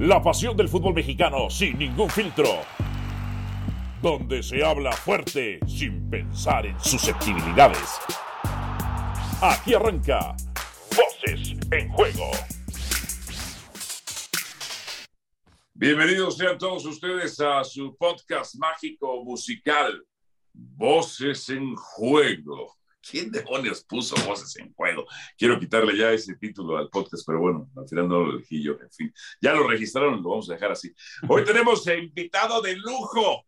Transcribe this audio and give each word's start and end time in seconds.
La 0.00 0.20
pasión 0.20 0.56
del 0.56 0.68
fútbol 0.68 0.92
mexicano 0.92 1.48
sin 1.48 1.78
ningún 1.78 2.10
filtro. 2.10 2.48
Donde 4.02 4.42
se 4.42 4.64
habla 4.64 4.90
fuerte 4.90 5.60
sin 5.68 6.10
pensar 6.10 6.66
en 6.66 6.80
susceptibilidades. 6.80 8.00
Aquí 9.40 9.72
arranca 9.72 10.34
Voces 10.90 11.56
en 11.70 11.88
Juego. 11.90 12.28
Bienvenidos 15.74 16.38
sean 16.38 16.58
todos 16.58 16.84
ustedes 16.86 17.38
a 17.38 17.62
su 17.62 17.96
podcast 17.96 18.56
mágico 18.56 19.22
musical, 19.22 20.04
Voces 20.52 21.48
en 21.50 21.72
Juego. 21.76 22.74
¿Quién 23.10 23.30
demonios 23.30 23.84
puso 23.84 24.14
voces 24.26 24.56
en 24.56 24.72
juego? 24.72 25.06
Quiero 25.36 25.58
quitarle 25.58 25.96
ya 25.96 26.12
ese 26.12 26.36
título 26.36 26.76
al 26.76 26.88
podcast, 26.88 27.24
pero 27.26 27.40
bueno, 27.40 27.70
al 27.76 27.88
final 27.88 28.08
no 28.08 28.20
lo 28.20 28.32
elegí 28.32 28.62
yo, 28.62 28.72
en 28.80 28.90
fin. 28.90 29.12
Ya 29.40 29.52
lo 29.52 29.68
registraron, 29.68 30.22
lo 30.22 30.30
vamos 30.30 30.48
a 30.50 30.54
dejar 30.54 30.72
así. 30.72 30.92
Hoy 31.28 31.44
tenemos 31.44 31.86
invitado 31.86 32.62
de 32.62 32.76
lujo. 32.76 33.44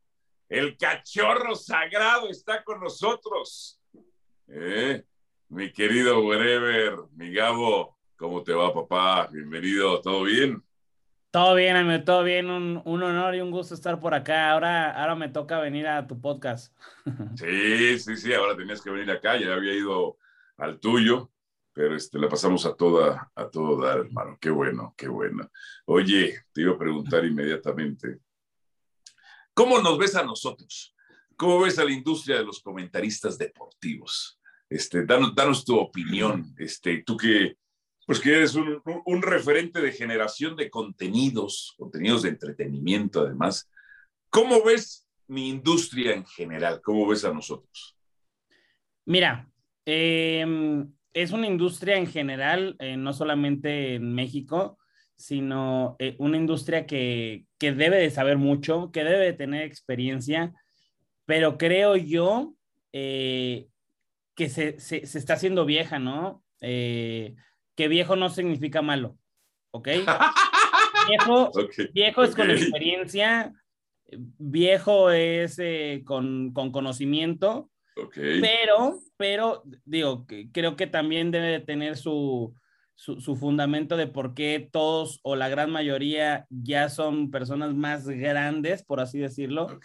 El 0.48 0.76
cachorro 0.76 1.54
sagrado 1.56 2.28
está 2.28 2.62
con 2.62 2.80
nosotros. 2.80 3.80
Eh, 4.48 5.02
mi 5.48 5.72
querido 5.72 6.20
wherever, 6.20 6.98
mi 7.14 7.32
Gabo, 7.32 7.98
¿cómo 8.16 8.42
te 8.42 8.52
va, 8.52 8.72
papá? 8.72 9.28
Bienvenido, 9.32 10.00
¿todo 10.00 10.22
bien? 10.24 10.62
Todo 11.36 11.54
bien, 11.54 11.76
amigo, 11.76 12.02
todo 12.02 12.24
bien. 12.24 12.48
Un, 12.48 12.80
un, 12.86 13.02
honor 13.02 13.34
y 13.34 13.42
un 13.42 13.50
gusto 13.50 13.74
estar 13.74 14.00
por 14.00 14.14
acá. 14.14 14.52
Ahora, 14.52 14.90
ahora 14.90 15.14
me 15.16 15.28
toca 15.28 15.60
venir 15.60 15.86
a 15.86 16.06
tu 16.06 16.18
podcast. 16.18 16.74
Sí, 17.36 17.98
sí, 17.98 18.16
sí, 18.16 18.32
ahora 18.32 18.56
tenías 18.56 18.80
que 18.80 18.88
venir 18.88 19.10
acá. 19.10 19.38
Ya 19.38 19.52
había 19.52 19.74
ido 19.74 20.16
al 20.56 20.80
tuyo, 20.80 21.30
pero 21.74 21.94
este, 21.94 22.18
la 22.18 22.30
pasamos 22.30 22.64
a 22.64 22.74
toda, 22.74 23.30
a 23.34 23.50
todo 23.50 23.82
dar, 23.82 23.98
hermano. 23.98 24.38
Qué 24.40 24.48
bueno, 24.48 24.94
qué 24.96 25.08
bueno. 25.08 25.50
Oye, 25.84 26.42
te 26.54 26.62
iba 26.62 26.72
a 26.72 26.78
preguntar 26.78 27.22
inmediatamente, 27.26 28.20
¿cómo 29.52 29.78
nos 29.82 29.98
ves 29.98 30.16
a 30.16 30.24
nosotros? 30.24 30.96
¿Cómo 31.36 31.60
ves 31.60 31.78
a 31.78 31.84
la 31.84 31.92
industria 31.92 32.38
de 32.38 32.44
los 32.44 32.62
comentaristas 32.62 33.36
deportivos? 33.36 34.40
Este, 34.70 35.04
danos, 35.04 35.34
danos 35.34 35.66
tu 35.66 35.78
opinión. 35.78 36.54
Este, 36.56 37.02
tú 37.04 37.14
que 37.14 37.58
pues 38.06 38.20
que 38.20 38.34
eres 38.34 38.54
un, 38.54 38.80
un, 39.04 39.22
referente 39.22 39.80
de 39.80 39.92
generación 39.92 40.56
de 40.56 40.70
contenidos, 40.70 41.74
contenidos 41.76 42.22
de 42.22 42.30
entretenimiento 42.30 43.20
además. 43.20 43.68
¿Cómo 44.30 44.62
ves 44.64 45.08
mi 45.26 45.48
industria 45.48 46.14
en 46.14 46.24
general? 46.24 46.80
¿Cómo 46.82 47.06
ves 47.08 47.24
a 47.24 47.32
nosotros? 47.32 47.98
Mira, 49.04 49.50
eh, 49.84 50.86
es 51.16 51.32
una 51.32 51.46
industria 51.46 51.96
en 51.96 52.06
general, 52.06 52.76
eh, 52.78 52.96
no 52.96 53.12
solamente 53.12 53.94
en 53.94 54.14
México, 54.14 54.78
sino 55.16 55.96
eh, 55.98 56.14
una 56.18 56.36
industria 56.36 56.86
que, 56.86 57.46
que, 57.58 57.72
debe 57.72 57.96
de 57.96 58.10
saber 58.10 58.36
mucho, 58.36 58.90
que 58.92 59.02
debe 59.02 59.24
de 59.24 59.32
tener 59.32 59.62
experiencia, 59.62 60.52
pero 61.24 61.56
creo 61.56 61.96
yo 61.96 62.54
eh, 62.92 63.68
que 64.34 64.50
se, 64.50 64.78
se, 64.78 65.06
se, 65.06 65.18
está 65.18 65.34
haciendo 65.34 65.64
vieja, 65.64 65.98
¿no? 65.98 66.44
Que 67.76 67.88
viejo 67.88 68.16
no 68.16 68.30
significa 68.30 68.82
malo, 68.82 69.16
¿ok? 69.70 69.88
Viejo, 71.08 71.50
okay. 71.50 71.88
viejo 71.92 72.24
es 72.24 72.34
con 72.34 72.50
experiencia, 72.50 73.52
viejo 74.38 75.12
es 75.12 75.56
eh, 75.60 76.02
con, 76.04 76.52
con, 76.52 76.72
conocimiento, 76.72 77.70
okay. 77.96 78.40
pero, 78.40 78.98
pero, 79.16 79.62
digo, 79.84 80.26
creo 80.52 80.74
que 80.74 80.88
también 80.88 81.30
debe 81.30 81.46
de 81.46 81.60
tener 81.60 81.96
su, 81.96 82.54
su, 82.96 83.20
su, 83.20 83.36
fundamento 83.36 83.96
de 83.96 84.08
por 84.08 84.34
qué 84.34 84.68
todos 84.72 85.20
o 85.22 85.36
la 85.36 85.48
gran 85.48 85.70
mayoría 85.70 86.46
ya 86.50 86.88
son 86.88 87.30
personas 87.30 87.72
más 87.72 88.08
grandes, 88.08 88.82
por 88.82 88.98
así 88.98 89.20
decirlo. 89.20 89.78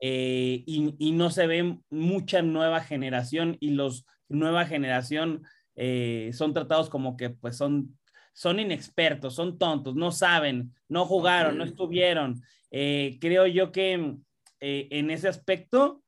Eh, 0.00 0.62
y, 0.66 0.94
y, 0.98 1.12
no 1.12 1.30
se 1.30 1.46
ve 1.46 1.78
mucha 1.88 2.42
nueva 2.42 2.80
generación 2.80 3.56
y 3.60 3.70
los 3.70 4.04
nueva 4.28 4.66
generación 4.66 5.42
eh, 5.82 6.30
son 6.34 6.52
tratados 6.52 6.90
como 6.90 7.16
que 7.16 7.30
pues 7.30 7.56
son, 7.56 7.98
son 8.34 8.60
inexpertos, 8.60 9.34
son 9.34 9.56
tontos, 9.56 9.96
no 9.96 10.12
saben, 10.12 10.74
no 10.88 11.06
jugaron, 11.06 11.56
no 11.56 11.64
estuvieron. 11.64 12.42
Eh, 12.70 13.16
creo 13.18 13.46
yo 13.46 13.72
que 13.72 14.14
eh, 14.60 14.88
en 14.90 15.10
ese 15.10 15.26
aspecto 15.28 16.02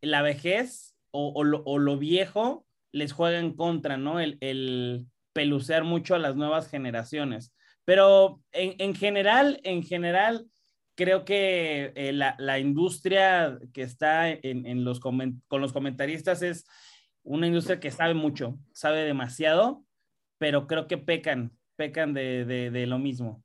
la 0.00 0.22
vejez 0.22 0.96
o, 1.12 1.32
o, 1.36 1.44
lo, 1.44 1.62
o, 1.66 1.78
lo, 1.78 1.98
viejo 1.98 2.66
les 2.90 3.12
juega 3.12 3.38
en 3.38 3.52
contra, 3.52 3.96
¿no? 3.96 4.18
El, 4.18 4.38
el 4.40 5.06
pelucear 5.32 5.84
mucho 5.84 6.16
a 6.16 6.18
las 6.18 6.34
nuevas 6.34 6.68
generaciones. 6.68 7.54
Pero 7.84 8.42
en, 8.50 8.74
en 8.78 8.96
general, 8.96 9.60
en 9.62 9.84
general, 9.84 10.48
creo 10.96 11.24
que 11.24 11.92
eh, 11.94 12.12
la, 12.12 12.34
la, 12.40 12.58
industria 12.58 13.56
que 13.72 13.82
está 13.82 14.30
en, 14.30 14.66
en 14.66 14.82
los 14.82 14.98
con 14.98 15.40
los 15.48 15.72
comentaristas 15.72 16.42
es 16.42 16.66
una 17.26 17.48
industria 17.48 17.80
que 17.80 17.90
sabe 17.90 18.14
mucho, 18.14 18.58
sabe 18.72 19.04
demasiado, 19.04 19.84
pero 20.38 20.66
creo 20.66 20.86
que 20.86 20.96
pecan, 20.96 21.52
pecan 21.74 22.14
de, 22.14 22.44
de, 22.44 22.70
de 22.70 22.86
lo 22.86 22.98
mismo. 22.98 23.44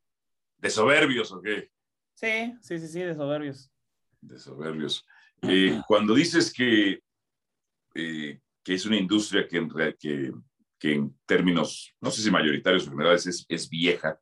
¿De 0.58 0.70
soberbios 0.70 1.32
o 1.32 1.42
qué? 1.42 1.70
Sí, 2.14 2.54
sí, 2.60 2.78
sí, 2.78 2.88
sí, 2.88 3.00
de 3.00 3.14
soberbios. 3.14 3.70
De 4.20 4.38
soberbios. 4.38 5.04
Eh, 5.42 5.80
cuando 5.88 6.14
dices 6.14 6.52
que, 6.52 7.00
eh, 7.96 8.40
que 8.62 8.74
es 8.74 8.86
una 8.86 8.96
industria 8.96 9.48
que 9.48 9.56
en, 9.56 9.68
que, 9.98 10.32
que 10.78 10.92
en, 10.92 11.18
términos, 11.26 11.92
no 12.00 12.12
sé 12.12 12.22
si 12.22 12.30
mayoritarios 12.30 12.86
o 12.86 12.90
generales, 12.90 13.26
es, 13.26 13.44
es 13.48 13.68
vieja, 13.68 14.20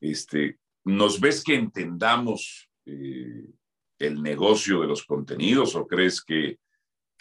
este, 0.00 0.58
¿nos 0.84 1.20
ves 1.20 1.44
que 1.44 1.54
entendamos 1.54 2.70
eh, 2.86 3.44
el 3.98 4.22
negocio 4.22 4.80
de 4.80 4.86
los 4.86 5.04
contenidos 5.04 5.76
o 5.76 5.86
crees 5.86 6.24
que 6.24 6.58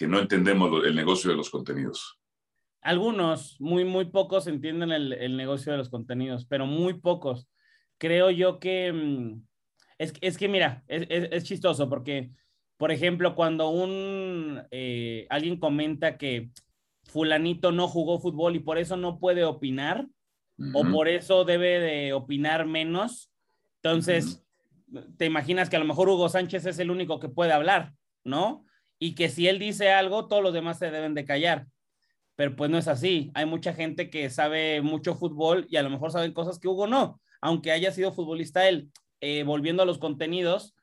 que 0.01 0.07
no 0.07 0.17
entendemos 0.17 0.83
el 0.83 0.95
negocio 0.95 1.29
de 1.29 1.37
los 1.37 1.51
contenidos? 1.51 2.19
Algunos, 2.81 3.61
muy, 3.61 3.85
muy 3.85 4.05
pocos 4.05 4.47
entienden 4.47 4.91
el, 4.91 5.13
el 5.13 5.37
negocio 5.37 5.71
de 5.71 5.77
los 5.77 5.89
contenidos, 5.89 6.43
pero 6.43 6.65
muy 6.65 6.95
pocos. 6.95 7.47
Creo 7.99 8.31
yo 8.31 8.59
que 8.59 8.91
mm, 8.91 9.43
es, 9.99 10.11
es 10.21 10.39
que, 10.39 10.47
mira, 10.47 10.83
es, 10.87 11.05
es, 11.07 11.29
es, 11.31 11.43
chistoso 11.43 11.87
porque, 11.87 12.31
por 12.77 12.91
ejemplo, 12.91 13.35
cuando 13.35 13.69
un 13.69 14.63
eh, 14.71 15.27
alguien 15.29 15.57
comenta 15.57 16.17
que 16.17 16.49
fulanito 17.03 17.71
no 17.71 17.87
jugó 17.87 18.19
fútbol 18.19 18.55
y 18.55 18.59
por 18.59 18.79
eso 18.79 18.97
no 18.97 19.19
puede 19.19 19.43
opinar, 19.43 20.07
uh 20.57 20.63
-huh. 20.63 20.71
o 20.73 20.91
por 20.91 21.09
eso 21.09 21.45
debe 21.45 21.79
de 21.79 22.13
opinar 22.13 22.65
menos, 22.65 23.31
entonces 23.83 24.43
uh 24.87 24.95
-huh. 24.95 25.15
te 25.15 25.27
imaginas 25.27 25.69
que 25.69 25.75
a 25.75 25.79
lo 25.79 25.85
mejor 25.85 26.09
Hugo 26.09 26.27
Sánchez 26.27 26.65
es 26.65 26.79
el 26.79 26.89
único 26.89 27.19
que 27.19 27.29
puede 27.29 27.51
hablar, 27.51 27.93
¿no? 28.23 28.65
Y 29.03 29.15
que 29.15 29.29
si 29.29 29.47
él 29.47 29.57
dice 29.57 29.89
algo, 29.89 30.27
todos 30.27 30.43
los 30.43 30.53
demás 30.53 30.77
se 30.77 30.91
deben 30.91 31.15
de 31.15 31.25
callar. 31.25 31.65
Pero 32.35 32.55
pues 32.55 32.69
no 32.69 32.77
es 32.77 32.87
así. 32.87 33.31
Hay 33.33 33.47
mucha 33.47 33.73
gente 33.73 34.11
que 34.11 34.29
sabe 34.29 34.79
mucho 34.83 35.15
fútbol 35.15 35.65
y 35.69 35.77
a 35.77 35.81
lo 35.81 35.89
mejor 35.89 36.11
saben 36.11 36.33
cosas 36.33 36.59
que 36.59 36.67
Hugo 36.67 36.85
no, 36.85 37.19
aunque 37.41 37.71
haya 37.71 37.91
sido 37.91 38.13
futbolista 38.13 38.69
él. 38.69 38.91
Eh, 39.19 39.41
volviendo 39.41 39.81
a 39.81 39.87
los 39.87 39.97
contenidos, 39.97 40.75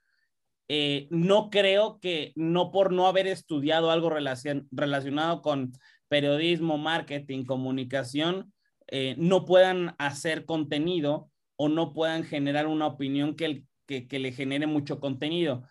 eh, 0.67 1.07
no 1.13 1.49
creo 1.49 2.01
que 2.01 2.33
no 2.35 2.73
por 2.73 2.93
no 2.93 3.07
haber 3.07 3.29
estudiado 3.29 3.93
algo 3.93 4.11
relacion 4.11 4.67
relacionado 4.73 5.41
con 5.41 5.73
periodismo, 6.09 6.77
marketing, 6.77 7.45
comunicación, 7.45 8.53
eh, 8.89 9.15
no 9.17 9.45
puedan 9.45 9.95
hacer 9.99 10.45
contenido 10.45 11.31
o 11.55 11.69
no 11.69 11.93
puedan 11.93 12.25
generar 12.25 12.67
una 12.67 12.89
opinión 12.89 13.37
que, 13.37 13.63
que, 13.87 14.09
que 14.09 14.19
le 14.19 14.33
genere 14.33 14.67
mucho 14.67 14.99
contenido. 14.99 15.63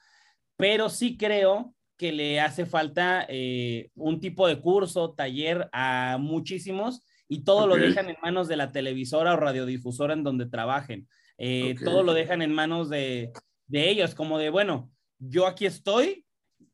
Pero 0.56 0.88
sí 0.88 1.18
creo 1.18 1.74
que 1.98 2.12
le 2.12 2.40
hace 2.40 2.66
falta 2.66 3.26
eh, 3.28 3.90
un 3.96 4.20
tipo 4.20 4.48
de 4.48 4.60
curso, 4.62 5.14
taller 5.14 5.68
a 5.72 6.18
muchísimos 6.20 7.04
y 7.28 7.44
todo 7.44 7.66
okay. 7.66 7.70
lo 7.70 7.88
dejan 7.88 8.10
en 8.10 8.18
manos 8.22 8.48
de 8.48 8.56
la 8.56 8.72
televisora 8.72 9.34
o 9.34 9.38
radiodifusora 9.38 10.14
en 10.14 10.24
donde 10.24 10.46
trabajen. 10.46 11.08
Eh, 11.38 11.74
okay. 11.74 11.86
Todo 11.86 12.04
lo 12.04 12.14
dejan 12.14 12.42
en 12.42 12.54
manos 12.54 12.90
de, 12.90 13.32
de, 13.66 13.90
ellos, 13.90 14.16
como 14.16 14.38
de, 14.38 14.50
bueno, 14.50 14.92
yo 15.20 15.48
aquí 15.48 15.66
estoy, 15.66 16.26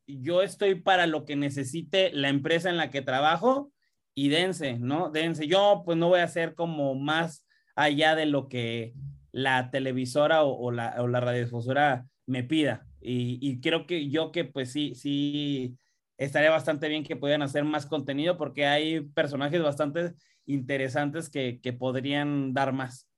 yo 0.06 0.42
estoy 0.42 0.76
para 0.76 1.08
lo 1.08 1.26
que 1.26 1.36
necesite 1.36 2.12
la 2.14 2.30
empresa 2.30 2.70
en 2.70 2.78
la 2.78 2.90
que 2.90 3.02
trabajo 3.02 3.72
y 4.14 4.30
dense, 4.30 4.78
¿no? 4.78 5.10
Dense. 5.10 5.48
Yo 5.48 5.84
pues 5.86 5.98
no 5.98 6.10
voy 6.10 6.20
a 6.20 6.26
hacer 6.26 6.54
como 6.54 6.96
más 6.96 7.48
allá 7.76 8.16
de 8.16 8.26
lo 8.26 8.48
que 8.48 8.94
la 9.32 9.72
televisora 9.72 10.44
o, 10.44 10.54
o, 10.54 10.72
la, 10.72 10.96
o 11.00 11.08
la 11.08 11.22
radiodifusora 11.22 12.06
me 12.28 12.44
pida. 12.44 12.86
Y, 13.04 13.38
y, 13.42 13.60
creo 13.60 13.86
que 13.86 14.10
yo 14.10 14.32
que 14.32 14.46
pues 14.46 14.72
sí, 14.72 14.96
sí, 14.96 15.78
estaría 16.18 16.50
bastante 16.50 16.88
bien 16.88 17.04
que 17.04 17.16
pudieran 17.16 17.42
hacer 17.42 17.64
más 17.66 17.86
contenido 17.86 18.38
porque 18.38 18.66
hay 18.66 19.02
personajes 19.02 19.62
bastante 19.62 20.14
interesantes 20.46 21.30
que, 21.30 21.60
que 21.62 21.74
podrían 21.74 22.54
dar 22.54 22.72
más. 22.72 23.10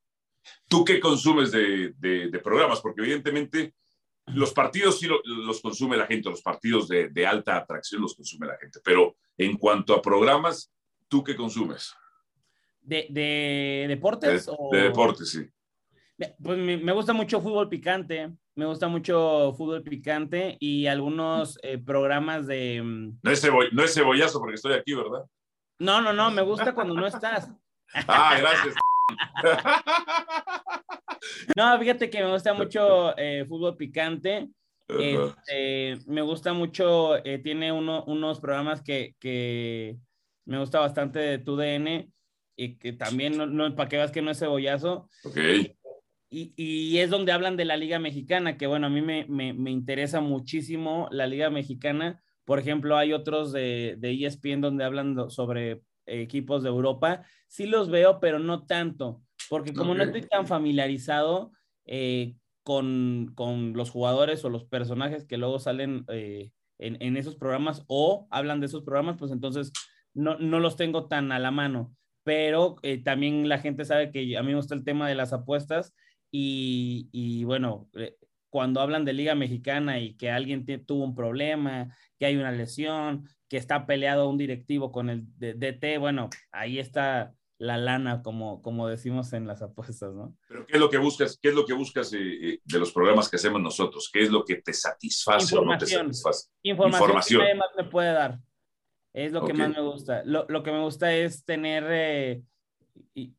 ¿Tú 0.68 0.84
qué 0.84 1.00
consumes 1.00 1.52
de, 1.52 1.94
de, 1.98 2.30
de 2.30 2.40
programas? 2.40 2.82
Porque 2.82 3.02
evidentemente 3.02 3.74
los 4.28 4.54
partidos 4.54 5.00
sí 5.00 5.08
lo, 5.08 5.22
los 5.24 5.62
consume 5.62 5.98
la 5.98 6.08
gente, 6.08 6.30
los 6.30 6.42
partidos 6.42 6.88
de, 6.88 7.10
de, 7.10 7.28
alta 7.28 7.58
atracción 7.58 8.02
los 8.02 8.16
consume 8.16 8.48
la 8.48 8.58
gente, 8.58 8.80
pero 8.84 9.18
en 9.38 9.58
cuanto 9.58 9.94
a 9.94 10.02
programas, 10.02 10.72
¿tú 11.08 11.24
qué 11.24 11.36
consumes? 11.36 11.94
¿De, 12.82 13.08
de 13.10 13.86
deportes? 13.88 14.46
De, 14.46 14.52
o... 14.58 14.70
de 14.72 14.82
deportes, 14.84 15.30
sí. 15.30 15.46
Pues 16.42 16.58
me, 16.58 16.94
gusta 16.94 17.14
mucho 17.14 17.42
fútbol 17.42 17.68
picante, 17.68 18.32
me 18.56 18.66
gusta 18.66 18.88
mucho 18.88 19.54
fútbol 19.54 19.84
picante 19.84 20.58
y 20.60 20.88
algunos 20.88 21.60
eh, 21.62 21.78
programas 21.78 22.48
de... 22.48 22.82
Mm, 22.82 23.20
no 23.22 23.32
es, 23.32 23.48
no 23.72 23.84
es 23.84 23.94
cebollazo 23.94 24.40
porque 24.40 24.56
estoy 24.56 24.74
aquí, 24.74 24.94
¿verdad? 24.94 25.26
No, 25.80 26.02
no, 26.02 26.14
no, 26.14 26.32
me 26.32 26.42
gusta 26.42 26.74
cuando 26.74 26.94
no 26.94 27.08
estás. 27.08 27.52
Ah, 28.08 28.36
gracias. 28.38 28.76
no, 31.56 31.80
fíjate 31.80 32.10
que 32.10 32.24
me 32.24 32.32
gusta 32.32 32.54
mucho 32.54 33.18
eh, 33.18 33.46
fútbol 33.48 33.78
picante. 33.78 34.50
Este, 34.88 35.98
me 36.08 36.22
gusta 36.22 36.52
mucho, 36.52 37.24
eh, 37.24 37.40
tiene 37.40 37.72
uno, 37.72 38.04
unos 38.06 38.42
programas 38.42 38.82
que, 38.82 39.16
que, 39.20 39.98
me 40.46 40.60
gusta 40.60 40.80
bastante 40.80 41.20
de 41.20 41.40
tu 41.40 41.56
DN 41.56 42.12
y 42.58 42.78
que 42.78 42.94
también, 42.94 43.38
no, 43.38 43.46
no 43.46 43.74
para 43.76 43.88
que 43.88 43.98
veas 43.98 44.12
que 44.12 44.22
no 44.22 44.32
es 44.32 44.40
cebollazo. 44.40 45.10
Ok. 45.24 45.38
Y, 46.30 46.54
y, 46.58 46.98
es 46.98 47.10
donde 47.10 47.32
hablan 47.32 47.56
de 47.56 47.66
la 47.66 47.78
Liga 47.78 48.00
Mexicana, 48.00 48.58
que 48.58 48.68
bueno, 48.68 48.88
a 48.88 48.90
mí 48.90 49.02
me, 49.02 49.26
me, 49.30 49.54
me, 49.54 49.72
interesa 49.72 50.22
muchísimo 50.22 51.08
la 51.12 51.28
Liga 51.28 51.50
Mexicana. 51.50 52.22
Por 52.44 52.60
ejemplo, 52.60 52.98
hay 52.98 53.14
otros 53.14 53.52
de, 53.52 53.96
de 54.00 54.26
ESPN 54.26 54.62
donde 54.62 54.84
hablan 54.84 55.30
sobre 55.30 55.82
equipos 56.06 56.64
de 56.64 56.70
Europa. 56.70 57.24
Sí 57.48 57.66
los 57.66 57.90
veo, 57.90 58.20
pero 58.20 58.40
no 58.40 58.66
tanto, 58.66 59.22
porque 59.50 59.74
como 59.74 59.94
no 59.94 60.04
estoy 60.04 60.22
tan 60.22 60.48
familiarizado 60.48 61.52
eh, 61.86 62.36
con, 62.64 63.32
con, 63.36 63.74
los 63.74 63.92
jugadores 63.92 64.44
o 64.44 64.50
los 64.50 64.66
personajes 64.66 65.26
que 65.26 65.38
luego 65.38 65.60
salen 65.60 66.06
eh, 66.10 66.52
en, 66.80 67.02
en, 67.02 67.18
esos 67.18 67.36
programas 67.36 67.84
o 67.88 68.28
hablan 68.32 68.60
de 68.60 68.66
esos 68.66 68.84
programas, 68.84 69.18
pues 69.18 69.32
entonces 69.32 69.72
no, 70.14 70.38
no 70.40 70.60
los 70.60 70.76
tengo 70.76 71.08
tan 71.08 71.32
a 71.32 71.40
la 71.40 71.52
mano. 71.52 71.96
Pero 72.24 72.78
eh, 72.82 73.04
también 73.04 73.48
la 73.48 73.60
gente 73.60 73.86
sabe 73.86 74.12
que 74.12 74.36
a 74.36 74.42
mí 74.42 74.50
me 74.50 74.56
gusta 74.56 74.74
el 74.74 74.84
tema 74.84 75.08
de 75.08 75.14
las 75.14 75.32
apuestas 75.32 75.94
y, 76.38 77.10
y 77.14 77.46
bueno, 77.46 77.90
cuando 78.50 78.82
hablan 78.82 79.06
de 79.06 79.14
Liga 79.14 79.36
Mexicana 79.36 80.00
y 80.00 80.18
que 80.18 80.32
alguien 80.32 80.66
tuvo 80.86 81.06
un 81.06 81.16
problema, 81.16 81.96
que 82.20 82.26
hay 82.26 82.36
una 82.36 82.52
lesión, 82.52 83.30
que 83.50 83.56
está 83.56 83.86
peleado 83.86 84.30
un 84.30 84.38
directivo 84.38 84.92
con 84.92 85.10
el 85.10 85.26
DT, 85.38 85.98
bueno, 85.98 86.30
ahí 86.52 86.78
está 86.78 87.34
la 87.58 87.78
lana, 87.78 88.22
como, 88.22 88.62
como 88.62 88.90
decimos 88.90 89.32
en 89.32 89.48
las 89.48 89.62
apuestas, 89.62 90.14
¿no? 90.14 90.36
Pero 90.50 90.66
¿qué 90.66 90.74
es 90.74 90.80
lo 90.80 90.90
que 90.90 90.98
buscas, 90.98 91.40
qué 91.42 91.50
es 91.50 91.56
lo 91.56 91.66
que 91.66 91.74
buscas 91.74 92.12
eh, 92.12 92.18
eh, 92.20 92.60
de 92.66 92.80
los 92.80 92.92
programas 92.92 93.30
que 93.30 93.38
hacemos 93.38 93.62
nosotros? 93.62 94.10
¿Qué 94.12 94.24
es 94.24 94.30
lo 94.30 94.44
que 94.44 94.56
te 94.58 94.74
satisface 94.74 95.58
o 95.58 95.64
no 95.64 95.78
te 95.78 95.86
satisface? 95.86 96.50
Información, 96.64 97.46
que 97.46 97.56
más 97.56 97.70
me 97.78 97.86
puede 97.86 98.12
dar. 98.12 98.40
Es 99.14 99.32
lo 99.32 99.46
que 99.46 99.54
más 99.54 99.70
me 99.70 99.82
gusta. 99.82 100.22
Lo, 100.26 100.46
lo, 100.50 100.64
que 100.64 100.72
me 100.74 100.82
gusta 100.82 101.14
es 101.14 101.46
tener 101.46 101.86
eh, 101.90 102.42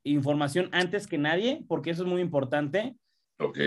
información 0.03 0.69
antes 0.73 1.07
que 1.07 1.19
nadie, 1.19 1.65
porque 1.69 1.91
eso 1.91 2.03
es 2.03 2.09
muy 2.09 2.21
importante. 2.21 2.97
Ok. 3.39 3.59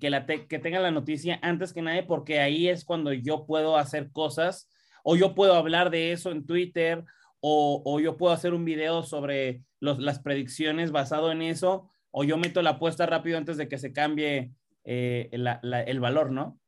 que, 0.00 0.10
la 0.10 0.26
que 0.26 0.58
tenga 0.60 0.78
la 0.78 0.92
noticia 0.92 1.40
antes 1.42 1.72
que 1.72 1.82
nadie, 1.82 2.04
porque 2.04 2.38
ahí 2.38 2.68
es 2.68 2.84
cuando 2.84 3.12
yo 3.12 3.46
puedo 3.46 3.76
hacer 3.76 4.12
cosas 4.12 4.70
o 5.02 5.16
yo 5.16 5.34
puedo 5.34 5.54
hablar 5.54 5.90
de 5.90 6.12
eso 6.12 6.30
en 6.30 6.46
Twitter, 6.46 7.04
o, 7.40 7.82
o 7.84 7.98
yo 7.98 8.16
puedo 8.16 8.32
hacer 8.32 8.54
un 8.54 8.64
video 8.64 9.02
sobre 9.02 9.64
los, 9.80 9.98
las 9.98 10.20
predicciones 10.20 10.92
basado 10.92 11.32
en 11.32 11.42
eso, 11.42 11.90
o 12.12 12.22
yo 12.24 12.36
meto 12.36 12.62
la 12.62 12.70
apuesta 12.70 13.04
rápido 13.06 13.36
antes 13.36 13.56
de 13.56 13.68
que 13.68 13.78
se 13.78 13.92
cambie 13.92 14.52
eh, 14.84 15.28
la, 15.32 15.60
el 15.82 16.00
valor, 16.00 16.30
¿no? 16.30 16.58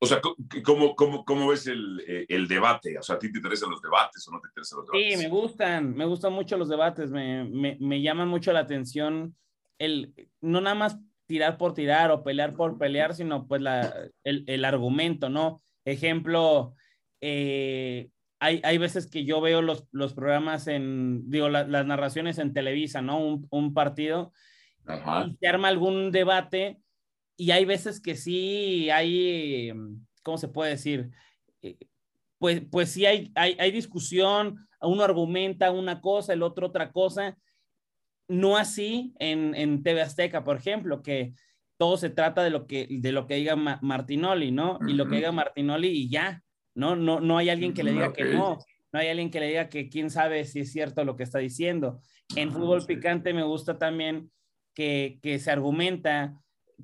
O 0.00 0.06
sea, 0.06 0.20
¿cómo, 0.64 0.94
cómo, 0.94 1.24
cómo 1.24 1.48
ves 1.48 1.66
el, 1.66 2.02
eh, 2.06 2.26
el, 2.28 2.46
debate? 2.46 2.96
O 2.98 3.02
sea, 3.02 3.16
¿a 3.16 3.18
ti 3.18 3.32
te 3.32 3.38
interesan 3.38 3.70
los 3.70 3.82
debates 3.82 4.26
o 4.28 4.32
no 4.32 4.40
te 4.40 4.48
interesan 4.48 4.78
los 4.78 4.86
debates? 4.86 5.18
Sí, 5.18 5.24
me 5.24 5.28
gustan, 5.28 5.94
me 5.96 6.04
gustan 6.04 6.32
mucho 6.32 6.56
los 6.56 6.68
debates, 6.68 7.10
me, 7.10 7.44
me, 7.44 7.76
me 7.80 8.00
llaman 8.00 8.28
mucho 8.28 8.52
la 8.52 8.60
atención 8.60 9.34
el, 9.78 10.14
no 10.40 10.60
nada 10.60 10.74
más 10.74 10.98
tirar 11.26 11.58
por 11.58 11.74
tirar 11.74 12.10
o 12.10 12.22
pelear 12.22 12.54
por 12.54 12.78
pelear, 12.78 13.14
sino 13.14 13.46
pues 13.46 13.60
la, 13.60 13.92
el, 14.24 14.44
el 14.46 14.64
argumento, 14.64 15.28
¿no? 15.28 15.62
Ejemplo, 15.84 16.74
eh, 17.20 18.10
hay, 18.40 18.60
hay, 18.64 18.78
veces 18.78 19.06
que 19.06 19.24
yo 19.24 19.40
veo 19.40 19.62
los, 19.62 19.86
los 19.92 20.14
programas 20.14 20.68
en, 20.68 21.28
digo, 21.30 21.48
las 21.48 21.86
narraciones 21.86 22.38
en 22.38 22.52
Televisa, 22.52 23.02
¿no? 23.02 23.18
Un, 23.18 23.46
un 23.50 23.74
partido, 23.74 24.32
y 24.86 25.36
se 25.36 25.46
arma 25.46 25.68
algún 25.68 26.10
debate, 26.12 26.80
y 27.38 27.52
hay 27.52 27.64
veces 27.64 28.00
que 28.00 28.16
sí 28.16 28.90
hay, 28.90 29.72
¿cómo 30.24 30.36
se 30.36 30.48
puede 30.48 30.72
decir? 30.72 31.08
Eh, 31.62 31.78
pues, 32.38 32.62
pues 32.70 32.90
sí 32.90 33.06
hay, 33.06 33.30
hay, 33.36 33.56
hay 33.60 33.70
discusión, 33.70 34.68
uno 34.82 35.04
argumenta 35.04 35.70
una 35.70 36.00
cosa, 36.00 36.32
el 36.32 36.42
otro 36.42 36.66
otra 36.66 36.90
cosa, 36.90 37.38
no 38.26 38.56
así 38.56 39.14
en, 39.20 39.54
en 39.54 39.84
TV 39.84 40.02
Azteca, 40.02 40.42
por 40.42 40.56
ejemplo, 40.56 41.00
que 41.00 41.32
todo 41.78 41.96
se 41.96 42.10
trata 42.10 42.42
de 42.42 42.50
lo 42.50 42.66
que, 42.66 42.88
de 42.90 43.12
lo 43.12 43.28
que 43.28 43.36
diga 43.36 43.54
Martinoli, 43.54 44.50
¿no? 44.50 44.80
Y 44.86 44.94
lo 44.94 45.06
que 45.06 45.16
diga 45.16 45.30
Martinoli 45.30 45.88
y 45.88 46.10
ya, 46.10 46.42
¿no? 46.74 46.96
No, 46.96 47.20
no 47.20 47.38
hay 47.38 47.50
alguien 47.50 47.72
que 47.72 47.84
le 47.84 47.92
diga 47.92 48.12
que 48.12 48.24
no, 48.24 48.58
no 48.92 48.98
hay 48.98 49.08
alguien 49.08 49.30
que 49.30 49.38
le 49.38 49.46
diga 49.46 49.68
que 49.68 49.88
quién 49.88 50.10
sabe 50.10 50.44
si 50.44 50.60
es 50.60 50.72
cierto 50.72 51.04
lo 51.04 51.14
que 51.14 51.22
está 51.22 51.38
diciendo. 51.38 52.00
En 52.34 52.50
fútbol 52.50 52.84
picante 52.84 53.32
me 53.32 53.44
gusta 53.44 53.78
también 53.78 54.32
que, 54.74 55.20
que 55.22 55.38
se 55.38 55.52
argumenta, 55.52 56.34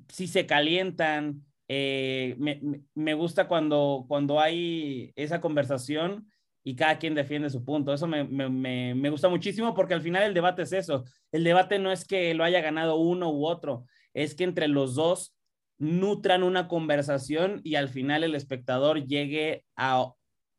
si 0.09 0.27
se 0.27 0.45
calientan, 0.45 1.43
eh, 1.67 2.35
me, 2.37 2.61
me, 2.93 3.13
gusta 3.13 3.47
cuando, 3.47 4.05
cuando 4.07 4.39
hay 4.39 5.11
esa 5.15 5.41
conversación 5.41 6.29
y 6.63 6.75
cada 6.75 6.99
quien 6.99 7.15
defiende 7.15 7.49
su 7.49 7.63
punto. 7.63 7.93
Eso 7.93 8.07
me, 8.07 8.23
me, 8.23 8.93
me, 8.95 9.09
gusta 9.09 9.29
muchísimo 9.29 9.73
porque 9.73 9.93
al 9.93 10.01
final 10.01 10.23
el 10.23 10.33
debate 10.33 10.63
es 10.63 10.73
eso. 10.73 11.05
El 11.31 11.43
debate 11.43 11.79
no 11.79 11.91
es 11.91 12.05
que 12.05 12.33
lo 12.33 12.43
haya 12.43 12.61
ganado 12.61 12.97
uno 12.97 13.31
u 13.31 13.45
otro, 13.45 13.85
es 14.13 14.35
que 14.35 14.43
entre 14.43 14.67
los 14.67 14.95
dos 14.95 15.35
nutran 15.77 16.43
una 16.43 16.67
conversación 16.67 17.61
y 17.63 17.75
al 17.75 17.89
final 17.89 18.23
el 18.23 18.35
espectador 18.35 19.05
llegue 19.05 19.65
a, 19.75 20.11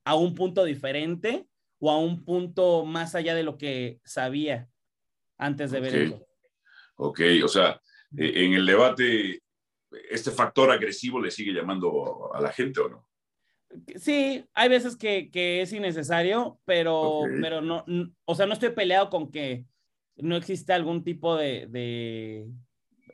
a 0.05 0.15
un 0.15 0.35
punto 0.35 0.65
diferente 0.65 1.47
o 1.79 1.91
a 1.91 1.99
un 1.99 2.25
punto 2.25 2.85
más 2.85 3.15
allá 3.15 3.35
de 3.35 3.43
lo 3.43 3.59
que 3.59 4.01
sabía 4.05 4.69
antes 5.39 5.71
de 5.71 5.81
ver 5.81 5.97
eso. 5.97 6.27
Ok, 6.97 7.21
o 7.45 7.49
sea, 7.49 7.81
en 8.17 8.53
el 8.53 8.67
debate, 8.67 9.41
¿este 10.11 10.31
factor 10.31 10.71
agresivo 10.71 11.21
le 11.21 11.31
sigue 11.31 11.53
llamando 11.53 12.31
a 12.35 12.41
la 12.41 12.53
gente 12.53 12.81
o 12.81 12.89
no? 12.89 13.09
Sí, 13.97 14.45
hay 14.55 14.69
veces 14.69 14.97
que, 14.97 15.31
que 15.31 15.63
es 15.63 15.73
innecesario, 15.73 16.61
pero, 16.65 17.23
pero 17.41 17.61
no, 17.61 17.85
o 18.25 18.35
sea, 18.35 18.47
no 18.47 18.53
estoy 18.53 18.71
peleado 18.71 19.11
con 19.11 19.31
que 19.31 19.65
no 20.17 20.37
existe 20.37 20.73
algún 20.73 21.05
tipo 21.05 21.37
de, 21.37 21.67
de, 21.69 22.47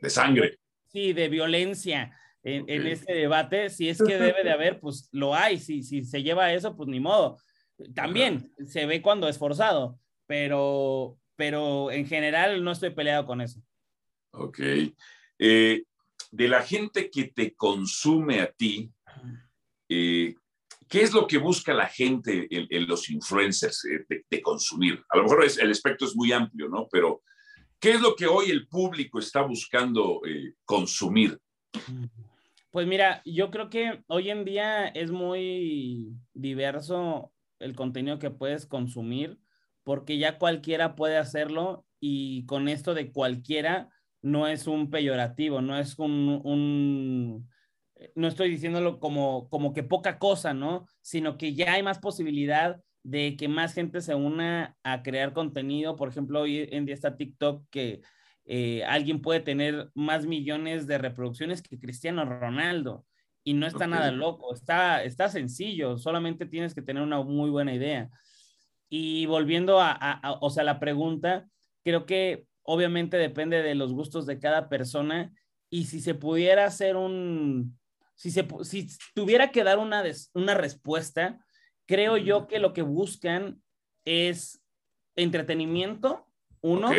de 0.00 0.10
sangre 0.10 0.58
sí, 0.92 1.12
de 1.12 1.28
violencia 1.28 2.16
en, 2.42 2.68
en, 2.68 2.86
este 2.86 3.14
debate. 3.14 3.70
Si 3.70 3.88
es 3.88 3.98
que 3.98 4.18
debe 4.18 4.44
de 4.44 4.50
haber, 4.50 4.78
pues 4.78 5.08
lo 5.12 5.34
hay. 5.34 5.58
Si, 5.58 5.82
si 5.82 6.04
se 6.04 6.22
lleva 6.22 6.52
eso, 6.52 6.76
pues 6.76 6.88
ni 6.88 7.00
modo. 7.00 7.38
También 7.94 8.52
se 8.66 8.86
ve 8.86 9.02
cuando 9.02 9.28
es 9.28 9.38
forzado, 9.38 9.98
pero, 10.26 11.18
pero 11.34 11.90
en 11.90 12.06
general 12.06 12.62
no 12.62 12.72
estoy 12.72 12.90
peleado 12.90 13.26
con 13.26 13.40
eso. 13.40 13.60
Ok. 14.32 14.60
Eh, 15.38 15.84
de 16.30 16.48
la 16.48 16.62
gente 16.62 17.10
que 17.10 17.24
te 17.24 17.54
consume 17.54 18.40
a 18.40 18.50
ti, 18.52 18.90
eh, 19.88 20.34
¿qué 20.88 21.02
es 21.02 21.12
lo 21.12 21.26
que 21.26 21.38
busca 21.38 21.74
la 21.74 21.88
gente 21.88 22.46
en, 22.50 22.86
los 22.86 23.10
influencers 23.10 23.84
eh, 23.84 24.04
de, 24.08 24.24
de, 24.28 24.42
consumir? 24.42 25.02
A 25.08 25.16
lo 25.16 25.24
mejor 25.24 25.44
es, 25.44 25.58
el 25.58 25.70
espectro 25.70 26.06
es 26.06 26.16
muy 26.16 26.32
amplio, 26.32 26.68
¿no? 26.68 26.88
Pero 26.90 27.22
¿Qué 27.82 27.90
es 27.90 28.00
lo 28.00 28.14
que 28.14 28.28
hoy 28.28 28.48
el 28.48 28.68
público 28.68 29.18
está 29.18 29.42
buscando 29.42 30.20
eh, 30.24 30.54
consumir? 30.64 31.40
Pues 32.70 32.86
mira, 32.86 33.22
yo 33.24 33.50
creo 33.50 33.70
que 33.70 34.04
hoy 34.06 34.30
en 34.30 34.44
día 34.44 34.86
es 34.86 35.10
muy 35.10 36.14
diverso 36.32 37.32
el 37.58 37.74
contenido 37.74 38.20
que 38.20 38.30
puedes 38.30 38.66
consumir 38.66 39.36
porque 39.82 40.16
ya 40.18 40.38
cualquiera 40.38 40.94
puede 40.94 41.16
hacerlo 41.16 41.84
y 41.98 42.46
con 42.46 42.68
esto 42.68 42.94
de 42.94 43.10
cualquiera 43.10 43.88
no 44.22 44.46
es 44.46 44.66
un 44.66 44.90
peyorativo, 44.90 45.60
no 45.60 45.78
es 45.78 45.98
un, 45.98 46.40
un 46.44 47.48
no 48.14 48.28
estoy 48.28 48.50
diciéndolo 48.50 48.98
como, 48.98 49.48
como 49.48 49.72
que 49.72 49.82
poca 49.82 50.18
cosa, 50.18 50.54
¿no? 50.54 50.86
Sino 51.00 51.36
que 51.36 51.54
ya 51.54 51.74
hay 51.74 51.82
más 51.82 51.98
posibilidad 51.98 52.80
de 53.02 53.36
que 53.36 53.48
más 53.48 53.74
gente 53.74 54.00
se 54.00 54.14
una 54.14 54.76
a 54.82 55.02
crear 55.02 55.32
contenido. 55.32 55.96
Por 55.96 56.08
ejemplo, 56.08 56.40
hoy 56.40 56.68
en 56.70 56.86
día 56.86 56.94
está 56.94 57.16
TikTok 57.16 57.64
que 57.70 58.02
eh, 58.44 58.84
alguien 58.84 59.20
puede 59.20 59.40
tener 59.40 59.90
más 59.94 60.26
millones 60.26 60.86
de 60.86 60.98
reproducciones 60.98 61.62
que 61.62 61.78
Cristiano 61.78 62.24
Ronaldo 62.24 63.04
y 63.44 63.54
no 63.54 63.66
está 63.66 63.88
nada 63.88 64.12
loco, 64.12 64.54
está, 64.54 65.02
está 65.02 65.28
sencillo, 65.28 65.98
solamente 65.98 66.46
tienes 66.46 66.74
que 66.74 66.82
tener 66.82 67.02
una 67.02 67.20
muy 67.22 67.50
buena 67.50 67.74
idea. 67.74 68.08
Y 68.88 69.26
volviendo 69.26 69.80
a, 69.80 70.38
o 70.40 70.50
sea, 70.50 70.62
la 70.62 70.78
pregunta, 70.78 71.48
creo 71.82 72.06
que 72.06 72.46
obviamente 72.62 73.16
depende 73.16 73.62
de 73.62 73.74
los 73.74 73.92
gustos 73.92 74.26
de 74.26 74.38
cada 74.38 74.68
persona 74.68 75.32
y 75.70 75.84
si 75.84 76.00
se 76.00 76.14
pudiera 76.14 76.64
hacer 76.66 76.96
un, 76.96 77.78
si, 78.14 78.30
se, 78.30 78.46
si 78.62 78.88
tuviera 79.14 79.50
que 79.50 79.64
dar 79.64 79.78
una, 79.78 80.04
una 80.34 80.54
respuesta, 80.54 81.44
creo 81.86 82.16
yo 82.16 82.46
que 82.46 82.58
lo 82.58 82.72
que 82.72 82.82
buscan 82.82 83.62
es 84.04 84.62
entretenimiento, 85.16 86.26
uno, 86.60 86.90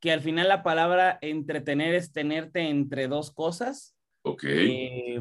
que 0.00 0.12
al 0.12 0.20
final 0.20 0.48
la 0.48 0.62
palabra 0.62 1.18
entretener 1.22 1.94
es 1.94 2.12
tenerte 2.12 2.68
entre 2.68 3.08
dos 3.08 3.30
cosas. 3.30 3.96
Ok. 4.22 4.44
Eh, 4.44 5.20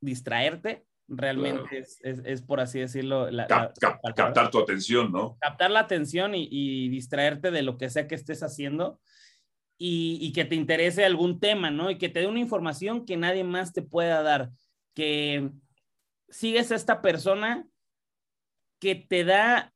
distraerte, 0.00 0.84
realmente 1.08 1.78
es, 1.78 1.98
es, 2.02 2.20
es, 2.24 2.42
por 2.42 2.60
así 2.60 2.80
decirlo. 2.80 3.30
La, 3.30 3.46
Cap, 3.46 3.74
la 3.80 4.12
cap, 4.12 4.14
captar 4.14 4.50
tu 4.50 4.58
atención, 4.58 5.12
¿no? 5.12 5.36
Captar 5.40 5.70
la 5.70 5.80
atención 5.80 6.34
y, 6.34 6.48
y, 6.50 6.88
distraerte 6.88 7.50
de 7.50 7.62
lo 7.62 7.78
que 7.78 7.90
sea 7.90 8.06
que 8.06 8.14
estés 8.14 8.42
haciendo 8.42 9.00
y, 9.78 10.18
y, 10.20 10.32
que 10.32 10.44
te 10.44 10.54
interese 10.54 11.04
algún 11.04 11.40
tema, 11.40 11.70
¿no? 11.70 11.90
Y 11.90 11.98
que 11.98 12.08
te 12.08 12.20
dé 12.20 12.26
una 12.26 12.40
información 12.40 13.06
que 13.06 13.16
nadie 13.16 13.44
más 13.44 13.72
te 13.72 13.82
pueda 13.82 14.22
dar. 14.22 14.50
Que 14.94 15.50
sigues 16.28 16.72
a 16.72 16.76
esta 16.76 17.02
persona 17.02 17.66
que 18.80 18.94
te 18.94 19.24
da 19.24 19.72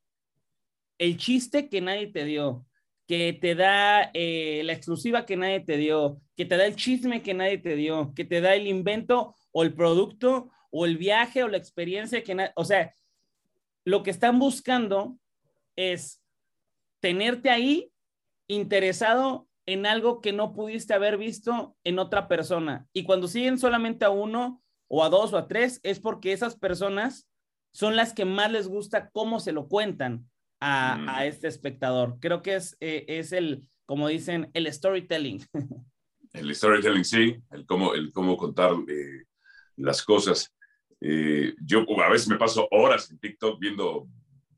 el 0.98 1.16
chiste 1.16 1.68
que 1.68 1.80
nadie 1.80 2.08
te 2.08 2.24
dio, 2.24 2.66
que 3.06 3.32
te 3.32 3.54
da 3.54 4.10
eh, 4.12 4.62
la 4.64 4.74
exclusiva 4.74 5.24
que 5.24 5.36
nadie 5.36 5.60
te 5.60 5.76
dio, 5.76 6.20
que 6.36 6.44
te 6.44 6.56
da 6.56 6.66
el 6.66 6.76
chisme 6.76 7.22
que 7.22 7.34
nadie 7.34 7.58
te 7.58 7.74
dio, 7.74 8.12
que 8.14 8.24
te 8.24 8.40
da 8.40 8.54
el 8.54 8.66
invento 8.66 9.34
o 9.52 9.62
el 9.62 9.74
producto 9.74 10.50
o 10.70 10.86
el 10.86 10.96
viaje 10.96 11.42
o 11.42 11.48
la 11.48 11.56
experiencia 11.56 12.22
que 12.22 12.50
o 12.54 12.64
sea, 12.64 12.94
lo 13.84 14.02
que 14.02 14.10
están 14.10 14.38
buscando 14.38 15.18
es 15.76 16.22
tenerte 17.00 17.50
ahí 17.50 17.92
interesado 18.48 19.48
en 19.66 19.86
algo 19.86 20.20
que 20.20 20.32
no 20.32 20.52
pudiste 20.52 20.94
haber 20.94 21.16
visto 21.16 21.76
en 21.84 21.98
otra 21.98 22.28
persona. 22.28 22.86
Y 22.92 23.04
cuando 23.04 23.28
siguen 23.28 23.58
solamente 23.58 24.04
a 24.04 24.10
uno 24.10 24.62
o 24.88 25.04
a 25.04 25.08
dos 25.08 25.32
o 25.32 25.38
a 25.38 25.46
tres, 25.46 25.80
es 25.82 26.00
porque 26.00 26.32
esas 26.32 26.56
personas 26.56 27.28
son 27.72 27.94
las 27.94 28.12
que 28.12 28.24
más 28.24 28.50
les 28.50 28.66
gusta 28.66 29.10
cómo 29.10 29.38
se 29.38 29.52
lo 29.52 29.68
cuentan 29.68 30.28
a, 30.60 30.96
mm. 30.96 31.08
a 31.08 31.26
este 31.26 31.46
espectador. 31.46 32.18
Creo 32.20 32.42
que 32.42 32.56
es, 32.56 32.76
eh, 32.80 33.04
es 33.08 33.32
el, 33.32 33.64
como 33.86 34.08
dicen, 34.08 34.50
el 34.54 34.72
storytelling. 34.72 35.44
El 36.32 36.54
storytelling, 36.54 37.04
sí, 37.04 37.42
el 37.50 37.66
cómo, 37.66 37.92
el 37.92 38.12
cómo 38.12 38.36
contar 38.36 38.70
eh, 38.86 39.24
las 39.74 40.04
cosas. 40.04 40.54
Eh, 41.00 41.54
yo 41.64 41.84
a 42.02 42.10
veces 42.10 42.28
me 42.28 42.36
paso 42.36 42.68
horas 42.70 43.10
en 43.10 43.18
TikTok 43.18 43.58
viendo 43.58 44.06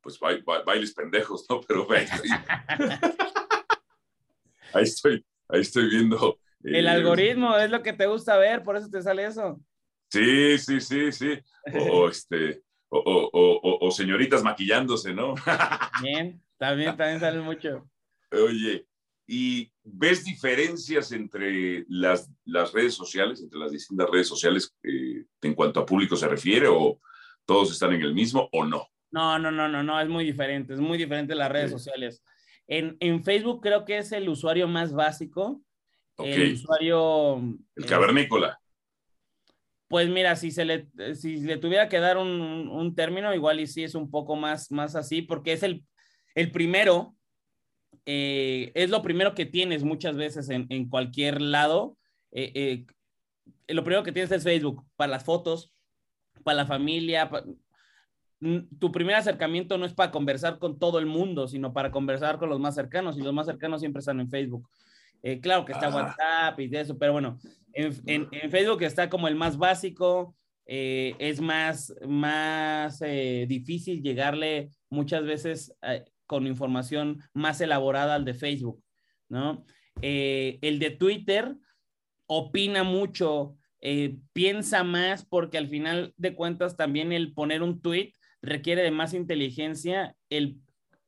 pues 0.00 0.18
ba 0.18 0.30
ba 0.44 0.62
bailes 0.62 0.92
pendejos, 0.92 1.46
¿no? 1.48 1.60
Pero 1.60 1.86
ahí 1.92 2.04
estoy, 2.04 2.30
ahí 4.74 4.82
estoy, 4.82 5.24
ahí 5.48 5.60
estoy 5.60 5.88
viendo. 5.88 6.38
Eh, 6.64 6.80
el 6.80 6.88
algoritmo 6.88 7.56
es 7.56 7.70
lo 7.70 7.82
que 7.82 7.92
te 7.92 8.06
gusta 8.06 8.36
ver, 8.36 8.62
por 8.62 8.76
eso 8.76 8.90
te 8.90 9.02
sale 9.02 9.24
eso. 9.24 9.60
Sí, 10.10 10.58
sí, 10.58 10.80
sí, 10.80 11.12
sí. 11.12 11.38
O, 11.90 12.08
este, 12.08 12.62
o, 12.88 12.98
o, 12.98 13.30
o, 13.32 13.86
o 13.86 13.90
señoritas 13.90 14.42
maquillándose, 14.42 15.14
¿no? 15.14 15.34
Bien, 16.02 16.42
también, 16.58 16.96
también 16.96 17.20
sale 17.20 17.40
mucho. 17.40 17.88
Oye, 18.30 18.86
¿y 19.26 19.72
ves 19.82 20.24
diferencias 20.24 21.12
entre 21.12 21.84
las, 21.88 22.30
las 22.44 22.72
redes 22.72 22.94
sociales, 22.94 23.40
entre 23.40 23.58
las 23.58 23.72
distintas 23.72 24.10
redes 24.10 24.28
sociales 24.28 24.74
eh, 24.82 25.11
en 25.42 25.54
cuanto 25.54 25.80
a 25.80 25.86
público 25.86 26.16
se 26.16 26.28
refiere, 26.28 26.68
o 26.68 26.98
todos 27.44 27.72
están 27.72 27.92
en 27.92 28.02
el 28.02 28.14
mismo 28.14 28.48
o 28.52 28.64
no? 28.64 28.88
No, 29.10 29.38
no, 29.38 29.50
no, 29.50 29.68
no, 29.68 29.82
no, 29.82 30.00
es 30.00 30.08
muy 30.08 30.24
diferente, 30.24 30.72
es 30.72 30.80
muy 30.80 30.96
diferente 30.96 31.34
las 31.34 31.50
redes 31.50 31.70
sí. 31.70 31.76
sociales. 31.76 32.22
En, 32.66 32.96
en, 33.00 33.22
Facebook 33.22 33.60
creo 33.60 33.84
que 33.84 33.98
es 33.98 34.12
el 34.12 34.28
usuario 34.28 34.66
más 34.68 34.92
básico. 34.92 35.60
Okay. 36.16 36.32
El 36.32 36.52
usuario... 36.54 37.42
El 37.76 37.86
cavernícola. 37.86 38.58
Pues 39.88 40.08
mira, 40.08 40.36
si 40.36 40.50
se 40.50 40.64
le, 40.64 40.88
si 41.14 41.36
le 41.42 41.58
tuviera 41.58 41.90
que 41.90 42.00
dar 42.00 42.16
un, 42.16 42.30
un, 42.30 42.94
término, 42.94 43.34
igual 43.34 43.60
y 43.60 43.66
sí 43.66 43.84
es 43.84 43.94
un 43.94 44.10
poco 44.10 44.36
más, 44.36 44.70
más 44.70 44.96
así, 44.96 45.20
porque 45.20 45.52
es 45.52 45.62
el, 45.62 45.84
el 46.34 46.50
primero, 46.50 47.14
eh, 48.06 48.72
es 48.74 48.88
lo 48.88 49.02
primero 49.02 49.34
que 49.34 49.44
tienes 49.44 49.84
muchas 49.84 50.16
veces 50.16 50.48
en, 50.48 50.66
en 50.70 50.88
cualquier 50.88 51.42
lado. 51.42 51.98
Eh, 52.30 52.52
eh, 52.54 52.86
lo 53.68 53.84
primero 53.84 54.02
que 54.02 54.12
tienes 54.12 54.30
es 54.32 54.42
Facebook, 54.42 54.84
para 54.96 55.12
las 55.12 55.24
fotos, 55.24 55.72
para 56.44 56.56
la 56.56 56.66
familia. 56.66 57.30
Para... 57.30 57.46
Tu 58.78 58.90
primer 58.90 59.14
acercamiento 59.14 59.78
no 59.78 59.86
es 59.86 59.94
para 59.94 60.10
conversar 60.10 60.58
con 60.58 60.78
todo 60.78 60.98
el 60.98 61.06
mundo, 61.06 61.46
sino 61.46 61.72
para 61.72 61.90
conversar 61.90 62.38
con 62.38 62.48
los 62.48 62.58
más 62.58 62.74
cercanos, 62.74 63.16
y 63.16 63.22
los 63.22 63.32
más 63.32 63.46
cercanos 63.46 63.80
siempre 63.80 64.00
están 64.00 64.20
en 64.20 64.28
Facebook. 64.28 64.68
Eh, 65.22 65.40
claro 65.40 65.64
que 65.64 65.72
está 65.72 65.86
ah. 65.86 65.94
WhatsApp 65.94 66.60
y 66.60 66.66
de 66.66 66.80
eso, 66.80 66.98
pero 66.98 67.12
bueno, 67.12 67.38
en, 67.72 67.92
en, 68.06 68.28
en, 68.32 68.50
Facebook 68.50 68.82
está 68.82 69.08
como 69.08 69.28
el 69.28 69.36
más 69.36 69.56
básico, 69.56 70.34
eh, 70.66 71.14
es 71.20 71.40
más, 71.40 71.94
más 72.06 73.00
eh, 73.02 73.46
difícil 73.48 74.02
llegarle 74.02 74.70
muchas 74.90 75.24
veces 75.24 75.72
con 76.26 76.46
información 76.46 77.22
más 77.32 77.60
elaborada 77.60 78.16
al 78.16 78.24
de 78.24 78.34
Facebook, 78.34 78.82
¿no? 79.28 79.64
El 80.00 80.78
de 80.78 80.90
Twitter 80.90 81.54
opina 82.26 82.84
mucho, 82.84 83.56
eh, 83.80 84.16
piensa 84.32 84.84
más 84.84 85.24
porque 85.24 85.58
al 85.58 85.68
final 85.68 86.14
de 86.16 86.34
cuentas 86.34 86.76
también 86.76 87.12
el 87.12 87.32
poner 87.32 87.62
un 87.62 87.80
tweet 87.82 88.12
requiere 88.40 88.82
de 88.82 88.90
más 88.90 89.14
inteligencia, 89.14 90.16
el, 90.30 90.56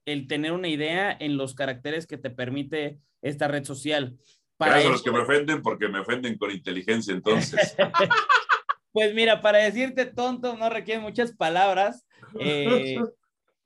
el 0.07 0.27
tener 0.27 0.53
una 0.53 0.69
idea 0.69 1.17
en 1.19 1.37
los 1.37 1.55
caracteres 1.55 2.07
que 2.07 2.19
te 2.19 2.31
permite 2.31 2.99
esta 3.23 3.49
red 3.49 3.65
social. 3.65 4.17
Para 4.57 4.81
eso, 4.81 4.91
los 4.91 5.03
que 5.03 5.11
me 5.11 5.21
ofenden 5.21 5.63
porque 5.63 5.89
me 5.89 6.01
ofenden 6.01 6.39
con 6.39 6.51
inteligencia 6.51 7.13
entonces. 7.13 7.77
pues 8.93 9.15
mira, 9.15 9.41
para 9.41 9.59
decirte 9.59 10.07
tonto 10.07 10.57
no 10.57 10.71
requiere 10.71 11.01
muchas 11.01 11.33
palabras, 11.33 12.07
eh, 12.39 12.99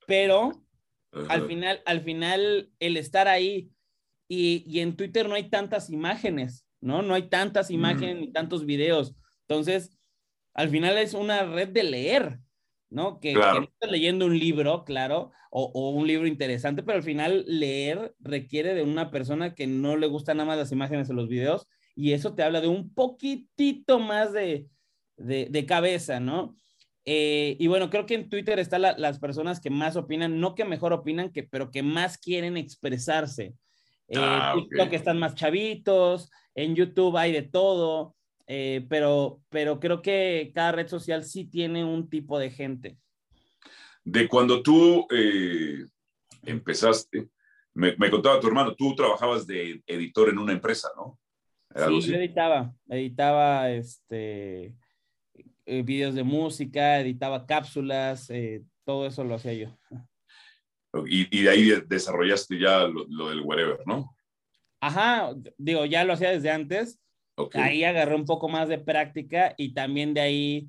pero 0.07 0.52
al 1.28 1.47
final, 1.47 1.83
al 1.85 2.02
final 2.02 2.71
el 2.78 2.97
estar 2.97 3.28
ahí 3.28 3.71
y, 4.28 4.64
y, 4.67 4.81
en 4.81 4.95
Twitter 4.97 5.28
no 5.28 5.35
hay 5.35 5.49
tantas 5.49 5.88
imágenes, 5.90 6.67
¿no? 6.80 7.02
No 7.02 7.14
hay 7.14 7.28
tantas 7.28 7.70
imágenes 7.70 8.16
mm. 8.16 8.20
ni 8.20 8.32
tantos 8.32 8.66
videos. 8.66 9.14
Entonces, 9.49 9.97
al 10.54 10.68
final 10.70 10.99
es 10.99 11.14
una 11.14 11.44
red 11.44 11.68
de 11.68 11.85
leer, 11.85 12.40
¿no? 12.90 13.20
Que, 13.20 13.35
claro. 13.35 13.54
que 13.54 13.61
no 13.61 13.73
estás 13.73 13.90
leyendo 13.90 14.26
un 14.26 14.38
libro, 14.38 14.85
claro, 14.85 15.32
o, 15.50 15.70
o, 15.75 15.90
un 15.90 16.06
libro 16.06 16.26
interesante, 16.26 16.82
pero 16.82 16.99
al 16.99 17.04
final 17.04 17.44
leer 17.47 18.14
requiere 18.20 18.75
de 18.75 18.82
una 18.82 19.11
persona 19.11 19.54
que 19.54 19.66
no 19.66 19.97
le 19.97 20.06
gustan 20.06 20.38
nada 20.38 20.49
más 20.49 20.58
las 20.58 20.73
imágenes 20.73 21.08
en 21.11 21.16
los 21.16 21.28
videos 21.28 21.66
y 21.94 22.12
eso 22.12 22.35
te 22.35 22.42
habla 22.42 22.61
de 22.61 22.68
un 22.68 22.94
poquitito 22.94 23.99
más 23.99 24.32
de, 24.32 24.68
de, 25.16 25.47
de 25.50 25.66
cabeza, 25.66 26.20
¿no? 26.20 26.56
Eh, 27.04 27.56
y 27.58 27.66
bueno, 27.68 27.88
creo 27.88 28.06
que 28.06 28.14
en 28.14 28.28
Twitter 28.28 28.58
están 28.58 28.82
la, 28.82 28.97
las 28.99 29.18
personas 29.18 29.61
que 29.61 29.70
más 29.70 29.97
opinan, 29.97 30.40
no 30.40 30.54
que 30.54 30.64
mejor 30.64 30.92
opinan, 30.92 31.32
que, 31.32 31.42
pero 31.42 31.70
que 31.70 31.82
más 31.82 32.18
quieren 32.18 32.56
expresarse. 32.56 33.54
Eh, 34.08 34.16
ah, 34.18 34.54
TikTok 34.54 34.86
okay. 34.86 34.96
están 34.96 35.18
más 35.18 35.34
chavitos, 35.34 36.30
en 36.54 36.74
YouTube 36.74 37.16
hay 37.16 37.32
de 37.32 37.42
todo, 37.42 38.14
eh, 38.46 38.86
pero, 38.88 39.40
pero 39.48 39.78
creo 39.78 40.00
que 40.02 40.50
cada 40.54 40.72
red 40.72 40.88
social 40.88 41.24
sí 41.24 41.44
tiene 41.44 41.84
un 41.84 42.08
tipo 42.08 42.38
de 42.38 42.50
gente. 42.50 42.96
De 44.04 44.26
cuando 44.26 44.62
tú 44.62 45.06
eh, 45.10 45.84
empezaste, 46.44 47.28
me, 47.74 47.94
me, 47.96 48.10
contaba 48.10 48.40
tu 48.40 48.46
hermano, 48.46 48.74
tú 48.74 48.94
trabajabas 48.94 49.46
de 49.46 49.82
editor 49.86 50.30
en 50.30 50.38
una 50.38 50.52
empresa, 50.52 50.88
¿no? 50.96 51.18
Sí, 51.74 52.00
yo 52.10 52.16
editaba, 52.16 52.74
editaba 52.88 53.70
este, 53.70 54.74
eh, 55.66 55.82
videos 55.82 56.14
de 56.14 56.24
música, 56.24 56.98
editaba 56.98 57.46
cápsulas, 57.46 58.30
eh, 58.30 58.62
todo 58.84 59.06
eso 59.06 59.22
lo 59.22 59.34
hacía 59.34 59.52
yo. 59.52 59.78
Y, 61.07 61.38
y, 61.38 61.42
de 61.42 61.50
ahí 61.50 61.73
desarrollaste 61.87 62.59
ya 62.59 62.87
lo, 62.87 63.04
lo, 63.09 63.28
del 63.28 63.40
whatever, 63.42 63.80
¿no? 63.87 64.16
Ajá, 64.80 65.35
digo, 65.59 65.85
ya 65.85 66.04
lo 66.04 66.14
hacía 66.14 66.30
desde 66.30 66.50
antes. 66.50 66.99
Okay. 67.37 67.61
Ahí 67.61 67.85
agarré 67.85 68.14
un 68.14 68.25
poco 68.25 68.49
más 68.49 68.68
de 68.68 68.78
práctica 68.78 69.54
y 69.57 69.75
también 69.75 70.14
de 70.14 70.21
ahí 70.21 70.68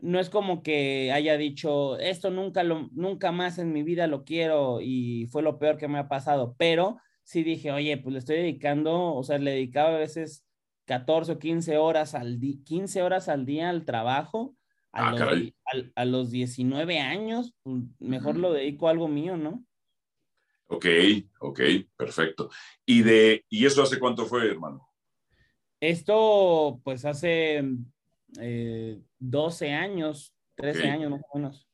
no 0.00 0.20
es 0.20 0.28
como 0.28 0.62
que 0.62 1.12
haya 1.12 1.38
dicho 1.38 1.98
esto 1.98 2.30
nunca 2.30 2.62
lo 2.62 2.90
nunca 2.92 3.32
más 3.32 3.58
en 3.58 3.72
mi 3.72 3.82
vida 3.82 4.06
lo 4.06 4.24
quiero 4.24 4.80
y 4.82 5.28
fue 5.28 5.42
lo 5.42 5.58
peor 5.58 5.78
que 5.78 5.88
me 5.88 5.98
ha 5.98 6.08
pasado, 6.08 6.54
pero 6.58 6.98
sí 7.22 7.42
dije, 7.42 7.72
"Oye, 7.72 7.96
pues 7.96 8.12
le 8.12 8.18
estoy 8.18 8.36
dedicando, 8.36 9.14
o 9.14 9.22
sea, 9.22 9.38
le 9.38 9.52
dedicaba 9.52 9.94
a 9.94 9.98
veces 9.98 10.44
14 10.84 11.32
o 11.32 11.38
15 11.38 11.78
horas 11.78 12.14
al 12.14 12.38
día, 12.38 12.58
15 12.64 13.02
horas 13.02 13.28
al 13.28 13.46
día 13.46 13.70
al 13.70 13.86
trabajo 13.86 14.54
a, 14.94 15.08
ah, 15.08 15.12
los, 15.12 15.52
a, 15.96 16.02
a 16.02 16.04
los 16.04 16.30
19 16.30 17.00
años, 17.00 17.52
pues 17.62 17.82
mejor 17.98 18.36
mm. 18.36 18.40
lo 18.40 18.52
dedico 18.52 18.86
a 18.86 18.92
algo 18.92 19.08
mío, 19.08 19.36
¿no? 19.36 19.64
Ok, 20.68 20.86
ok, 21.40 21.60
perfecto. 21.96 22.50
¿Y, 22.86 23.02
de, 23.02 23.44
¿Y 23.48 23.66
eso 23.66 23.82
hace 23.82 23.98
cuánto 23.98 24.24
fue, 24.26 24.46
hermano? 24.48 24.88
Esto, 25.80 26.80
pues 26.82 27.04
hace 27.04 27.62
eh, 28.40 29.00
12 29.18 29.72
años, 29.72 30.34
13 30.56 30.78
okay. 30.78 30.90
años 30.90 31.10
más 31.10 31.20
o 31.30 31.38
menos. 31.38 31.68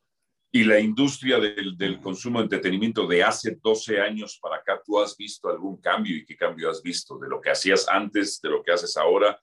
¿Y 0.52 0.64
la 0.64 0.80
industria 0.80 1.38
del, 1.38 1.76
del, 1.76 2.00
consumo 2.00 2.40
de 2.40 2.44
entretenimiento 2.44 3.06
de 3.06 3.22
hace 3.22 3.56
12 3.62 4.00
años 4.00 4.38
para 4.42 4.56
acá, 4.56 4.82
tú 4.84 4.98
has 4.98 5.16
visto 5.16 5.48
algún 5.48 5.80
cambio 5.80 6.16
y 6.16 6.24
qué 6.24 6.36
cambio 6.36 6.68
has 6.70 6.82
visto 6.82 7.16
de 7.18 7.28
lo 7.28 7.40
que 7.40 7.50
hacías 7.50 7.88
antes, 7.88 8.40
de 8.40 8.48
lo 8.48 8.62
que 8.62 8.72
haces 8.72 8.96
ahora 8.96 9.40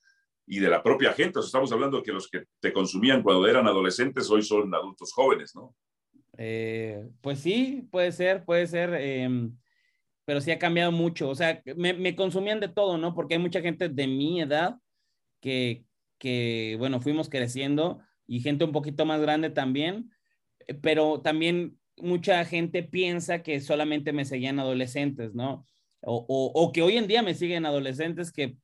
y 0.48 0.60
de 0.60 0.70
la 0.70 0.82
propia 0.82 1.14
gente? 1.14 1.38
O 1.38 1.42
sea, 1.42 1.48
estamos 1.48 1.72
hablando 1.72 2.02
que 2.02 2.14
los 2.14 2.28
que 2.30 2.46
te 2.60 2.74
consumían 2.74 3.22
cuando 3.22 3.48
eran 3.48 3.68
adolescentes 3.68 4.30
hoy 4.32 4.42
son 4.42 4.74
adultos 4.74 5.14
jóvenes, 5.14 5.54
¿no? 5.54 5.76
Eh, 6.38 7.06
pues 7.22 7.40
sí, 7.40 7.88
puede 7.92 8.12
ser, 8.12 8.46
puede 8.46 8.66
ser. 8.66 8.96
Eh, 8.98 9.50
pero 10.28 10.42
sí 10.42 10.52
ha 10.52 10.60
cambiado 10.60 10.92
mucho. 10.92 11.30
O 11.30 11.36
sea, 11.36 11.62
me, 11.76 11.94
me 11.94 12.16
consumían 12.16 12.60
de 12.60 12.68
todo, 12.68 12.98
¿no? 12.98 13.14
Porque 13.14 13.36
hay 13.36 13.40
mucha 13.40 13.62
gente 13.62 13.88
de 13.88 14.08
mi 14.08 14.42
edad 14.42 14.76
que, 15.40 15.86
que, 16.18 16.76
bueno, 16.78 17.00
fuimos 17.00 17.30
creciendo 17.30 18.00
y 18.28 18.42
gente 18.42 18.66
un 18.66 18.74
poquito 18.74 19.06
más 19.06 19.22
grande 19.22 19.50
también, 19.50 20.12
eh, 20.68 20.74
pero 20.74 21.22
también 21.22 21.78
mucha 21.96 22.44
gente 22.46 22.84
piensa 22.84 23.42
que 23.42 23.62
solamente 23.62 24.12
me 24.12 24.26
seguían 24.26 24.60
adolescentes, 24.60 25.34
¿no? 25.34 25.66
O, 26.02 26.26
o, 26.28 26.52
o, 26.54 26.72
que 26.72 26.82
hoy 26.82 26.98
en 26.98 27.08
día 27.08 27.22
me 27.24 27.34
siguen 27.34 27.66
adolescentes 27.66 28.32
que, 28.32 28.58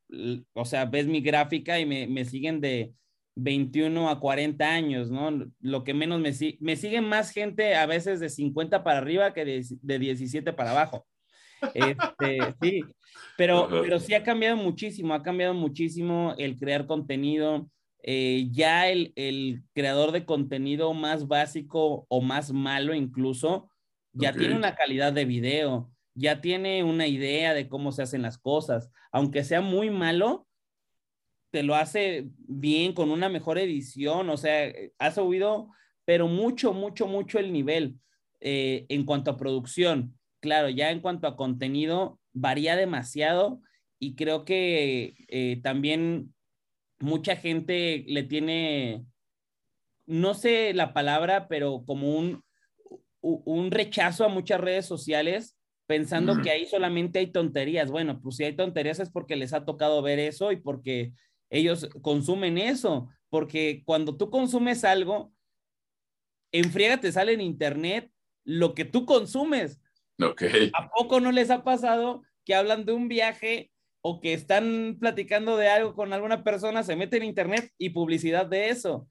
o 0.54 0.66
sea, 0.66 0.86
ves 0.86 1.08
mi 1.08 1.20
gráfica 1.22 1.80
y 1.80 1.86
me, 1.86 2.08
me 2.08 2.26
siguen 2.26 2.62
de 2.62 2.94
21 3.36 4.10
a 4.10 4.20
40 4.20 4.66
años, 4.66 5.10
¿no? 5.10 5.52
Lo 5.60 5.84
que 5.84 5.94
menos 5.94 6.20
me, 6.20 6.32
me 6.60 6.76
siguen 6.76 7.06
más 7.06 7.32
gente 7.32 7.76
a 7.76 7.86
veces 7.86 8.20
de 8.20 8.30
50 8.30 8.84
para 8.84 9.00
arriba 9.00 9.34
que 9.34 9.46
de, 9.46 9.66
de 9.82 10.00
17 10.00 10.54
para 10.54 10.72
abajo. 10.72 11.06
Este, 11.74 12.38
sí, 12.62 12.84
pero, 13.38 13.68
pero 13.70 14.00
sí 14.00 14.14
ha 14.14 14.24
cambiado 14.24 14.58
muchísimo, 14.58 15.14
ha 15.14 15.24
cambiado 15.24 15.54
muchísimo 15.54 16.36
el 16.38 16.58
crear 16.58 16.86
contenido. 16.86 17.70
Eh, 18.06 18.50
ya 18.52 18.90
el, 18.90 19.14
el, 19.16 19.64
creador 19.74 20.12
de 20.12 20.26
contenido 20.26 20.94
más 20.94 21.28
básico 21.28 22.06
o 22.10 22.22
más 22.22 22.52
malo 22.52 22.94
incluso, 22.94 23.70
ya 24.12 24.32
okay. 24.32 24.42
tiene 24.42 24.58
una 24.58 24.76
calidad 24.76 25.14
de 25.14 25.24
video, 25.24 25.90
ya 26.16 26.42
tiene 26.42 26.84
una 26.84 27.08
idea 27.08 27.54
de 27.54 27.68
cómo 27.68 27.92
se 27.92 28.04
hacen 28.04 28.22
las 28.22 28.38
cosas. 28.38 28.92
Aunque 29.12 29.44
sea 29.44 29.62
muy 29.62 29.90
malo, 29.90 30.48
te 31.52 31.64
lo 31.64 31.76
hace 31.76 32.30
bien, 32.38 32.94
con 32.94 33.12
una 33.12 33.30
mejor 33.30 33.58
edición, 33.58 34.30
o 34.30 34.38
sea, 34.38 34.72
ha 34.98 35.12
subido, 35.12 35.70
pero 36.06 36.28
mucho, 36.28 36.74
mucho, 36.74 37.08
mucho 37.08 37.40
el 37.40 37.54
nivel 37.54 37.96
eh, 38.40 38.86
en 38.90 39.06
cuanto 39.06 39.32
a 39.32 39.38
producción. 39.38 40.18
Claro, 40.40 40.70
ya 40.70 40.92
en 40.92 41.00
cuanto 41.00 41.28
a 41.28 41.36
contenido, 41.36 42.20
varía 42.34 42.76
demasiado 42.76 43.62
y 44.00 44.16
creo 44.16 44.46
que 44.46 45.16
eh, 45.28 45.62
también 45.62 46.34
mucha 47.00 47.36
gente 47.36 48.04
le 48.08 48.24
tiene, 48.24 49.06
no 50.06 50.34
sé 50.34 50.74
la 50.74 50.94
palabra, 50.94 51.48
pero 51.48 51.84
como 51.86 52.18
un, 52.18 52.44
un 53.22 53.72
rechazo 53.72 54.26
a 54.26 54.30
muchas 54.30 54.60
redes 54.60 54.86
sociales 54.86 55.56
pensando 55.88 56.42
que 56.42 56.52
ahí 56.52 56.66
solamente 56.66 57.20
hay 57.20 57.28
tonterías. 57.28 57.92
Bueno, 57.92 58.22
pues 58.22 58.38
si 58.38 58.44
hay 58.44 58.56
tonterías 58.56 59.00
es 59.00 59.10
porque 59.10 59.36
les 59.36 59.54
ha 59.54 59.66
tocado 59.66 60.02
ver 60.02 60.20
eso 60.20 60.52
y 60.52 60.58
porque 60.58 61.14
ellos 61.50 61.90
consumen 62.02 62.58
eso, 62.58 63.10
porque 63.30 63.84
cuando 63.86 64.18
tú 64.18 64.30
consumes 64.30 64.84
algo, 64.84 65.34
en 66.52 66.72
friega 66.72 67.00
te 67.00 67.12
sale 67.12 67.34
en 67.34 67.42
internet 67.42 68.12
lo 68.44 68.74
que 68.74 68.86
tú 68.86 69.06
consumes. 69.06 69.82
Okay. 70.20 70.72
¿A 70.74 70.90
poco 70.90 71.20
no 71.20 71.32
les 71.32 71.50
ha 71.50 71.64
pasado 71.64 72.24
que 72.46 72.56
hablan 72.56 72.86
de 72.86 72.94
un 72.94 73.08
viaje 73.08 73.72
o 74.02 74.20
que 74.20 74.34
están 74.34 74.98
platicando 75.00 75.58
de 75.58 75.70
algo 75.70 75.96
con 75.96 76.14
alguna 76.14 76.44
persona, 76.44 76.84
se 76.84 76.96
mete 76.96 77.18
en 77.18 77.24
internet 77.24 77.72
y 77.78 77.90
publicidad 77.90 78.46
de 78.46 78.70
eso? 78.70 79.08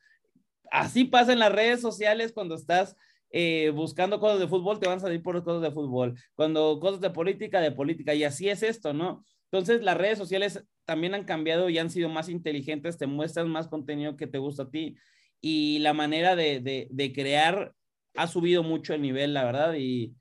Así 0.71 1.05
pasa 1.05 1.33
en 1.33 1.39
las 1.39 1.53
redes 1.53 1.81
sociales 1.81 2.33
cuando 2.33 2.55
estás 2.55 2.97
eh, 3.33 3.71
buscando 3.75 4.21
cosas 4.21 4.39
de 4.39 4.47
fútbol, 4.47 4.79
te 4.79 4.87
van 4.87 4.99
a 4.99 5.01
salir 5.01 5.23
por 5.23 5.43
cosas 5.43 5.63
de 5.63 5.73
fútbol. 5.73 6.15
Cuando 6.35 6.79
cosas 6.79 7.01
de 7.01 7.11
política, 7.11 7.61
de 7.61 7.73
política. 7.73 8.15
Y 8.15 8.25
así 8.25 8.49
es 8.49 8.63
esto, 8.63 8.93
¿no? 8.93 9.25
Entonces, 9.51 9.83
las 9.83 9.97
redes 9.97 10.19
sociales 10.19 10.65
también 10.85 11.15
han 11.15 11.25
cambiado 11.25 11.69
y 11.69 11.79
han 11.79 11.91
sido 11.91 12.09
más 12.09 12.29
inteligentes, 12.29 12.99
te 12.99 13.07
muestran 13.07 13.49
más 13.49 13.69
contenido 13.69 14.17
que 14.17 14.27
te 14.27 14.39
gusta 14.39 14.65
a 14.65 14.71
ti. 14.71 14.97
Y 15.41 15.79
la 15.81 15.93
manera 15.93 16.37
de, 16.37 16.61
de, 16.61 16.89
de 16.91 17.13
crear 17.13 17.75
ha 18.15 18.29
subido 18.29 18.63
mucho 18.63 18.95
el 18.95 19.03
nivel, 19.03 19.35
la 19.35 19.45
verdad. 19.45 19.75
Y, 19.75 20.15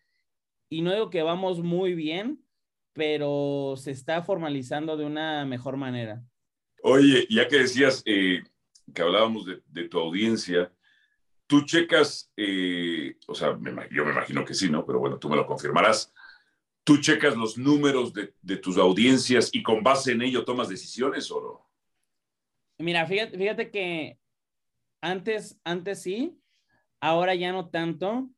y 0.69 0.81
no 0.81 0.93
digo 0.93 1.09
que 1.09 1.21
vamos 1.21 1.61
muy 1.61 1.93
bien, 1.93 2.43
pero 2.93 3.75
se 3.77 3.91
está 3.91 4.23
formalizando 4.23 4.97
de 4.97 5.05
una 5.05 5.45
mejor 5.45 5.77
manera. 5.77 6.23
Oye, 6.83 7.27
ya 7.29 7.47
que 7.47 7.59
decías 7.59 8.01
eh, 8.05 8.41
que 8.93 9.01
hablábamos 9.01 9.45
de, 9.45 9.61
de, 9.67 9.87
tu 9.87 9.99
audiencia, 9.99 10.71
tú 11.51 11.65
checas, 11.65 12.31
eh, 12.37 13.17
o 13.27 13.35
sea, 13.35 13.51
me, 13.51 13.73
yo 13.91 14.05
me 14.05 14.11
imagino 14.11 14.45
que 14.45 14.53
sí, 14.53 14.69
¿no? 14.69 14.85
Pero 14.85 14.99
bueno, 14.99 15.19
tú 15.19 15.27
me 15.27 15.35
lo 15.35 15.45
confirmarás. 15.45 16.13
¿Tú 16.85 17.01
checas 17.01 17.35
los 17.35 17.57
números 17.57 18.13
de, 18.13 18.33
de 18.41 18.55
tus 18.55 18.77
audiencias 18.77 19.49
y 19.51 19.61
con 19.61 19.83
base 19.83 20.13
en 20.13 20.21
ello 20.21 20.45
tomas 20.45 20.69
decisiones 20.69 21.29
o 21.29 21.41
no? 21.41 21.69
Mira, 22.77 23.05
fíjate, 23.05 23.37
fíjate 23.37 23.69
que 23.69 24.17
antes, 25.01 25.59
antes 25.65 26.01
sí, 26.01 26.39
ahora 27.01 27.35
ya 27.35 27.51
no 27.51 27.69
tanto. 27.69 28.29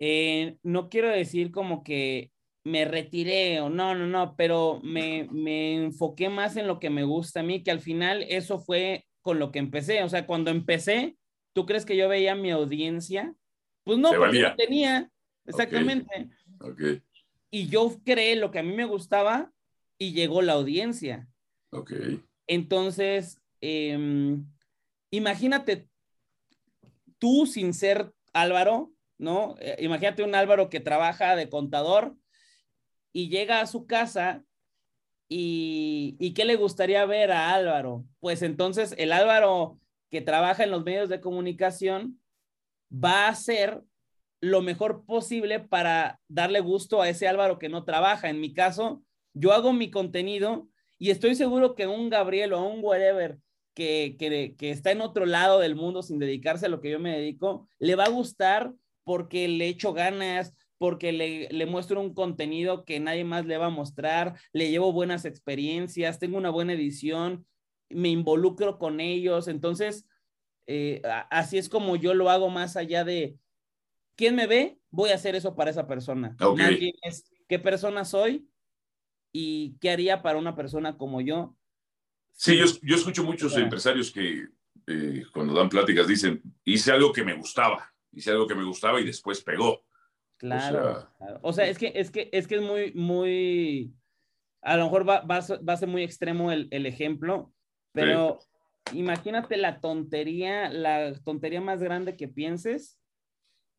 Eh, 0.00 0.58
no 0.64 0.88
quiero 0.88 1.10
decir 1.10 1.52
como 1.52 1.84
que 1.84 2.32
me 2.64 2.86
retiré 2.86 3.60
o 3.60 3.70
no, 3.70 3.94
no, 3.94 4.08
no, 4.08 4.34
pero 4.34 4.80
me, 4.82 5.28
me, 5.30 5.76
enfoqué 5.76 6.28
más 6.28 6.56
en 6.56 6.66
lo 6.66 6.80
que 6.80 6.90
me 6.90 7.04
gusta 7.04 7.38
a 7.38 7.44
mí, 7.44 7.62
que 7.62 7.70
al 7.70 7.80
final 7.80 8.24
eso 8.28 8.58
fue 8.58 9.06
con 9.20 9.38
lo 9.38 9.52
que 9.52 9.60
empecé. 9.60 10.02
O 10.02 10.08
sea, 10.08 10.26
cuando 10.26 10.50
empecé, 10.50 11.16
¿tú 11.60 11.66
crees 11.66 11.84
que 11.84 11.94
yo 11.94 12.08
veía 12.08 12.34
mi 12.34 12.50
audiencia? 12.50 13.34
Pues 13.84 13.98
no, 13.98 14.12
porque 14.16 14.40
no 14.40 14.56
tenía, 14.56 15.10
exactamente. 15.44 16.30
Okay. 16.58 16.72
Okay. 16.72 17.02
Y 17.50 17.68
yo 17.68 18.00
creé 18.02 18.34
lo 18.36 18.50
que 18.50 18.60
a 18.60 18.62
mí 18.62 18.72
me 18.72 18.86
gustaba 18.86 19.52
y 19.98 20.14
llegó 20.14 20.40
la 20.40 20.54
audiencia. 20.54 21.28
Ok. 21.70 21.92
Entonces, 22.46 23.42
eh, 23.60 24.38
imagínate 25.10 25.86
tú 27.18 27.44
sin 27.44 27.74
ser 27.74 28.10
Álvaro, 28.32 28.90
¿no? 29.18 29.56
Eh, 29.60 29.76
imagínate 29.80 30.22
un 30.22 30.34
Álvaro 30.34 30.70
que 30.70 30.80
trabaja 30.80 31.36
de 31.36 31.50
contador 31.50 32.16
y 33.12 33.28
llega 33.28 33.60
a 33.60 33.66
su 33.66 33.86
casa 33.86 34.44
y, 35.28 36.16
y, 36.18 36.32
¿qué 36.32 36.46
le 36.46 36.56
gustaría 36.56 37.04
ver 37.04 37.32
a 37.32 37.52
Álvaro? 37.52 38.06
Pues 38.18 38.40
entonces 38.40 38.94
el 38.96 39.12
Álvaro 39.12 39.78
que 40.10 40.20
trabaja 40.20 40.64
en 40.64 40.70
los 40.70 40.84
medios 40.84 41.08
de 41.08 41.20
comunicación 41.20 42.20
va 42.92 43.26
a 43.26 43.28
hacer 43.28 43.82
lo 44.40 44.62
mejor 44.62 45.04
posible 45.04 45.60
para 45.60 46.20
darle 46.28 46.60
gusto 46.60 47.02
a 47.02 47.08
ese 47.08 47.28
Álvaro 47.28 47.58
que 47.58 47.68
no 47.68 47.84
trabaja. 47.84 48.30
En 48.30 48.40
mi 48.40 48.52
caso, 48.52 49.02
yo 49.34 49.52
hago 49.52 49.72
mi 49.72 49.90
contenido 49.90 50.68
y 50.98 51.10
estoy 51.10 51.34
seguro 51.34 51.74
que 51.74 51.86
un 51.86 52.10
Gabriel 52.10 52.52
o 52.52 52.62
un 52.62 52.82
whatever 52.82 53.38
que, 53.74 54.16
que, 54.18 54.54
que 54.56 54.70
está 54.70 54.90
en 54.90 55.00
otro 55.00 55.26
lado 55.26 55.60
del 55.60 55.76
mundo 55.76 56.02
sin 56.02 56.18
dedicarse 56.18 56.66
a 56.66 56.68
lo 56.68 56.80
que 56.80 56.90
yo 56.90 56.98
me 56.98 57.16
dedico, 57.16 57.68
le 57.78 57.94
va 57.94 58.04
a 58.04 58.10
gustar 58.10 58.74
porque 59.04 59.48
le 59.48 59.68
echo 59.68 59.92
ganas, 59.92 60.54
porque 60.78 61.12
le, 61.12 61.48
le, 61.50 61.66
muestro 61.66 62.00
un 62.00 62.14
contenido 62.14 62.84
que 62.84 63.00
nadie 63.00 63.24
más 63.24 63.46
le 63.46 63.58
va 63.58 63.66
a 63.66 63.70
mostrar, 63.70 64.34
le 64.52 64.70
llevo 64.70 64.92
buenas 64.92 65.24
experiencias, 65.24 66.18
tengo 66.18 66.36
una 66.38 66.50
buena 66.50 66.72
edición, 66.72 67.46
me 67.90 68.08
involucro 68.08 68.78
con 68.78 69.00
ellos, 69.00 69.48
entonces 69.48 70.06
eh, 70.66 71.02
así 71.30 71.58
es 71.58 71.68
como 71.68 71.96
yo 71.96 72.14
lo 72.14 72.30
hago 72.30 72.48
más 72.48 72.76
allá 72.76 73.04
de 73.04 73.36
quién 74.16 74.36
me 74.36 74.46
ve, 74.46 74.78
voy 74.90 75.10
a 75.10 75.14
hacer 75.14 75.34
eso 75.34 75.56
para 75.56 75.70
esa 75.70 75.86
persona. 75.86 76.36
Okay. 76.40 76.92
Es, 77.02 77.30
¿Qué 77.48 77.58
persona 77.58 78.04
soy 78.04 78.48
y 79.32 79.76
qué 79.80 79.90
haría 79.90 80.22
para 80.22 80.38
una 80.38 80.54
persona 80.54 80.96
como 80.96 81.20
yo? 81.20 81.56
Sí, 82.32 82.56
yo, 82.56 82.66
yo 82.82 82.96
escucho 82.96 83.24
muchos 83.24 83.56
empresarios 83.56 84.10
que 84.12 84.46
eh, 84.86 85.24
cuando 85.32 85.54
dan 85.54 85.68
pláticas 85.68 86.06
dicen, 86.06 86.42
hice 86.64 86.92
algo 86.92 87.12
que 87.12 87.24
me 87.24 87.34
gustaba, 87.34 87.92
hice 88.12 88.30
algo 88.30 88.46
que 88.46 88.54
me 88.54 88.64
gustaba 88.64 89.00
y 89.00 89.04
después 89.04 89.42
pegó. 89.42 89.84
Claro, 90.36 90.78
o 90.78 90.94
sea, 90.94 91.10
claro. 91.18 91.40
O 91.42 91.52
sea 91.52 91.66
es, 91.66 91.78
que, 91.78 91.92
es, 91.94 92.10
que, 92.10 92.30
es 92.32 92.46
que 92.46 92.56
es 92.56 92.62
muy, 92.62 92.92
muy, 92.92 93.92
a 94.62 94.76
lo 94.76 94.84
mejor 94.84 95.08
va, 95.08 95.20
va, 95.20 95.40
va 95.40 95.72
a 95.72 95.76
ser 95.76 95.88
muy 95.88 96.02
extremo 96.02 96.50
el, 96.52 96.68
el 96.70 96.86
ejemplo, 96.86 97.52
pero 97.92 98.38
imagínate 98.92 99.56
la 99.56 99.80
tontería, 99.80 100.70
la 100.70 101.14
tontería 101.24 101.60
más 101.60 101.82
grande 101.82 102.16
que 102.16 102.28
pienses. 102.28 102.98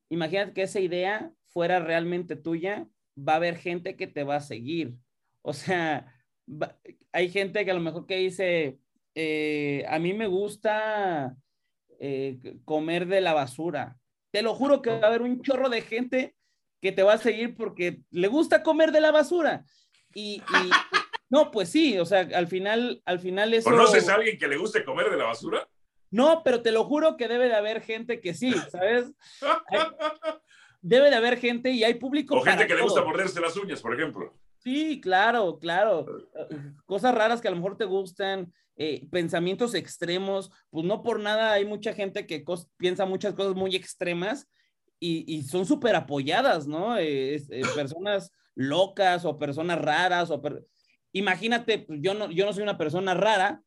Imagínate 0.10 0.54
que 0.54 0.64
esa 0.64 0.80
idea 0.80 1.32
fuera 1.48 1.80
realmente 1.80 2.36
tuya, 2.36 2.88
va 3.18 3.34
a 3.34 3.38
haber 3.38 3.58
gente 3.58 3.96
que 3.96 4.08
te 4.08 4.24
va 4.24 4.38
a 4.38 4.42
seguir. 4.42 4.96
O 5.42 5.54
sea, 5.54 6.14
hay 7.12 7.30
gente 7.30 7.66
que 7.66 7.72
a 7.72 7.76
lo 7.76 7.80
mejor 7.82 8.06
que 8.06 8.18
dice, 8.18 8.80
eh, 9.16 9.86
a 9.88 10.00
mí 10.00 10.14
me 10.14 10.28
gusta 10.28 11.36
eh, 12.00 12.40
comer 12.66 13.08
de 13.08 13.22
la 13.22 13.34
basura. 13.34 13.98
Te 14.32 14.42
lo 14.42 14.56
juro 14.56 14.82
que 14.82 14.92
va 14.92 15.04
a 15.04 15.08
haber 15.08 15.22
un 15.22 15.42
chorro 15.42 15.70
de 15.70 15.82
gente 15.82 16.36
que 16.82 16.92
te 16.92 17.04
va 17.04 17.14
a 17.14 17.18
seguir 17.18 17.56
porque 17.56 18.02
le 18.10 18.28
gusta 18.28 18.64
comer 18.64 18.92
de 18.92 19.02
la 19.02 19.12
basura. 19.12 19.66
Y 20.14 20.42
no, 21.32 21.50
pues 21.50 21.70
sí, 21.70 21.98
o 21.98 22.06
sea, 22.06 22.28
al 22.36 22.48
final, 22.48 23.02
al 23.06 23.20
final 23.20 23.54
eso... 23.54 23.70
¿Conoces 23.70 24.10
a 24.10 24.16
alguien 24.16 24.38
que 24.38 24.50
le 24.50 24.58
guste 24.58 24.84
comer 24.84 25.10
de 25.10 25.16
la 25.16 25.24
basura? 25.24 25.66
No, 26.10 26.42
pero 26.44 26.62
te 26.62 26.74
lo 26.74 26.84
juro 26.84 27.16
que 27.16 27.30
debe 27.30 27.48
de 27.48 27.56
haber 27.56 27.82
gente 27.82 28.20
que 28.20 28.34
sí, 28.34 28.54
¿sabes? 28.70 29.14
debe 30.82 31.10
de 31.10 31.16
haber 31.16 31.40
gente 31.40 31.72
y 31.72 31.86
hay 31.86 31.94
público. 31.94 32.36
O 32.36 32.42
gente 32.42 32.68
que 32.68 32.74
todo. 32.74 32.80
le 32.80 32.84
gusta 32.84 33.04
morderse 33.06 33.40
las 33.40 33.56
uñas, 33.56 33.82
por 33.82 33.94
ejemplo. 33.94 34.38
Sí, 34.58 35.00
claro, 35.00 35.58
claro. 35.58 36.06
Cosas 36.86 37.16
raras 37.16 37.40
que 37.40 37.48
a 37.48 37.52
lo 37.52 37.58
mejor 37.58 37.78
te 37.78 37.86
gustan, 37.86 38.52
eh, 38.76 39.08
pensamientos 39.10 39.74
extremos, 39.74 40.52
pues 40.70 40.86
no 40.86 41.02
por 41.02 41.22
nada 41.22 41.54
hay 41.54 41.64
mucha 41.64 41.94
gente 41.94 42.28
que 42.28 42.44
piensa 42.76 43.06
muchas 43.06 43.34
cosas 43.36 43.56
muy 43.56 43.74
extremas 43.74 44.50
y, 45.00 45.24
y 45.34 45.44
son 45.44 45.66
súper 45.66 45.96
apoyadas, 45.96 46.68
¿no? 46.68 46.98
Eh, 46.98 47.36
eh, 47.38 47.62
personas 47.74 48.34
locas 48.54 49.24
o 49.24 49.40
personas 49.40 49.80
raras 49.80 50.30
o 50.30 50.42
imagínate, 51.14 51.80
pues, 51.80 52.00
yo 52.02 52.14
no, 52.14 52.32
yo 52.32 52.46
no 52.46 52.54
soy 52.54 52.64
una 52.64 52.78
persona 52.78 53.14
rara, 53.14 53.62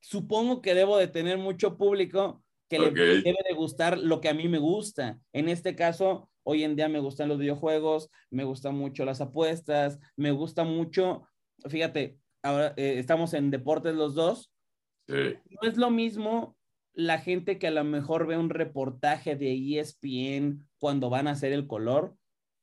supongo 0.00 0.62
que 0.62 0.74
debo 0.74 0.96
de 0.98 1.08
tener 1.08 1.38
mucho 1.38 1.76
público 1.76 2.42
que 2.68 2.78
le 2.78 2.90
debe 2.90 3.38
de 3.46 3.54
gustar 3.54 3.98
lo 3.98 4.20
que 4.20 4.30
a 4.30 4.34
mí 4.34 4.48
me 4.48 4.58
gusta. 4.58 5.18
En 5.32 5.48
este 5.48 5.76
caso, 5.76 6.30
hoy 6.42 6.64
en 6.64 6.74
día 6.74 6.88
me 6.88 7.00
gustan 7.00 7.28
los 7.28 7.38
videojuegos, 7.38 8.10
me 8.30 8.44
gustan 8.44 8.74
mucho 8.76 9.04
las 9.04 9.20
apuestas, 9.20 9.98
me 10.16 10.30
gusta 10.30 10.64
mucho, 10.64 11.28
fíjate, 11.68 12.18
ahora 12.42 12.72
eh, 12.76 12.98
estamos 12.98 13.34
en 13.34 13.50
deportes 13.50 13.94
los 13.94 14.14
dos. 14.14 14.52
No 15.06 15.68
es 15.68 15.76
lo 15.76 15.90
mismo 15.90 16.56
la 16.94 17.18
gente 17.18 17.58
que 17.58 17.68
a 17.68 17.72
lo 17.72 17.84
mejor 17.84 18.26
ve 18.26 18.36
un 18.36 18.50
reportaje 18.50 19.36
de 19.36 19.78
ESPN 19.78 20.66
cuando 20.78 21.10
van 21.10 21.28
a 21.28 21.32
hacer 21.32 21.52
el 21.52 21.66
color, 21.66 22.16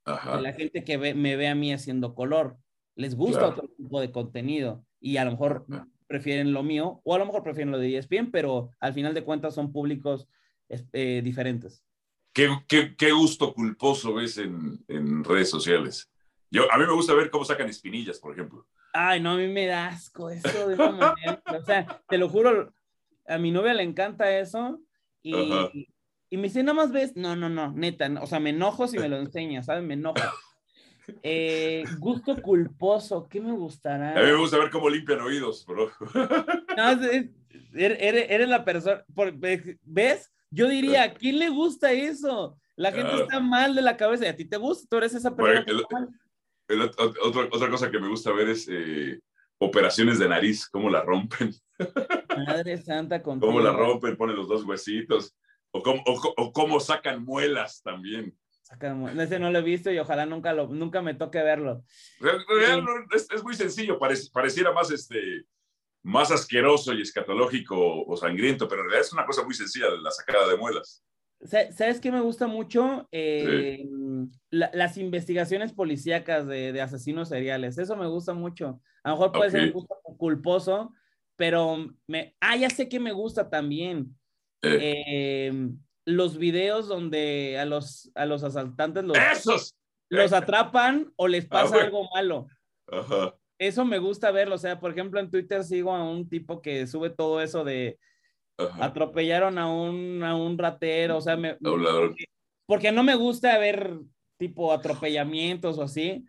que 0.06 0.42
la 0.42 0.54
gente 0.54 0.84
que 0.84 0.98
me 0.98 1.36
ve 1.36 1.48
a 1.48 1.56
mí 1.56 1.72
haciendo 1.72 2.16
color. 2.16 2.58
Les 2.96 3.16
gusta 3.16 3.48
otro 3.48 3.70
tipo 3.90 4.00
de 4.00 4.12
contenido 4.12 4.86
y 5.02 5.18
a 5.18 5.26
lo 5.26 5.32
mejor 5.32 5.66
prefieren 6.08 6.54
lo 6.54 6.62
mío 6.62 7.02
o 7.04 7.16
a 7.16 7.18
lo 7.18 7.26
mejor 7.26 7.42
prefieren 7.42 7.72
lo 7.72 7.80
de 7.80 7.98
ESPN, 7.98 8.30
pero 8.32 8.70
al 8.80 8.94
final 8.94 9.16
de 9.16 9.24
cuentas 9.24 9.56
son 9.56 9.72
públicos 9.72 10.28
eh, 10.70 11.22
diferentes. 11.24 11.84
¿Qué, 12.32 12.48
qué, 12.68 12.96
qué, 12.96 13.12
gusto 13.12 13.52
culposo 13.56 14.14
ves 14.14 14.38
en, 14.38 14.84
en, 14.88 15.24
redes 15.24 15.50
sociales? 15.50 16.12
Yo, 16.52 16.72
a 16.72 16.78
mí 16.78 16.86
me 16.86 16.94
gusta 16.94 17.16
ver 17.16 17.32
cómo 17.32 17.44
sacan 17.44 17.68
espinillas, 17.68 18.20
por 18.20 18.34
ejemplo. 18.34 18.68
Ay, 18.94 19.20
no, 19.20 19.32
a 19.32 19.38
mí 19.38 19.48
me 19.48 19.66
da 19.66 19.88
asco 19.88 20.30
eso 20.30 20.68
de 20.68 20.76
una 20.76 20.92
manera. 20.92 21.42
o 21.60 21.66
sea, 21.66 22.04
te 22.08 22.20
lo 22.20 22.30
juro, 22.30 22.72
a 23.28 23.38
mi 23.40 23.50
novia 23.50 23.74
le 23.74 23.84
encanta 23.84 24.38
eso 24.38 24.80
y, 25.24 25.34
y, 26.30 26.38
me 26.38 26.44
dice, 26.44 26.62
nada 26.62 26.76
más 26.76 26.92
ves, 26.92 27.16
no, 27.16 27.36
no, 27.36 27.50
no, 27.50 27.72
neta, 27.74 28.08
o 28.22 28.28
sea, 28.28 28.40
me 28.40 28.52
enojo 28.52 28.88
si 28.88 29.00
me 29.00 29.10
lo 29.10 29.18
enseñas, 29.18 29.66
¿sabes? 29.66 29.84
Me 29.84 29.96
enojo. 29.96 30.22
Eh, 31.24 31.84
gusto 32.00 32.42
culposo, 32.42 33.28
¿qué 33.30 33.42
me 33.42 33.52
gustará? 33.52 34.12
A 34.12 34.22
mí 34.22 34.32
me 34.32 34.38
gusta 34.38 34.58
ver 34.58 34.70
cómo 34.70 34.90
limpian 34.90 35.22
oídos, 35.22 35.66
bro. 35.66 35.92
No, 36.78 36.92
eres, 37.74 38.50
la 38.50 38.66
persona, 38.66 39.04
¿ves? 39.84 40.32
Yo 40.52 40.68
diría, 40.68 41.04
¿a 41.04 41.14
quién 41.14 41.40
le 41.40 41.50
gusta 41.50 41.92
eso? 41.92 42.58
La 42.76 42.92
gente 42.92 43.14
está 43.22 43.40
mal 43.40 43.76
de 43.76 43.82
la 43.82 43.98
cabeza 43.98 44.26
y 44.26 44.30
a 44.30 44.36
ti 44.36 44.46
te 44.46 44.58
gusta, 44.58 44.88
tú 44.90 44.98
eres 44.98 45.14
esa 45.14 45.36
persona. 45.36 45.66
otra, 47.22 47.70
cosa 47.70 47.92
que 47.92 48.00
me 48.00 48.08
gusta 48.08 48.32
ver 48.32 48.50
es 48.50 48.68
eh, 48.72 49.20
operaciones 49.58 50.18
de 50.20 50.30
nariz, 50.30 50.68
cómo 50.70 50.90
la 50.90 51.02
rompen. 51.02 51.54
Madre 52.38 52.78
santa, 52.78 53.22
con 53.22 53.40
Cómo 53.40 53.60
la 53.60 53.74
rompen, 53.74 54.16
ponen 54.16 54.36
los 54.38 54.48
dos 54.48 54.64
huesitos. 54.64 55.36
O 55.72 55.84
cómo, 55.84 56.02
o 56.06 56.52
cómo 56.52 56.80
sacan 56.80 57.24
muelas 57.24 57.82
también. 57.84 58.36
Ese 59.18 59.40
no 59.40 59.52
lo 59.52 59.60
he 59.60 59.64
visto 59.64 59.92
y 59.92 59.98
ojalá 59.98 60.26
nunca, 60.26 60.54
lo, 60.54 60.68
nunca 60.68 61.02
me 61.02 61.16
toque 61.16 61.42
verlo. 61.42 61.84
es, 63.12 63.44
muy 63.44 63.56
sencillo, 63.56 63.98
pareciera 63.98 64.72
más, 64.72 64.92
este, 64.92 65.46
más 66.04 66.32
asqueroso 66.32 66.94
y 66.94 67.02
escatológico 67.02 68.06
o 68.06 68.16
sangriento, 68.16 68.68
pero 68.68 68.82
en 68.82 68.90
realidad 68.90 69.08
es 69.08 69.14
una 69.14 69.26
cosa 69.26 69.44
muy 69.44 69.54
sencilla 69.54 69.88
la 70.02 70.12
sacada 70.12 70.48
de 70.48 70.58
muelas. 70.58 71.04
¿Sabes 71.42 72.02
qué 72.02 72.12
me 72.12 72.22
gusta 72.22 72.48
mucho? 72.48 73.08
Eh, 73.12 73.88
las 74.52 74.98
investigaciones 74.98 75.72
policíacas 75.72 76.46
de, 76.46 76.80
asesinos 76.82 77.30
seriales. 77.30 77.78
Eso 77.78 77.96
me 77.96 78.08
gusta 78.08 78.34
mucho. 78.34 78.82
A 79.04 79.10
lo 79.10 79.16
mejor 79.16 79.32
puede 79.32 79.52
ser 79.52 79.64
un 79.64 79.72
gusto 79.72 79.96
culposo, 80.18 80.94
pero 81.38 81.88
me... 82.08 82.36
Ah, 82.42 82.58
ya 82.58 82.70
sé 82.70 82.90
que 82.90 83.00
me 83.00 83.14
gusta 83.14 83.50
también. 83.50 84.16
Eh. 84.62 85.04
Eh, 85.52 85.70
los 86.06 86.38
videos 86.38 86.88
donde 86.88 87.58
a 87.60 87.66
los, 87.66 88.12
a 88.16 88.26
los 88.26 88.44
asaltantes 88.44 89.04
los, 89.04 89.76
los 90.10 90.34
atrapan 90.34 91.12
o 91.16 91.28
les 91.28 91.46
ah, 91.46 91.50
pasa 91.50 91.82
algo 91.82 92.10
malo. 92.14 92.48
Eso 93.60 93.86
me 93.86 94.00
gusta 94.00 94.32
verlo. 94.32 94.56
O 94.56 94.60
sea, 94.60 94.80
por 94.80 94.92
ejemplo, 94.92 95.20
en 95.20 95.30
Twitter 95.30 95.64
sigo 95.64 95.94
a 95.94 96.04
un 96.04 96.28
tipo 96.30 96.62
que 96.62 96.88
sube 96.88 97.10
todo 97.10 97.42
eso 97.42 97.64
de 97.64 98.00
atropellaron 98.58 99.58
a 99.58 99.72
un, 99.72 100.24
a 100.24 100.36
un 100.36 100.58
ratero. 100.58 101.18
O 101.18 101.22
sea, 101.22 101.38
me, 101.38 101.58
porque, 102.66 102.92
no 102.92 103.04
me 103.04 103.16
gusta 103.16 103.58
ver 103.58 104.00
tipo 104.38 104.72
atropellamientos 104.72 105.78
o 105.78 105.84
así, 105.84 106.26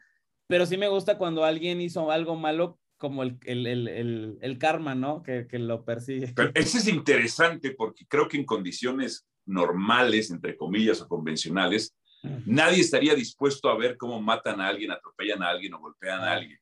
pero 0.49 0.67
sí 0.67 0.77
me 0.77 0.89
gusta 0.89 1.19
cuando 1.19 1.45
alguien 1.45 1.81
hizo 1.81 2.11
algo 2.11 2.35
malo 2.37 2.79
como 2.97 3.23
el, 3.23 3.39
el, 3.47 3.67
el, 3.67 4.39
el 4.41 4.59
karma, 4.59 4.95
¿no? 4.95 5.23
Que, 5.23 5.47
que, 5.47 5.59
lo 5.59 5.85
persigue. 5.85 6.33
Pero 6.35 6.51
eso 6.55 6.79
es 6.79 6.87
interesante 6.87 7.71
porque 7.71 8.05
creo 8.07 8.29
que 8.29 8.37
en 8.37 8.45
condiciones 8.45 9.27
normales, 9.47 10.31
entre 10.31 10.57
comillas, 10.57 11.01
o 11.01 11.09
convencionales, 11.09 11.97
nadie 12.45 12.81
estaría 12.81 13.15
dispuesto 13.15 13.69
a 13.69 13.77
ver 13.77 13.97
cómo 13.97 14.21
matan 14.21 14.61
a 14.61 14.69
alguien, 14.69 14.91
atropellan 14.91 15.43
a 15.43 15.49
alguien 15.49 15.75
o 15.75 15.81
golpean 15.81 16.21
a 16.21 16.33
alguien. 16.33 16.59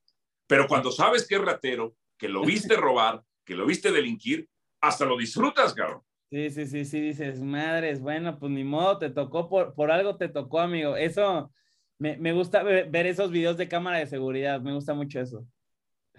Pero 0.47 0.67
cuando 0.67 0.91
sabes 0.91 1.27
que 1.27 1.35
es 1.35 1.41
ratero, 1.41 1.95
que 2.17 2.29
lo 2.29 2.45
viste 2.45 2.77
robar, 2.77 3.23
que 3.45 3.55
lo 3.55 3.67
viste 3.67 3.93
delinquir, 3.93 4.49
hasta 4.81 5.05
lo 5.05 5.17
disfrutas, 5.17 5.75
cabrón. 5.75 6.03
Sí, 6.31 6.51
sí, 6.51 6.67
sí, 6.67 6.85
sí, 6.85 7.01
dices, 7.01 7.41
madres, 7.41 8.01
bueno, 8.01 8.39
pues 8.39 8.53
ni 8.53 8.63
modo, 8.63 8.99
te 8.99 9.09
tocó 9.09 9.49
por, 9.49 9.75
por 9.75 9.91
algo, 9.91 10.17
te 10.17 10.29
tocó, 10.29 10.61
amigo. 10.61 10.95
Eso, 10.95 11.51
me, 11.99 12.19
me 12.19 12.33
gusta 12.33 12.63
ver, 12.63 13.07
esos 13.07 13.31
videos 13.31 13.57
de 13.57 13.69
cámara 13.69 13.99
de 13.99 14.07
seguridad, 14.07 14.61
me 14.61 14.75
gusta 14.75 14.93
mucho 14.93 15.21
eso. 15.21 15.47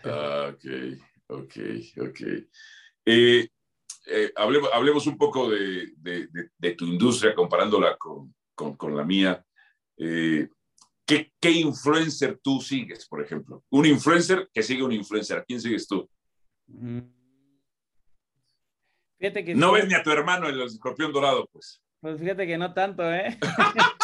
Ah, 0.03 0.51
ok, 0.51 0.65
ok, 1.27 1.55
ok. 2.01 2.21
Eh, 3.05 3.47
eh, 4.09 4.31
hablemos, 4.35 5.07
un 5.07 5.17
poco 5.17 5.49
de, 5.49 5.93
tu 6.77 6.85
industria 6.85 7.35
comparándola 7.35 7.97
con, 7.97 8.95
la 8.95 9.03
mía. 9.03 9.43
Eh, 9.97 10.47
¿qué, 11.05 11.51
influencer 11.51 12.39
tú 12.41 12.61
sigues, 12.61 13.07
por 13.07 13.21
ejemplo? 13.21 13.63
Un 13.69 13.85
influencer 13.85 14.49
que 14.53 14.63
sigue 14.63 14.83
un 14.83 14.91
influencer. 14.91 15.39
¿A 15.39 15.43
quién 15.43 15.61
sigues 15.61 15.87
tú? 15.87 16.09
Mm. 16.67 16.99
Fíjate 19.19 19.43
que 19.43 19.53
no 19.53 19.73
ves 19.73 19.87
ni 19.87 19.95
a 19.95 20.03
tu 20.03 20.11
hermano 20.11 20.47
el 20.47 20.61
escorpión 20.61 21.11
dorado, 21.11 21.49
pues. 21.51 21.81
Pues 21.99 22.19
fíjate 22.19 22.47
que 22.47 22.57
no 22.57 22.73
tanto, 22.73 23.03
¿eh? 23.11 23.37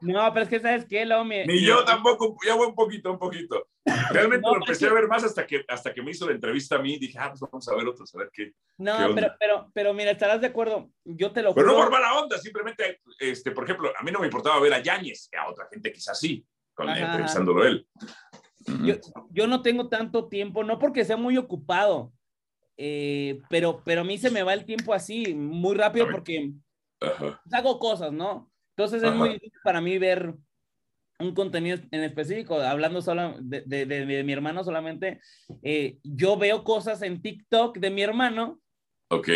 No, 0.00 0.30
pero 0.32 0.44
es 0.44 0.48
que 0.50 0.60
sabes 0.60 0.84
qué, 0.84 1.06
lo 1.06 1.24
Ni 1.24 1.64
yo 1.64 1.84
tampoco, 1.84 2.36
ya 2.46 2.54
voy 2.54 2.68
un 2.68 2.74
poquito, 2.74 3.10
un 3.10 3.18
poquito. 3.18 3.66
Realmente 4.10 4.48
lo 4.48 4.56
empecé 4.56 4.86
a 4.86 4.92
ver 4.92 5.08
más 5.08 5.24
hasta 5.24 5.46
que, 5.46 5.64
hasta 5.68 5.92
que 5.92 6.02
me 6.02 6.10
hizo 6.10 6.26
la 6.26 6.32
entrevista 6.32 6.76
a 6.76 6.78
mí. 6.78 6.98
Dije, 6.98 7.18
ah, 7.18 7.30
pues 7.30 7.40
vamos 7.40 7.68
a 7.68 7.74
ver 7.74 7.86
otros, 7.86 8.14
a 8.14 8.18
ver 8.18 8.30
qué. 8.32 8.52
No, 8.78 9.14
pero, 9.14 9.34
pero, 9.38 9.70
pero 9.72 9.94
mira, 9.94 10.10
estarás 10.10 10.40
de 10.40 10.48
acuerdo. 10.48 10.90
Yo 11.04 11.32
te 11.32 11.42
lo 11.42 11.54
Pero 11.54 11.66
no 11.66 11.76
por 11.76 11.90
mala 11.90 12.14
onda, 12.14 12.38
simplemente, 12.38 13.00
este, 13.18 13.50
por 13.50 13.64
ejemplo, 13.64 13.92
a 13.98 14.02
mí 14.02 14.10
no 14.10 14.20
me 14.20 14.26
importaba 14.26 14.60
ver 14.60 14.74
a 14.74 14.82
Yáñez, 14.82 15.28
a 15.38 15.48
otra 15.48 15.68
gente 15.70 15.92
quizás 15.92 16.18
sí, 16.18 16.46
con, 16.74 16.86
pensándolo 16.86 17.66
él. 17.66 17.86
Yo, 18.82 18.94
yo, 19.30 19.46
no 19.46 19.62
tengo 19.62 19.88
tanto 19.88 20.28
tiempo, 20.28 20.64
no 20.64 20.78
porque 20.78 21.04
sea 21.04 21.16
muy 21.16 21.36
ocupado, 21.36 22.12
eh, 22.76 23.40
pero, 23.48 23.80
pero 23.84 24.00
a 24.00 24.04
mí 24.04 24.18
se 24.18 24.30
me 24.30 24.42
va 24.42 24.54
el 24.54 24.64
tiempo 24.64 24.92
así, 24.92 25.34
muy 25.34 25.76
rápido, 25.76 26.08
porque 26.10 26.52
hago 27.52 27.78
cosas, 27.78 28.12
¿no? 28.12 28.50
Entonces 28.76 29.02
es 29.02 29.14
muy 29.14 29.30
difícil 29.30 29.58
para 29.64 29.80
mí 29.80 29.96
ver 29.98 30.34
un 31.18 31.34
contenido 31.34 31.78
en 31.90 32.04
específico, 32.04 32.60
hablando 32.60 33.00
solo 33.00 33.36
de, 33.40 33.62
de, 33.62 34.24
mi 34.24 34.32
hermano 34.32 34.62
solamente, 34.64 35.20
eh, 35.62 35.98
yo 36.02 36.36
veo 36.36 36.64
cosas 36.64 37.02
en 37.02 37.22
TikTok 37.22 37.78
de 37.78 37.90
mi 37.90 38.02
hermano. 38.02 38.60
Ok. 39.08 39.28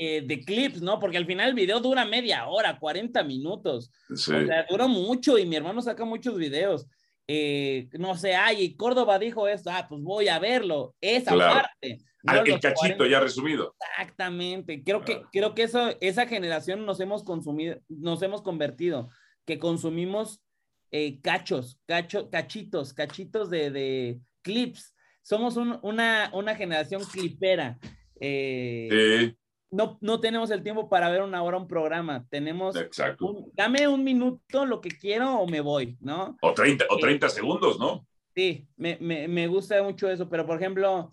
Eh, 0.00 0.22
de 0.22 0.40
clips, 0.44 0.80
¿no? 0.80 1.00
Porque 1.00 1.16
al 1.16 1.26
final 1.26 1.48
el 1.48 1.54
video 1.54 1.80
dura 1.80 2.04
media 2.04 2.46
hora, 2.46 2.78
40 2.78 3.22
minutos. 3.24 3.90
Sí. 4.14 4.32
O 4.32 4.46
sea, 4.46 4.66
dura 4.68 4.86
mucho 4.86 5.38
y 5.38 5.46
mi 5.46 5.56
hermano 5.56 5.82
saca 5.82 6.04
muchos 6.04 6.36
videos. 6.36 6.86
Eh, 7.26 7.88
no 7.98 8.16
sé, 8.16 8.34
ay, 8.34 8.74
Córdoba 8.74 9.18
dijo 9.18 9.46
esto, 9.48 9.70
ah, 9.70 9.86
pues 9.88 10.00
voy 10.02 10.28
a 10.28 10.38
verlo. 10.38 10.94
Esa 11.00 11.36
parte. 11.36 11.98
No 12.22 12.42
el 12.42 12.60
cachito 12.60 13.06
ya 13.06 13.20
resumido. 13.20 13.76
Exactamente. 13.90 14.82
Creo 14.82 15.02
que, 15.02 15.22
creo 15.32 15.54
que 15.54 15.64
eso, 15.64 15.94
esa 16.00 16.26
generación 16.26 16.84
nos 16.84 17.00
hemos 17.00 17.24
consumido, 17.24 17.78
nos 17.88 18.22
hemos 18.22 18.42
convertido, 18.42 19.08
que 19.46 19.58
consumimos 19.58 20.42
eh, 20.90 21.20
cachos, 21.20 21.80
cacho, 21.86 22.30
cachitos, 22.30 22.92
cachitos 22.92 23.50
de, 23.50 23.70
de 23.70 24.20
clips. 24.42 24.94
Somos 25.22 25.56
una, 25.56 26.30
una 26.32 26.54
generación 26.54 27.02
clipera. 27.04 27.78
Eh, 28.20 28.88
sí. 28.90 29.36
No, 29.70 29.98
no 30.00 30.18
tenemos 30.18 30.50
el 30.50 30.62
tiempo 30.62 30.88
para 30.88 31.10
ver 31.10 31.22
una 31.22 31.42
hora 31.42 31.58
un 31.58 31.68
programa. 31.68 32.26
Tenemos. 32.30 32.74
Exacto. 32.76 33.50
dame 33.52 33.86
un 33.86 34.02
minuto 34.02 34.64
lo 34.64 34.80
que 34.80 34.90
quiero 34.90 35.40
o 35.40 35.46
me 35.46 35.60
voy, 35.60 35.98
¿no? 36.00 36.36
O 36.40 36.54
30, 36.54 36.86
o 36.88 36.96
30 36.96 37.26
eh, 37.26 37.30
segundos, 37.30 37.78
¿no? 37.78 38.06
Sí, 38.34 38.66
me, 38.76 38.96
me, 39.00 39.28
me 39.28 39.46
gusta 39.46 39.82
mucho 39.82 40.08
eso, 40.08 40.28
pero 40.28 40.46
por 40.46 40.56
ejemplo, 40.56 41.10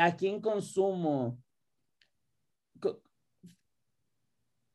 ¿A 0.00 0.16
quién 0.16 0.40
consumo? 0.40 1.38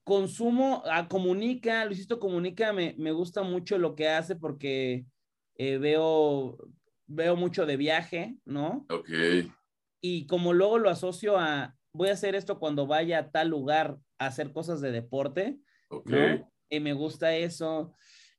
Consumo, 0.09 0.81
a 0.87 0.97
ah, 0.97 1.07
comunica, 1.07 1.85
Luisito 1.85 2.19
Comunica, 2.19 2.73
me, 2.73 2.95
me, 2.97 3.11
gusta 3.11 3.43
mucho 3.43 3.77
lo 3.77 3.93
que 3.93 4.09
hace 4.09 4.35
porque 4.35 5.05
eh, 5.53 5.77
veo, 5.77 6.57
veo 7.05 7.35
mucho 7.35 7.67
de 7.67 7.77
viaje, 7.77 8.35
¿no? 8.43 8.87
Ok. 8.89 9.07
Y 10.01 10.25
como 10.25 10.53
luego 10.53 10.79
lo 10.79 10.89
asocio 10.89 11.37
a, 11.37 11.75
voy 11.93 12.09
a 12.09 12.13
hacer 12.13 12.33
esto 12.33 12.57
cuando 12.57 12.87
vaya 12.87 13.19
a 13.19 13.29
tal 13.29 13.49
lugar 13.49 13.99
a 14.17 14.25
hacer 14.25 14.51
cosas 14.51 14.81
de 14.81 14.91
deporte, 14.91 15.59
Ok. 15.89 16.11
Y 16.71 16.79
me 16.79 16.93
gusta 16.93 17.35
eso. 17.35 17.93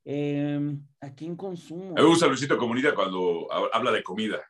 Em, 0.04 0.84
¿A 1.00 1.14
quién 1.14 1.36
consumo? 1.36 1.94
Me 1.94 2.02
gusta 2.02 2.26
Luisito 2.26 2.56
Comunica 2.56 2.94
cuando 2.94 3.46
habla 3.72 3.92
de 3.92 4.02
comida. 4.02 4.40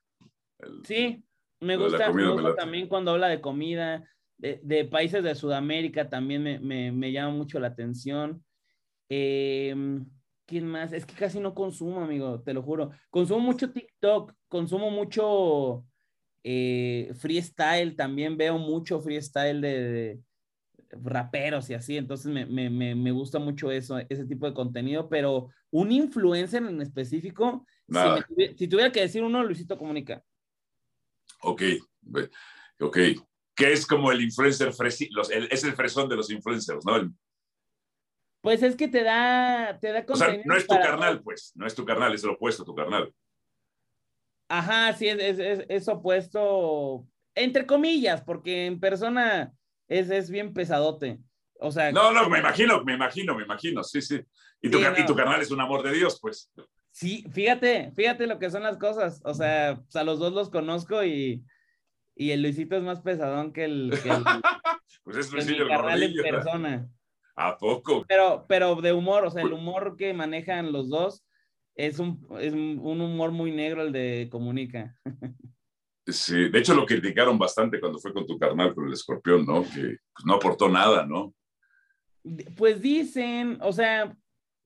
sí, 0.84 1.22
me 1.60 1.76
gusta, 1.76 2.12
también 2.56 2.88
cuando 2.88 3.10
habla 3.10 3.28
de 3.28 3.40
comida, 3.40 4.04
de, 4.40 4.84
países 4.86 5.22
de 5.22 5.34
Sudamérica 5.34 6.08
también 6.08 6.42
me, 6.62 7.12
llama 7.12 7.34
mucho 7.34 7.60
la 7.60 7.68
atención. 7.68 8.44
Em, 9.08 10.06
¿Quién 10.46 10.66
más? 10.66 10.92
Es 10.92 11.06
que 11.06 11.14
casi 11.14 11.38
no 11.38 11.54
consumo, 11.54 12.00
amigo, 12.00 12.40
te 12.42 12.54
lo 12.54 12.62
juro. 12.62 12.90
Consumo 13.10 13.40
mucho 13.40 13.70
TikTok, 13.70 14.34
consumo 14.48 14.90
mucho 14.90 15.84
eh, 16.42 17.12
freestyle, 17.14 17.94
también 17.94 18.36
veo 18.36 18.58
mucho 18.58 19.00
freestyle 19.00 19.60
de, 19.60 20.20
raperos 20.92 21.70
y 21.70 21.74
así, 21.74 21.96
entonces 21.96 22.26
me, 22.26 23.12
gusta 23.12 23.38
mucho 23.38 23.70
eso, 23.70 23.98
ese 24.08 24.24
tipo 24.26 24.46
de 24.46 24.54
contenido, 24.54 25.08
pero 25.08 25.50
un 25.70 25.92
influencer 25.92 26.62
en 26.64 26.80
específico, 26.80 27.66
si, 28.56 28.68
tuviera 28.68 28.90
que 28.90 29.02
decir 29.02 29.22
uno, 29.22 29.44
Luisito 29.44 29.78
Comunica. 29.78 30.22
Ok, 31.42 31.62
ok. 32.80 32.98
Que 33.60 33.72
es 33.72 33.86
como 33.86 34.10
el 34.10 34.22
influencer, 34.22 34.72
es 35.50 35.64
el 35.64 35.74
fresón 35.74 36.08
de 36.08 36.16
los 36.16 36.30
influencers, 36.30 36.84
¿no? 36.84 37.12
Pues 38.40 38.62
es 38.62 38.74
que 38.74 38.88
te 38.88 39.02
da, 39.02 39.78
te 39.80 39.92
da. 39.92 40.04
O 40.08 40.16
sea, 40.16 40.34
no 40.44 40.56
es 40.56 40.66
tu 40.66 40.74
carnal, 40.74 41.22
pues, 41.22 41.52
no 41.54 41.66
es 41.66 41.74
tu 41.74 41.84
carnal, 41.84 42.14
es 42.14 42.24
el 42.24 42.30
opuesto 42.30 42.62
a 42.62 42.66
tu 42.66 42.74
carnal. 42.74 43.12
Ajá, 44.48 44.92
sí, 44.94 45.08
es, 45.08 45.38
es, 45.38 45.64
es, 45.68 45.88
opuesto, 45.88 47.06
entre 47.34 47.66
comillas, 47.66 48.22
porque 48.22 48.66
en 48.66 48.80
persona 48.80 49.52
es, 49.88 50.10
es 50.10 50.30
bien 50.30 50.54
pesadote. 50.54 51.18
O 51.60 51.70
sea, 51.70 51.92
no, 51.92 52.12
no, 52.12 52.28
me 52.30 52.38
imagino, 52.38 52.82
me 52.82 52.94
imagino, 52.94 53.34
me 53.34 53.44
imagino, 53.44 53.84
sí, 53.84 54.00
sí. 54.00 54.20
Y 54.62 54.70
tu, 54.70 54.78
y 54.78 55.06
tu 55.06 55.14
carnal 55.14 55.42
es 55.42 55.50
un 55.50 55.60
amor 55.60 55.82
de 55.82 55.92
Dios, 55.92 56.18
pues. 56.20 56.50
Sí, 56.90 57.24
fíjate, 57.30 57.92
fíjate 57.94 58.26
lo 58.26 58.38
que 58.38 58.50
son 58.50 58.62
las 58.62 58.78
cosas. 58.78 59.20
O 59.24 59.34
sea, 59.34 59.76
pues, 59.76 59.96
a 59.96 60.02
los 60.02 60.18
dos 60.18 60.32
los 60.32 60.48
conozco 60.48 61.04
y, 61.04 61.44
y 62.14 62.30
el 62.32 62.42
Luisito 62.42 62.76
es 62.76 62.82
más 62.82 63.00
pesadón 63.00 63.52
que 63.52 63.64
el. 63.64 63.98
Que 64.02 64.10
el 64.10 64.24
pues 65.04 65.16
es 65.16 65.32
Luisito 65.32 65.64
el 65.64 66.02
en 66.02 66.22
persona. 66.22 66.88
¿A 67.36 67.56
poco? 67.56 68.04
Pero, 68.06 68.44
pero 68.48 68.76
de 68.76 68.92
humor, 68.92 69.24
o 69.24 69.30
sea, 69.30 69.42
el 69.42 69.52
humor 69.52 69.96
que 69.96 70.12
manejan 70.12 70.72
los 70.72 70.90
dos 70.90 71.24
es 71.74 71.98
un, 71.98 72.26
es 72.38 72.52
un 72.52 73.00
humor 73.00 73.30
muy 73.30 73.50
negro 73.50 73.82
el 73.82 73.92
de 73.92 74.28
Comunica. 74.30 74.94
Sí, 76.06 76.48
de 76.48 76.58
hecho 76.58 76.74
lo 76.74 76.86
criticaron 76.86 77.38
bastante 77.38 77.80
cuando 77.80 77.98
fue 77.98 78.12
con 78.12 78.26
tu 78.26 78.38
carnal, 78.38 78.74
con 78.74 78.86
el 78.86 78.92
escorpión, 78.92 79.46
¿no? 79.46 79.62
Que 79.62 79.96
pues, 80.12 80.24
no 80.24 80.34
aportó 80.34 80.68
nada, 80.68 81.06
¿no? 81.06 81.34
Pues 82.56 82.80
dicen, 82.80 83.58
o 83.62 83.72
sea, 83.72 84.14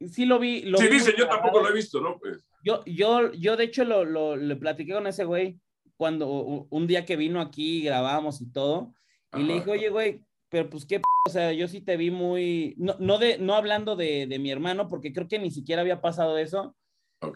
sí 0.00 0.24
lo 0.24 0.38
vi. 0.38 0.62
sí, 0.76 0.86
dicen, 0.88 1.14
yo 1.16 1.28
tampoco 1.28 1.60
lo 1.60 1.68
he 1.68 1.74
visto, 1.74 2.00
¿no? 2.00 2.18
Pues. 2.18 2.44
Yo, 2.64 2.82
yo, 2.86 3.32
yo 3.32 3.56
de 3.56 3.64
hecho 3.64 3.84
lo, 3.84 4.04
lo, 4.04 4.36
le 4.36 4.56
platiqué 4.56 4.94
con 4.94 5.06
ese 5.06 5.24
güey 5.24 5.60
cuando 5.96 6.66
un 6.70 6.86
día 6.86 7.04
que 7.04 7.16
vino 7.16 7.40
aquí, 7.40 7.82
grabamos 7.82 8.40
y 8.40 8.50
todo, 8.50 8.94
y 9.36 9.42
le 9.42 9.54
dije, 9.54 9.70
oye, 9.70 9.88
güey, 9.88 10.20
pero 10.48 10.70
pues 10.70 10.86
qué, 10.86 11.00
o 11.26 11.30
sea, 11.30 11.52
yo 11.52 11.66
sí 11.68 11.80
te 11.80 11.96
vi 11.96 12.10
muy, 12.10 12.74
no, 12.78 12.96
no, 12.98 13.18
de, 13.18 13.38
no 13.38 13.54
hablando 13.54 13.96
de, 13.96 14.26
de 14.26 14.38
mi 14.38 14.50
hermano, 14.50 14.88
porque 14.88 15.12
creo 15.12 15.28
que 15.28 15.38
ni 15.38 15.50
siquiera 15.50 15.82
había 15.82 16.00
pasado 16.00 16.38
eso, 16.38 16.76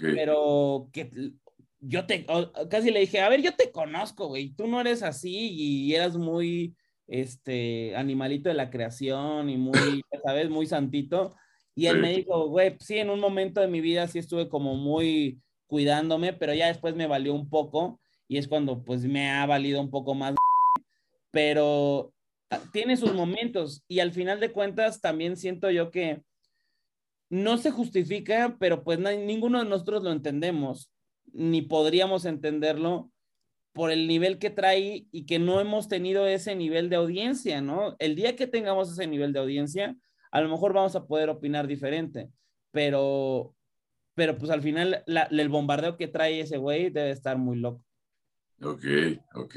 pero 0.00 0.88
que 0.92 1.10
yo 1.80 2.06
te, 2.06 2.26
casi 2.70 2.90
le 2.90 3.00
dije, 3.00 3.20
a 3.20 3.28
ver, 3.28 3.42
yo 3.42 3.54
te 3.54 3.70
conozco, 3.72 4.28
güey, 4.28 4.50
tú 4.50 4.66
no 4.66 4.80
eres 4.80 5.02
así 5.02 5.50
y 5.52 5.94
eras 5.94 6.16
muy, 6.16 6.76
este, 7.08 7.96
animalito 7.96 8.48
de 8.48 8.54
la 8.54 8.70
creación 8.70 9.50
y 9.50 9.56
muy, 9.56 10.04
¿sabes? 10.24 10.48
Muy 10.50 10.66
santito. 10.66 11.34
Y 11.74 11.86
él 11.86 12.00
me 12.00 12.12
dijo, 12.12 12.48
güey, 12.48 12.76
sí, 12.80 12.98
en 12.98 13.10
un 13.10 13.20
momento 13.20 13.60
de 13.60 13.68
mi 13.68 13.80
vida 13.80 14.06
sí 14.08 14.18
estuve 14.18 14.48
como 14.48 14.74
muy 14.74 15.40
cuidándome, 15.66 16.32
pero 16.32 16.54
ya 16.54 16.66
después 16.66 16.94
me 16.94 17.06
valió 17.06 17.34
un 17.34 17.48
poco 17.48 18.00
y 18.28 18.36
es 18.36 18.46
cuando 18.46 18.84
pues 18.84 19.04
me 19.04 19.30
ha 19.30 19.46
valido 19.46 19.80
un 19.80 19.90
poco 19.90 20.14
más. 20.14 20.34
Pero 21.30 22.12
tiene 22.72 22.96
sus 22.96 23.14
momentos 23.14 23.82
y 23.88 24.00
al 24.00 24.12
final 24.12 24.40
de 24.40 24.52
cuentas 24.52 25.00
también 25.00 25.36
siento 25.36 25.70
yo 25.70 25.90
que 25.90 26.22
no 27.30 27.58
se 27.58 27.70
justifica, 27.70 28.56
pero 28.58 28.84
pues 28.84 28.98
ninguno 28.98 29.58
de 29.58 29.68
nosotros 29.68 30.02
lo 30.02 30.12
entendemos, 30.12 30.90
ni 31.32 31.62
podríamos 31.62 32.24
entenderlo 32.24 33.10
por 33.72 33.90
el 33.90 34.08
nivel 34.08 34.38
que 34.38 34.50
trae 34.50 35.06
y 35.12 35.26
que 35.26 35.38
no 35.38 35.60
hemos 35.60 35.88
tenido 35.88 36.26
ese 36.26 36.56
nivel 36.56 36.88
de 36.88 36.96
audiencia, 36.96 37.60
¿no? 37.60 37.96
El 37.98 38.16
día 38.16 38.34
que 38.34 38.46
tengamos 38.46 38.90
ese 38.90 39.06
nivel 39.06 39.32
de 39.32 39.40
audiencia, 39.40 39.96
a 40.30 40.40
lo 40.40 40.48
mejor 40.48 40.72
vamos 40.72 40.96
a 40.96 41.06
poder 41.06 41.28
opinar 41.28 41.66
diferente, 41.66 42.30
pero, 42.72 43.54
pero 44.14 44.36
pues 44.38 44.50
al 44.50 44.62
final 44.62 45.04
el 45.06 45.48
bombardeo 45.48 45.96
que 45.96 46.08
trae 46.08 46.40
ese 46.40 46.56
güey 46.56 46.90
debe 46.90 47.10
estar 47.10 47.36
muy 47.36 47.58
loco. 47.58 47.84
Ok, 48.60 48.84
ok. 49.34 49.54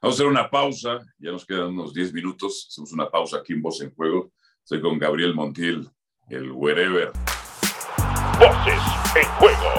Vamos 0.00 0.02
a 0.02 0.08
hacer 0.08 0.26
una 0.26 0.48
pausa, 0.48 1.00
ya 1.18 1.32
nos 1.32 1.44
quedan 1.44 1.70
unos 1.70 1.92
10 1.92 2.12
minutos, 2.14 2.68
hacemos 2.70 2.92
una 2.92 3.10
pausa 3.10 3.38
aquí 3.38 3.52
en 3.52 3.60
Voz 3.60 3.80
en 3.80 3.92
Juego. 3.92 4.32
Estoy 4.62 4.80
con 4.80 4.96
Gabriel 4.96 5.34
Montiel, 5.34 5.90
el 6.28 6.52
wherever. 6.52 7.10
Voces 8.38 8.82
en 9.16 9.24
juego. 9.24 9.70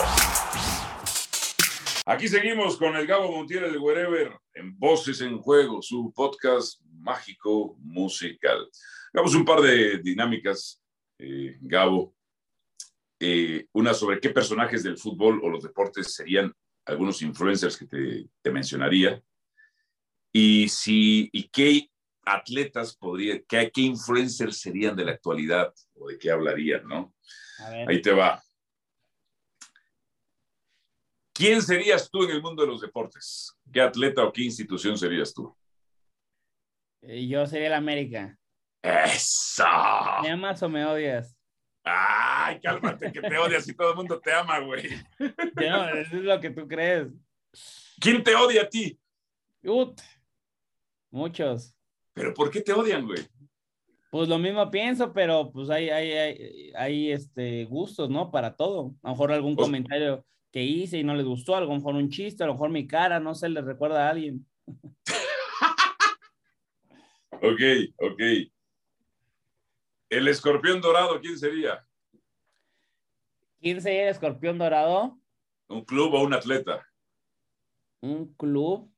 Aquí 2.05 2.27
seguimos 2.27 2.75
con 2.75 2.97
el 2.97 3.07
Gabo 3.07 3.31
Montiel, 3.31 3.63
el 3.63 3.77
wherever, 3.77 4.37
en 4.55 4.77
Voces 4.77 5.21
en 5.21 5.37
Juego, 5.37 5.81
su 5.81 6.11
podcast 6.13 6.81
mágico 6.99 7.77
musical. 7.79 8.69
Hagamos 9.13 9.35
un 9.35 9.45
par 9.45 9.61
de 9.61 9.99
dinámicas, 9.99 10.83
eh, 11.17 11.55
Gabo. 11.61 12.13
Eh, 13.21 13.67
una 13.71 13.93
sobre 13.93 14.19
qué 14.19 14.31
personajes 14.31 14.83
del 14.83 14.97
fútbol 14.97 15.39
o 15.41 15.49
los 15.49 15.63
deportes 15.63 16.13
serían 16.13 16.53
algunos 16.85 17.21
influencers 17.21 17.77
que 17.77 17.85
te, 17.85 18.29
te 18.41 18.51
mencionaría. 18.51 19.21
Y, 20.31 20.67
si, 20.67 21.29
y 21.31 21.47
qué 21.49 21.89
atletas 22.25 22.95
podría, 22.95 23.41
qué, 23.43 23.69
qué 23.71 23.81
influencers 23.81 24.57
serían 24.57 24.95
de 24.95 25.05
la 25.05 25.11
actualidad 25.11 25.73
o 25.95 26.07
de 26.07 26.17
qué 26.17 26.31
hablarían, 26.31 26.87
¿no? 26.87 27.13
Ahí 27.87 28.01
te 28.01 28.11
va. 28.11 28.41
¿Quién 31.33 31.61
serías 31.61 32.09
tú 32.09 32.23
en 32.23 32.31
el 32.31 32.41
mundo 32.41 32.63
de 32.63 32.67
los 32.67 32.81
deportes? 32.81 33.57
¿Qué 33.71 33.81
atleta 33.81 34.23
o 34.23 34.31
qué 34.31 34.43
institución 34.43 34.97
serías 34.97 35.33
tú? 35.33 35.55
Eh, 37.01 37.27
yo 37.27 37.45
sería 37.45 37.67
el 37.67 37.73
América. 37.73 38.37
¡Eso! 38.81 39.63
¿Me 40.21 40.31
amas 40.31 40.61
o 40.61 40.69
me 40.69 40.85
odias? 40.85 41.35
Ay, 41.83 42.59
cálmate, 42.61 43.11
que 43.11 43.21
te 43.21 43.37
odias 43.37 43.67
y 43.67 43.73
todo 43.73 43.91
el 43.91 43.97
mundo 43.97 44.19
te 44.19 44.31
ama, 44.31 44.59
güey. 44.59 44.89
No, 45.19 45.89
eso 45.89 46.17
es 46.17 46.23
lo 46.23 46.39
que 46.39 46.49
tú 46.49 46.67
crees. 46.67 47.09
¿Quién 47.99 48.23
te 48.23 48.35
odia 48.35 48.63
a 48.63 48.69
ti? 48.69 48.97
muchos. 51.11 51.75
¿Pero 52.13 52.33
por 52.33 52.51
qué 52.51 52.61
te 52.61 52.73
odian, 52.73 53.05
güey? 53.05 53.19
Pues 54.11 54.29
lo 54.29 54.37
mismo 54.37 54.69
pienso, 54.69 55.11
pero 55.11 55.51
pues 55.51 55.69
hay, 55.69 55.89
hay, 55.89 56.71
hay, 56.75 57.11
este, 57.11 57.65
gustos, 57.65 58.09
¿no? 58.09 58.29
Para 58.29 58.55
todo. 58.55 58.93
A 59.01 59.07
lo 59.07 59.13
mejor 59.13 59.31
algún 59.31 59.55
pues 59.55 59.65
comentario 59.65 60.23
que 60.51 60.61
hice 60.61 60.99
y 60.99 61.03
no 61.03 61.15
les 61.15 61.25
gustó, 61.25 61.55
a 61.55 61.61
lo 61.61 61.69
mejor 61.69 61.95
un 61.95 62.09
chiste, 62.09 62.43
a 62.43 62.47
lo 62.47 62.53
mejor 62.53 62.69
mi 62.69 62.85
cara, 62.85 63.19
no 63.19 63.33
sé, 63.33 63.49
les 63.49 63.65
recuerda 63.65 64.05
a 64.05 64.11
alguien. 64.11 64.45
ok, 67.31 67.61
ok. 67.97 68.21
El 70.13 70.27
escorpión 70.27 70.79
dorado, 70.79 71.19
¿quién 71.19 71.39
sería? 71.39 71.83
¿Quién 73.59 73.81
sería 73.81 74.03
el 74.03 74.09
escorpión 74.09 74.59
dorado? 74.59 75.17
¿Un 75.67 75.83
club 75.83 76.13
o 76.13 76.21
un 76.21 76.35
atleta? 76.35 76.87
¿Un 77.99 78.31
club? 78.35 78.93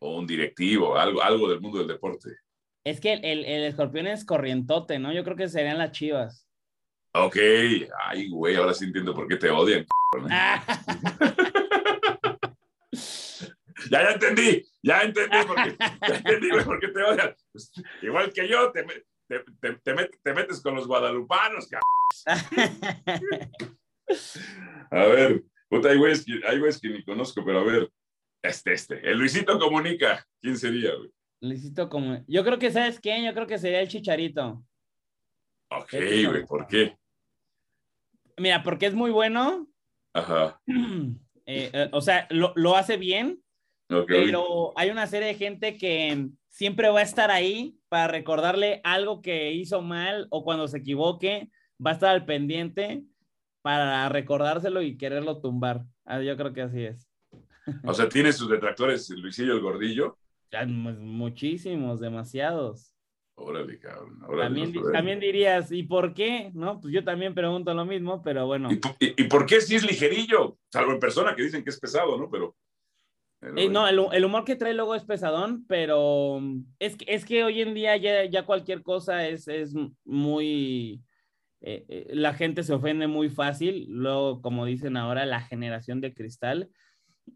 O 0.00 0.18
un 0.18 0.26
directivo, 0.26 0.94
algo, 0.94 1.22
algo 1.22 1.48
del 1.48 1.62
mundo 1.62 1.78
del 1.78 1.88
deporte. 1.88 2.36
Es 2.84 3.00
que 3.00 3.14
el, 3.14 3.46
escorpión 3.46 4.06
es 4.06 4.26
corrientote, 4.26 4.98
¿no? 4.98 5.10
Yo 5.14 5.24
creo 5.24 5.36
que 5.36 5.48
serían 5.48 5.78
las 5.78 5.92
chivas. 5.92 6.46
Ok, 7.14 7.36
ay, 8.04 8.28
güey, 8.28 8.56
ahora 8.56 8.74
sí 8.74 8.84
entiendo 8.84 9.14
por 9.14 9.26
qué 9.26 9.36
te 9.36 9.48
odian. 9.48 9.86
ya, 13.90 14.02
ya 14.02 14.10
entendí, 14.10 14.62
ya 14.82 15.00
entendí 15.00 15.38
por 15.46 15.56
qué, 15.62 15.76
ya 15.78 16.16
entendí 16.16 16.50
por 16.62 16.78
qué 16.78 16.88
te 16.88 17.02
odian. 17.02 17.34
Pues, 17.52 17.72
igual 18.02 18.30
que 18.34 18.46
yo, 18.46 18.70
te, 18.70 18.84
te, 19.82 20.34
metes 20.34 20.60
con 20.60 20.74
los 20.74 20.86
guadalupanos, 20.86 21.68
A 24.90 25.06
ver, 25.06 25.42
hay 25.70 25.96
güeyes, 25.96 26.24
que, 26.24 26.40
hay 26.46 26.60
que 26.80 26.88
ni 26.88 27.04
conozco, 27.04 27.42
pero 27.44 27.60
a 27.60 27.64
ver, 27.64 27.90
este, 28.42 28.74
este, 28.74 29.10
el 29.10 29.18
Luisito 29.18 29.58
Comunica, 29.58 30.26
¿quién 30.40 30.58
sería, 30.58 30.94
güey? 30.94 31.10
Luisito 31.40 31.88
Comunica. 31.88 32.24
Yo 32.28 32.44
creo 32.44 32.58
que, 32.58 32.70
¿sabes 32.70 33.00
quién? 33.00 33.24
Yo 33.24 33.32
creo 33.32 33.46
que 33.46 33.58
sería 33.58 33.80
el 33.80 33.88
Chicharito. 33.88 34.62
Ok, 35.70 35.92
güey, 36.28 36.44
¿por 36.46 36.66
qué? 36.66 36.96
Mira, 38.36 38.62
porque 38.62 38.86
es 38.86 38.94
muy 38.94 39.10
bueno. 39.10 39.66
Ajá. 40.12 40.60
Eh, 41.44 41.70
eh, 41.72 41.88
o 41.90 42.00
sea, 42.00 42.28
lo, 42.30 42.52
lo 42.54 42.76
hace 42.76 42.96
bien, 42.96 43.41
pero 44.06 44.72
hay 44.76 44.90
una 44.90 45.06
serie 45.06 45.28
de 45.28 45.34
gente 45.34 45.76
que 45.76 46.28
siempre 46.48 46.88
va 46.90 47.00
a 47.00 47.04
estar 47.04 47.30
ahí 47.30 47.78
para 47.88 48.08
recordarle 48.08 48.80
algo 48.84 49.22
que 49.22 49.52
hizo 49.52 49.82
mal 49.82 50.26
o 50.30 50.44
cuando 50.44 50.68
se 50.68 50.78
equivoque, 50.78 51.50
va 51.84 51.90
a 51.90 51.94
estar 51.94 52.10
al 52.10 52.24
pendiente. 52.24 53.04
para 53.62 54.08
recordárselo 54.08 54.82
y 54.82 54.96
quererlo 54.96 55.40
tumbar. 55.40 55.84
Ah, 56.04 56.20
yo 56.20 56.36
creo 56.36 56.52
que 56.52 56.62
así 56.62 56.82
es. 56.82 57.08
O 57.84 57.94
sea, 57.94 58.08
tiene 58.08 58.32
sus 58.32 58.50
detractores 58.50 59.08
Luisillo 59.10 59.54
el 59.54 59.60
Gordillo. 59.60 60.18
muchísimos, 60.66 62.00
demasiados. 62.00 62.92
Órale, 63.34 63.78
cabrón. 63.78 64.20
también, 64.92 65.18
dirías, 65.18 65.72
¿y 65.72 65.82
por 65.84 66.12
qué? 66.12 66.50
No, 66.54 66.80
pues 66.80 66.92
yo 66.92 67.02
también 67.02 67.34
pregunto 67.34 67.72
lo 67.72 67.84
mismo, 67.84 68.22
pero 68.22 68.46
bueno. 68.46 68.68
¿Y, 69.00 69.24
por 69.24 69.46
qué 69.46 69.60
si 69.60 69.74
es 69.74 69.84
ligerillo? 69.84 70.58
Salvo 70.70 70.92
en 70.92 71.00
persona 71.00 71.34
que 71.34 71.42
dicen 71.42 71.64
que 71.64 71.70
es 71.70 71.80
pesado, 71.80 72.18
¿no? 72.18 72.30
Pero. 72.30 72.54
Eh, 73.56 73.68
no, 73.68 73.88
el, 73.88 74.24
humor 74.24 74.44
que 74.44 74.54
trae 74.54 74.72
luego 74.72 74.94
es 74.94 75.04
pesadón, 75.04 75.66
pero 75.66 76.40
es 76.78 76.96
que, 76.96 77.04
es 77.08 77.24
que 77.24 77.42
hoy 77.42 77.60
en 77.60 77.74
día 77.74 77.96
ya, 77.96 78.24
ya 78.24 78.46
cualquier 78.46 78.82
cosa 78.82 79.26
es, 79.26 79.48
es 79.48 79.74
muy. 80.04 81.02
Eh, 81.60 81.84
eh, 81.88 82.06
la 82.10 82.34
gente 82.34 82.62
se 82.62 82.72
ofende 82.72 83.08
muy 83.08 83.30
fácil, 83.30 83.86
luego, 83.88 84.42
como 84.42 84.64
dicen 84.64 84.96
ahora, 84.96 85.26
la 85.26 85.40
generación 85.40 86.00
de 86.00 86.14
cristal. 86.14 86.70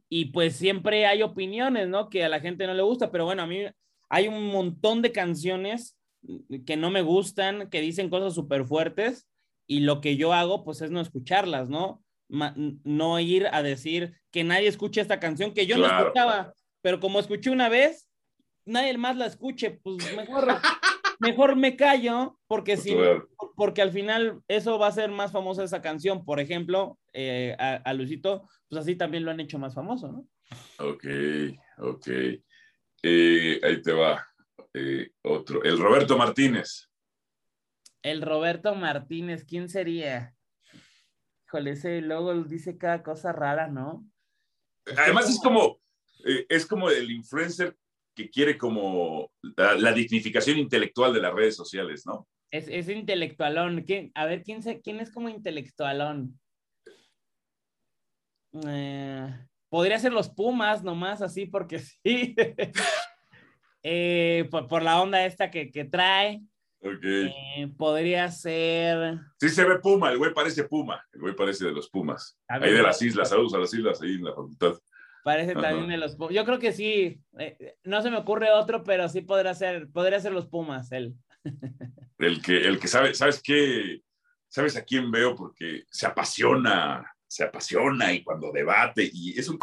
Y 0.08 0.26
pues 0.26 0.56
siempre 0.56 1.06
hay 1.06 1.22
opiniones, 1.22 1.88
¿no? 1.88 2.08
Que 2.08 2.24
a 2.24 2.28
la 2.28 2.40
gente 2.40 2.66
no 2.66 2.74
le 2.74 2.82
gusta, 2.82 3.10
pero 3.10 3.24
bueno, 3.24 3.42
a 3.42 3.46
mí 3.46 3.64
hay 4.08 4.28
un 4.28 4.46
montón 4.48 5.02
de 5.02 5.12
canciones 5.12 5.98
que 6.66 6.76
no 6.76 6.90
me 6.90 7.02
gustan, 7.02 7.68
que 7.70 7.80
dicen 7.80 8.10
cosas 8.10 8.34
súper 8.34 8.64
fuertes 8.64 9.28
y 9.66 9.80
lo 9.80 10.00
que 10.00 10.16
yo 10.16 10.32
hago 10.32 10.64
pues 10.64 10.80
es 10.82 10.90
no 10.90 11.00
escucharlas, 11.00 11.68
¿no? 11.68 12.02
No 12.28 13.20
ir 13.20 13.48
a 13.52 13.62
decir 13.62 14.14
que 14.30 14.44
nadie 14.44 14.68
escuche 14.68 15.00
esta 15.00 15.20
canción 15.20 15.54
que 15.54 15.66
yo 15.66 15.78
no 15.78 15.86
escuchaba, 15.86 16.52
pero 16.82 17.00
como 17.00 17.20
escuché 17.20 17.50
una 17.50 17.68
vez, 17.68 18.08
nadie 18.64 18.96
más 18.98 19.16
la 19.16 19.26
escuche, 19.26 19.80
pues 19.82 20.14
mejor, 20.16 20.46
mejor 21.20 21.56
me 21.56 21.76
callo 21.76 22.38
porque 22.46 22.76
si, 22.76 22.96
porque 23.56 23.82
al 23.82 23.92
final 23.92 24.40
eso 24.48 24.78
va 24.78 24.88
a 24.88 24.92
ser 24.92 25.10
más 25.10 25.32
famosa 25.32 25.64
esa 25.64 25.82
canción, 25.82 26.24
por 26.24 26.40
ejemplo, 26.40 26.98
eh, 27.12 27.56
a, 27.58 27.74
a 27.76 27.94
Lucito, 27.94 28.48
pues 28.68 28.82
así 28.82 28.96
también 28.96 29.24
lo 29.24 29.30
han 29.30 29.40
hecho 29.40 29.58
más 29.58 29.74
famoso, 29.74 30.10
¿no? 30.12 30.26
Ok, 30.78 31.04
ok. 31.78 32.08
Eh, 33.02 33.60
ahí 33.62 33.82
te 33.82 33.92
va. 33.92 34.26
Eh, 34.74 35.10
otro. 35.22 35.62
El 35.62 35.78
Roberto 35.78 36.16
Martínez. 36.16 36.90
El 38.02 38.22
Roberto 38.22 38.74
Martínez, 38.74 39.44
¿quién 39.44 39.68
sería? 39.68 40.35
Híjole, 41.56 41.70
ese 41.70 42.02
logo 42.02 42.34
dice 42.44 42.76
cada 42.76 43.02
cosa 43.02 43.32
rara, 43.32 43.66
¿no? 43.66 44.06
Además 44.94 45.30
es 45.30 45.40
como, 45.40 45.80
eh, 46.26 46.44
es 46.50 46.66
como 46.66 46.90
el 46.90 47.10
influencer 47.10 47.74
que 48.14 48.28
quiere 48.28 48.58
como 48.58 49.32
la, 49.56 49.92
dignificación 49.94 50.58
intelectual 50.58 51.14
de 51.14 51.22
las 51.22 51.32
redes 51.32 51.56
sociales, 51.56 52.04
¿no? 52.04 52.28
Es, 52.50 52.68
es 52.68 52.90
intelectualón. 52.90 53.86
A 54.14 54.26
ver, 54.26 54.42
¿quién, 54.42 54.60
¿quién 54.82 55.00
es 55.00 55.10
como 55.10 55.30
intelectualón? 55.30 56.38
podría 59.70 59.98
ser 59.98 60.12
los 60.12 60.28
Pumas 60.28 60.84
nomás, 60.84 61.22
así 61.22 61.46
porque 61.46 61.78
sí. 62.04 62.36
Eh, 63.88 64.48
por, 64.50 64.82
la 64.82 65.00
onda 65.00 65.24
esta 65.24 65.48
que, 65.48 65.88
trae. 65.88 66.42
Ok. 66.80 67.04
Eh, 67.04 67.72
podría 67.76 68.30
ser. 68.30 69.18
Sí, 69.38 69.48
se 69.48 69.64
ve 69.64 69.78
Puma, 69.78 70.10
el 70.10 70.18
güey 70.18 70.32
parece 70.32 70.64
Puma, 70.64 71.04
el 71.12 71.20
güey 71.20 71.34
parece 71.34 71.64
de 71.64 71.72
los 71.72 71.88
Pumas. 71.88 72.38
ahí 72.48 72.72
de 72.72 72.82
las 72.82 73.00
islas, 73.02 73.28
saludos 73.28 73.54
a 73.54 73.58
las 73.58 73.72
islas, 73.72 74.00
ahí 74.02 74.14
en 74.14 74.24
la 74.24 74.34
facultad. 74.34 74.74
Parece 75.24 75.54
también 75.54 75.88
de 75.88 75.96
los 75.96 76.16
Pumas. 76.16 76.34
Yo 76.34 76.44
creo 76.44 76.58
que 76.58 76.72
sí, 76.72 77.20
eh, 77.38 77.76
no 77.84 78.02
se 78.02 78.10
me 78.10 78.18
ocurre 78.18 78.50
otro, 78.50 78.84
pero 78.84 79.08
sí 79.08 79.22
podría 79.22 79.54
ser, 79.54 79.88
podría 79.90 80.20
ser 80.20 80.32
los 80.32 80.46
Pumas, 80.46 80.92
él. 80.92 81.14
El 82.18 82.40
que, 82.40 82.66
el 82.66 82.78
que 82.78 82.88
sabe, 82.88 83.12
¿sabes 83.12 83.42
qué? 83.42 84.00
¿Sabes 84.48 84.74
a 84.74 84.84
quién 84.84 85.10
veo? 85.10 85.36
Porque 85.36 85.84
se 85.90 86.06
apasiona, 86.06 87.04
se 87.26 87.44
apasiona 87.44 88.10
y 88.10 88.24
cuando 88.24 88.50
debate, 88.52 89.10
y 89.12 89.38
es 89.38 89.46
un 89.50 89.58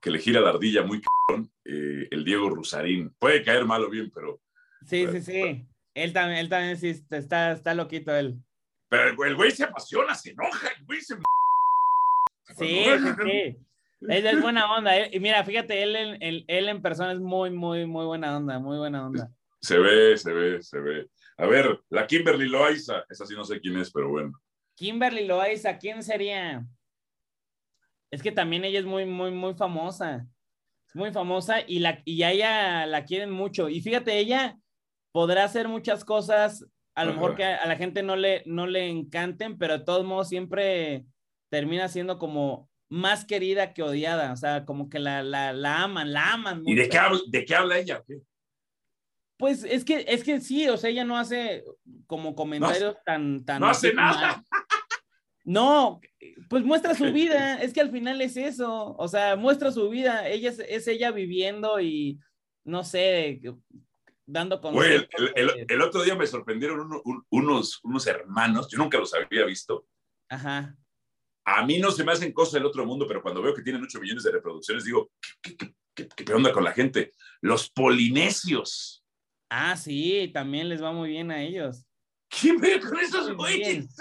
que 0.00 0.10
le 0.10 0.18
gira 0.18 0.40
la 0.40 0.50
ardilla 0.50 0.82
muy 0.82 1.00
eh, 1.64 2.08
el 2.10 2.24
Diego 2.24 2.50
Rusarín. 2.50 3.14
Puede 3.18 3.42
caer 3.42 3.64
mal 3.64 3.84
o 3.84 3.90
bien, 3.90 4.10
pero. 4.14 4.40
Sí, 4.86 5.06
sí, 5.12 5.20
sí. 5.20 5.66
Él 5.94 6.12
también, 6.12 6.38
él 6.38 6.48
también 6.48 6.76
sí 6.76 7.00
está, 7.10 7.52
está 7.52 7.74
loquito 7.74 8.14
él. 8.14 8.36
Pero 8.88 9.24
el 9.24 9.36
güey 9.36 9.50
se 9.50 9.64
apasiona, 9.64 10.14
se 10.14 10.30
enoja, 10.30 10.68
el 10.78 10.84
güey 10.84 11.00
se. 11.00 11.16
Sí, 12.56 12.84
sí, 12.84 13.08
sí. 13.24 13.56
Él 14.00 14.26
es 14.26 14.40
buena 14.40 14.72
onda. 14.74 15.06
Y 15.08 15.18
mira, 15.20 15.44
fíjate, 15.44 15.82
él 15.82 15.96
en, 15.96 16.44
él, 16.46 16.68
en 16.68 16.80
persona 16.80 17.12
es 17.12 17.18
muy, 17.18 17.50
muy, 17.50 17.86
muy 17.86 18.06
buena 18.06 18.36
onda, 18.36 18.58
muy 18.58 18.78
buena 18.78 19.06
onda. 19.06 19.30
Se 19.60 19.78
ve, 19.78 20.16
se 20.16 20.32
ve, 20.32 20.62
se 20.62 20.78
ve. 20.78 21.08
A 21.36 21.46
ver, 21.46 21.80
la 21.90 22.06
Kimberly 22.06 22.48
Loaiza, 22.48 23.04
esa 23.08 23.26
sí 23.26 23.34
no 23.34 23.44
sé 23.44 23.60
quién 23.60 23.76
es, 23.78 23.90
pero 23.90 24.08
bueno. 24.08 24.32
Kimberly 24.76 25.26
Loaiza, 25.26 25.78
¿quién 25.78 26.02
sería? 26.02 26.64
Es 28.10 28.22
que 28.22 28.32
también 28.32 28.64
ella 28.64 28.78
es 28.78 28.86
muy, 28.86 29.04
muy, 29.04 29.32
muy 29.32 29.54
famosa 29.54 30.26
es 30.88 30.96
muy 30.96 31.12
famosa 31.12 31.60
y, 31.66 31.80
la, 31.80 32.00
y 32.04 32.22
a 32.22 32.32
ella 32.32 32.86
la 32.86 33.04
quieren 33.04 33.30
mucho. 33.30 33.68
Y 33.68 33.80
fíjate, 33.80 34.18
ella 34.18 34.58
podrá 35.18 35.42
hacer 35.42 35.66
muchas 35.66 36.04
cosas, 36.04 36.64
a 36.94 37.04
lo 37.04 37.12
mejor 37.14 37.34
que 37.34 37.42
a, 37.42 37.66
la 37.66 37.74
gente 37.74 38.04
no 38.04 38.14
le, 38.14 38.44
no 38.46 38.68
le 38.68 38.86
encanten, 38.88 39.58
pero 39.58 39.78
de 39.78 39.84
todos 39.84 40.06
modos 40.06 40.28
siempre 40.28 41.06
termina 41.48 41.88
siendo 41.88 42.20
como 42.20 42.70
más 42.88 43.24
querida 43.24 43.74
que 43.74 43.82
odiada, 43.82 44.32
o 44.32 44.36
sea, 44.36 44.64
como 44.64 44.88
que 44.88 45.00
la, 45.00 45.24
la, 45.24 45.52
la 45.52 45.82
aman, 45.82 46.12
la 46.12 46.34
aman. 46.34 46.62
¿Y 46.64 46.76
de 46.76 46.88
qué, 46.88 46.98
habla, 46.98 47.18
de 47.26 47.44
qué 47.44 47.52
habla 47.56 47.78
ella? 47.78 48.04
Pues 49.36 49.64
es 49.64 49.84
que, 49.84 50.04
es 50.06 50.22
que 50.22 50.40
sí, 50.40 50.68
o 50.68 50.76
sea, 50.76 50.88
ella 50.88 51.04
no 51.04 51.18
hace 51.18 51.64
como 52.06 52.36
comentarios 52.36 52.94
tan, 53.04 53.44
tan... 53.44 53.60
No 53.60 53.66
hace 53.66 53.92
nada. 53.92 54.44
No, 55.44 56.00
pues 56.48 56.62
muestra 56.62 56.94
su 56.94 57.06
vida, 57.12 57.60
es 57.60 57.72
que 57.72 57.80
al 57.80 57.90
final 57.90 58.20
es 58.20 58.36
eso, 58.36 58.94
o 58.96 59.08
sea, 59.08 59.34
muestra 59.34 59.72
su 59.72 59.88
vida, 59.88 60.28
ella 60.28 60.50
es, 60.50 60.86
ella 60.86 61.10
viviendo 61.10 61.80
y, 61.80 62.20
no 62.62 62.84
sé, 62.84 63.40
dando 64.28 64.60
con... 64.60 64.76
el, 64.84 65.08
el, 65.68 65.82
otro 65.82 66.02
día 66.02 66.14
me 66.14 66.26
sorprendieron 66.26 67.02
unos, 67.30 67.80
unos 67.82 68.06
hermanos, 68.06 68.68
yo 68.70 68.78
nunca 68.78 68.98
los 68.98 69.14
había 69.14 69.44
visto. 69.46 69.86
Ajá. 70.28 70.76
A 71.44 71.64
mí 71.64 71.78
no 71.78 71.90
se 71.90 72.04
me 72.04 72.12
hacen 72.12 72.32
cosas 72.32 72.54
del 72.54 72.66
otro 72.66 72.84
mundo, 72.84 73.06
pero 73.08 73.22
cuando 73.22 73.40
veo 73.40 73.54
que 73.54 73.62
tienen 73.62 73.82
8 73.82 74.00
millones 74.00 74.22
de 74.22 74.32
reproducciones, 74.32 74.84
digo, 74.84 75.10
¿qué, 75.40 75.56
qué, 75.94 76.08
qué, 76.08 76.32
onda 76.34 76.52
con 76.52 76.62
la 76.62 76.72
gente? 76.72 77.12
Los 77.40 77.70
polinesios. 77.70 79.02
Ah, 79.48 79.74
sí, 79.74 80.30
también 80.32 80.68
les 80.68 80.82
va 80.82 80.92
muy 80.92 81.08
bien 81.08 81.30
a 81.30 81.42
ellos. 81.42 81.86
¿Qué 82.28 82.52
me 82.52 82.78
con 82.80 83.00
esos 83.00 83.34
güeyes? 83.34 83.96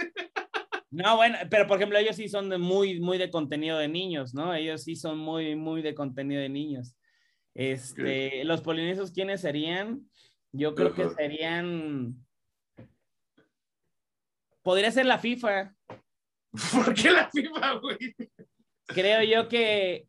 No, 0.89 1.15
bueno, 1.15 1.37
pero 1.49 1.67
por 1.67 1.77
ejemplo, 1.77 1.97
ellos 1.97 2.17
sí 2.17 2.27
son 2.27 2.49
de 2.49 2.57
muy, 2.57 2.99
muy 2.99 3.17
de 3.17 3.29
contenido 3.29 3.77
de 3.77 3.87
niños, 3.87 4.33
¿no? 4.33 4.53
Ellos 4.53 4.83
sí 4.83 4.95
son 4.95 5.17
muy, 5.17 5.55
muy 5.55 5.81
de 5.81 5.95
contenido 5.95 6.41
de 6.41 6.49
niños. 6.49 6.95
Este, 7.57 8.43
los 8.43 8.61
polinesios, 8.61 9.11
¿quiénes 9.11 9.41
serían? 9.41 10.07
Yo 10.51 10.75
creo 10.75 10.93
que 10.93 11.09
serían. 11.09 12.15
Podría 14.61 14.91
ser 14.91 15.05
la 15.05 15.17
FIFA. 15.17 15.73
¿Por 16.85 16.93
qué 16.93 17.11
la 17.11 17.29
FIFA, 17.29 17.73
güey? 17.79 18.15
Creo 18.85 19.23
yo 19.23 19.49
que 19.49 20.07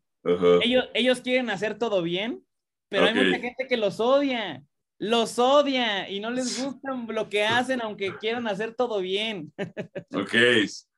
ellos, 0.63 0.89
ellos 0.95 1.21
quieren 1.21 1.49
hacer 1.51 1.79
todo 1.79 2.03
bien, 2.03 2.45
pero 2.89 3.07
hay 3.07 3.15
mucha 3.15 3.41
gente 3.41 3.67
que 3.67 3.77
los 3.77 3.99
odia 3.99 4.63
los 4.99 5.39
odia 5.39 6.11
y 6.11 6.21
no 6.21 6.31
les 6.31 6.63
gusta 6.65 6.95
lo 7.09 7.29
que 7.29 7.45
hacen, 7.45 7.81
aunque 7.81 8.17
quieran 8.19 8.47
hacer 8.47 8.75
todo 8.75 9.01
bien. 9.01 9.53
Ok, 10.15 10.35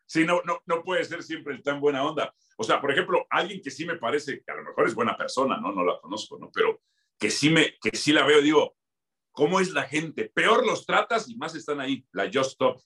sí, 0.06 0.24
no, 0.24 0.40
no, 0.44 0.60
no 0.66 0.82
puede 0.82 1.04
ser 1.04 1.22
siempre 1.22 1.54
el 1.54 1.62
tan 1.62 1.80
buena 1.80 2.04
onda. 2.04 2.34
O 2.60 2.62
sea, 2.62 2.78
por 2.78 2.90
ejemplo, 2.90 3.26
alguien 3.30 3.62
que 3.62 3.70
sí 3.70 3.86
me 3.86 3.96
parece 3.96 4.42
que 4.42 4.52
a 4.52 4.54
lo 4.54 4.64
mejor 4.64 4.86
es 4.86 4.94
buena 4.94 5.16
persona, 5.16 5.58
¿no? 5.58 5.72
No 5.72 5.82
la 5.82 5.98
conozco, 5.98 6.38
¿no? 6.38 6.50
Pero 6.52 6.82
que 7.18 7.30
sí, 7.30 7.48
me, 7.48 7.78
que 7.80 7.96
sí 7.96 8.12
la 8.12 8.26
veo, 8.26 8.42
digo, 8.42 8.76
¿cómo 9.30 9.60
es 9.60 9.72
la 9.72 9.84
gente? 9.84 10.30
Peor 10.34 10.66
los 10.66 10.84
tratas 10.84 11.26
y 11.30 11.36
más 11.36 11.54
están 11.54 11.80
ahí, 11.80 12.06
la 12.12 12.24
Just 12.24 12.50
Stop. 12.50 12.82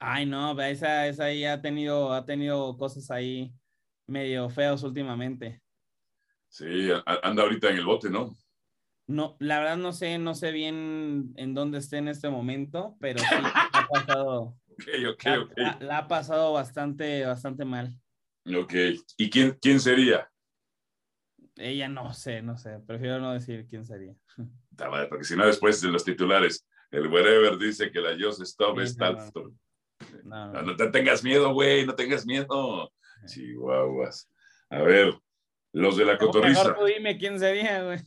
Ay, 0.00 0.26
no, 0.26 0.60
esa, 0.60 1.06
esa 1.06 1.26
ahí 1.26 1.44
ha 1.44 1.62
tenido, 1.62 2.12
ha 2.12 2.24
tenido 2.24 2.76
cosas 2.76 3.08
ahí 3.12 3.54
medio 4.08 4.50
feos 4.50 4.82
últimamente. 4.82 5.62
Sí, 6.48 6.88
anda 7.22 7.44
ahorita 7.44 7.70
en 7.70 7.76
el 7.76 7.84
bote, 7.84 8.10
¿no? 8.10 8.34
No, 9.06 9.36
la 9.38 9.60
verdad 9.60 9.76
no 9.76 9.92
sé, 9.92 10.18
no 10.18 10.34
sé 10.34 10.50
bien 10.50 11.32
en 11.36 11.54
dónde 11.54 11.78
esté 11.78 11.98
en 11.98 12.08
este 12.08 12.30
momento, 12.30 12.96
pero 12.98 13.20
sí 13.20 13.26
ha 13.30 13.86
pasado. 13.88 14.56
la, 15.78 15.98
ha 15.98 16.08
pasado 16.08 16.52
bastante, 16.52 17.24
bastante 17.24 17.64
mal. 17.64 17.96
Ok. 18.54 18.74
¿Y 19.16 19.30
quién, 19.30 19.58
quién 19.60 19.80
sería? 19.80 20.30
Ella 21.56 21.88
no 21.88 22.12
sé, 22.12 22.42
no 22.42 22.56
sé. 22.56 22.78
Prefiero 22.86 23.18
no 23.18 23.32
decir 23.32 23.66
quién 23.68 23.84
sería. 23.84 24.14
Porque 25.08 25.24
si 25.24 25.36
no, 25.36 25.46
después 25.46 25.80
de 25.80 25.88
los 25.88 26.04
titulares, 26.04 26.66
el 26.90 27.08
wherever 27.08 27.58
dice 27.58 27.90
que 27.90 28.00
la 28.00 28.16
Just 28.18 28.42
Stop 28.42 28.78
es 28.80 28.96
tal. 28.96 29.16
No, 30.24 30.52
no, 30.52 30.62
no, 30.62 30.76
te 30.76 30.88
tengas 30.90 31.24
miedo, 31.24 31.52
güey, 31.54 31.86
no 31.86 31.94
tengas 31.94 32.26
miedo. 32.26 32.92
Chihuahuas. 33.26 34.30
A 34.68 34.82
ver, 34.82 35.14
los 35.72 35.96
de 35.96 36.04
la 36.04 36.18
cotorriza. 36.18 36.76
Dime 36.86 37.16
quién 37.16 37.38
sería, 37.38 37.82
güey. 37.82 37.98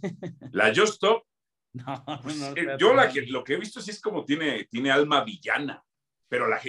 La 0.51 0.67
Just 0.67 0.93
Stop. 0.93 1.23
No, 1.71 2.03
no, 2.07 2.77
Yo 2.79 2.95
la 2.95 3.09
que, 3.09 3.27
lo 3.27 3.43
que 3.43 3.53
he 3.53 3.57
visto 3.59 3.79
sí 3.79 3.91
es 3.91 4.01
como 4.01 4.25
tiene, 4.25 4.65
tiene 4.71 4.89
alma 4.89 5.23
villana. 5.23 5.83
pero 6.27 6.47
la, 6.47 6.59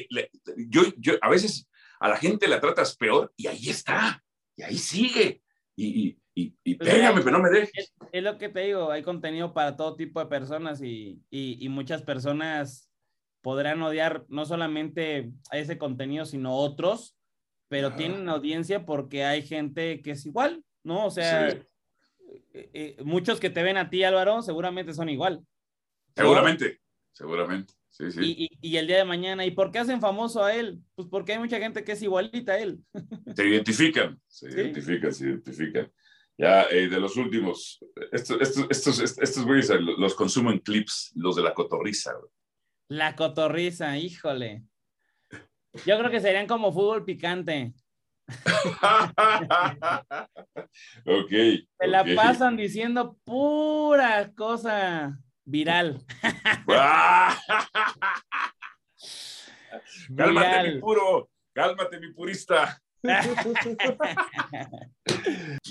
yo, 0.69 0.83
yo 0.99 1.15
a 1.23 1.31
veces 1.31 1.70
a 2.01 2.09
la 2.09 2.17
gente 2.17 2.49
la 2.49 2.61
tratas 2.61 2.97
peor 2.97 3.33
y 3.37 3.47
ahí 3.47 3.69
está, 3.69 4.25
y 4.57 4.63
ahí 4.63 4.77
sigue. 4.77 5.43
Y, 5.77 6.19
y, 6.35 6.55
y 6.65 6.75
pues 6.75 6.91
pégame, 6.91 7.23
pero 7.23 7.39
no 7.39 7.43
me 7.43 7.51
dejes. 7.51 7.95
Es, 8.11 8.23
lo 8.23 8.39
que 8.39 8.49
te 8.49 8.61
digo, 8.61 8.91
hay 8.91 9.03
contenido 9.03 9.53
para 9.53 9.77
todo 9.77 9.97
tipo 9.97 10.21
de 10.21 10.27
personas 10.27 10.83
y, 10.83 11.23
y, 11.31 11.69
muchas 11.69 12.03
personas 12.03 12.91
podrán 13.43 13.81
odiar 13.83 14.25
no 14.29 14.45
solamente 14.45 15.31
a 15.51 15.59
ese 15.59 15.79
contenido, 15.79 16.25
sino 16.25 16.57
otros, 16.57 17.17
pero 17.69 17.95
tienen 17.95 18.29
audiencia 18.29 18.85
porque 18.85 19.25
hay 19.25 19.43
gente 19.43 20.03
que 20.03 20.13
es 20.13 20.27
igual, 20.27 20.65
¿no? 20.83 21.07
O 21.07 21.11
sea, 21.11 21.49
eh, 21.49 21.65
eh, 22.53 22.97
muchos 23.05 23.41
que 23.41 23.51
te 23.51 23.63
ven 23.63 23.77
a 23.77 23.89
ti, 23.89 24.05
Álvaro, 24.05 24.43
seguramente 24.43 24.93
son 24.93 25.09
igual. 25.09 25.43
Seguramente, 26.17 26.81
seguramente. 27.13 27.75
Sí, 27.91 28.11
sí. 28.13 28.21
Y, 28.23 28.69
y, 28.69 28.77
el 28.77 28.87
día 28.87 28.99
de 28.99 29.05
mañana, 29.05 29.45
¿y 29.45 29.51
por 29.51 29.73
qué 29.73 29.81
hacen 29.81 30.01
famoso 30.01 30.45
a 30.45 30.55
él? 30.55 30.81
Pues 30.95 31.09
porque 31.11 31.33
hay 31.33 31.39
mucha 31.41 31.59
gente 31.59 31.85
que 31.85 31.93
es 31.93 32.03
igualita 32.03 32.53
a 32.53 32.59
él. 32.59 32.79
Se 33.37 33.47
identifican, 33.47 34.21
se 34.29 34.49
identifican, 34.49 35.13
se 35.13 35.25
identifican. 35.25 35.93
Ya, 36.39 36.63
eh, 36.71 36.89
de 36.89 36.99
los 36.99 37.17
últimos, 37.17 37.79
estos, 38.13 38.41
estos, 38.41 38.67
estos, 38.71 39.19
estos 39.19 39.45
güeyes 39.45 39.71
los 39.99 40.15
consumo 40.15 40.51
en 40.51 40.59
clips, 40.61 41.13
los 41.15 41.37
de 41.37 41.43
la 41.43 41.53
cotorriza. 41.53 42.15
La 42.89 43.15
cotorriza, 43.15 43.99
híjole. 43.99 44.63
Yo 45.85 45.99
creo 45.99 46.11
que 46.11 46.21
serían 46.21 46.47
como 46.47 46.73
fútbol 46.73 47.05
picante. 47.05 47.75
ok. 51.05 51.31
Se 51.79 51.87
la 51.87 52.07
pasan 52.17 52.57
diciendo 52.57 53.19
pura 53.25 54.33
cosa 54.33 55.21
viral. 55.51 56.03
cálmate, 60.17 60.73
mi 60.73 60.81
puro, 60.81 61.31
cálmate, 61.53 62.01
mi 62.01 62.13
purista. 62.13 62.81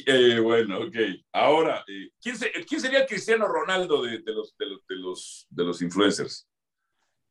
Eh, 0.05 0.39
bueno, 0.39 0.79
ok. 0.79 0.95
Ahora, 1.31 1.83
eh, 1.87 2.11
¿quién, 2.21 2.37
sería 2.37 2.99
el 2.99 3.07
Cristiano 3.07 3.47
Ronaldo 3.47 4.03
de, 4.03 4.21
los, 4.25 4.55
de, 4.57 4.65
los, 4.95 5.47
de, 5.49 5.63
los, 5.63 5.81
influencers? 5.81 6.47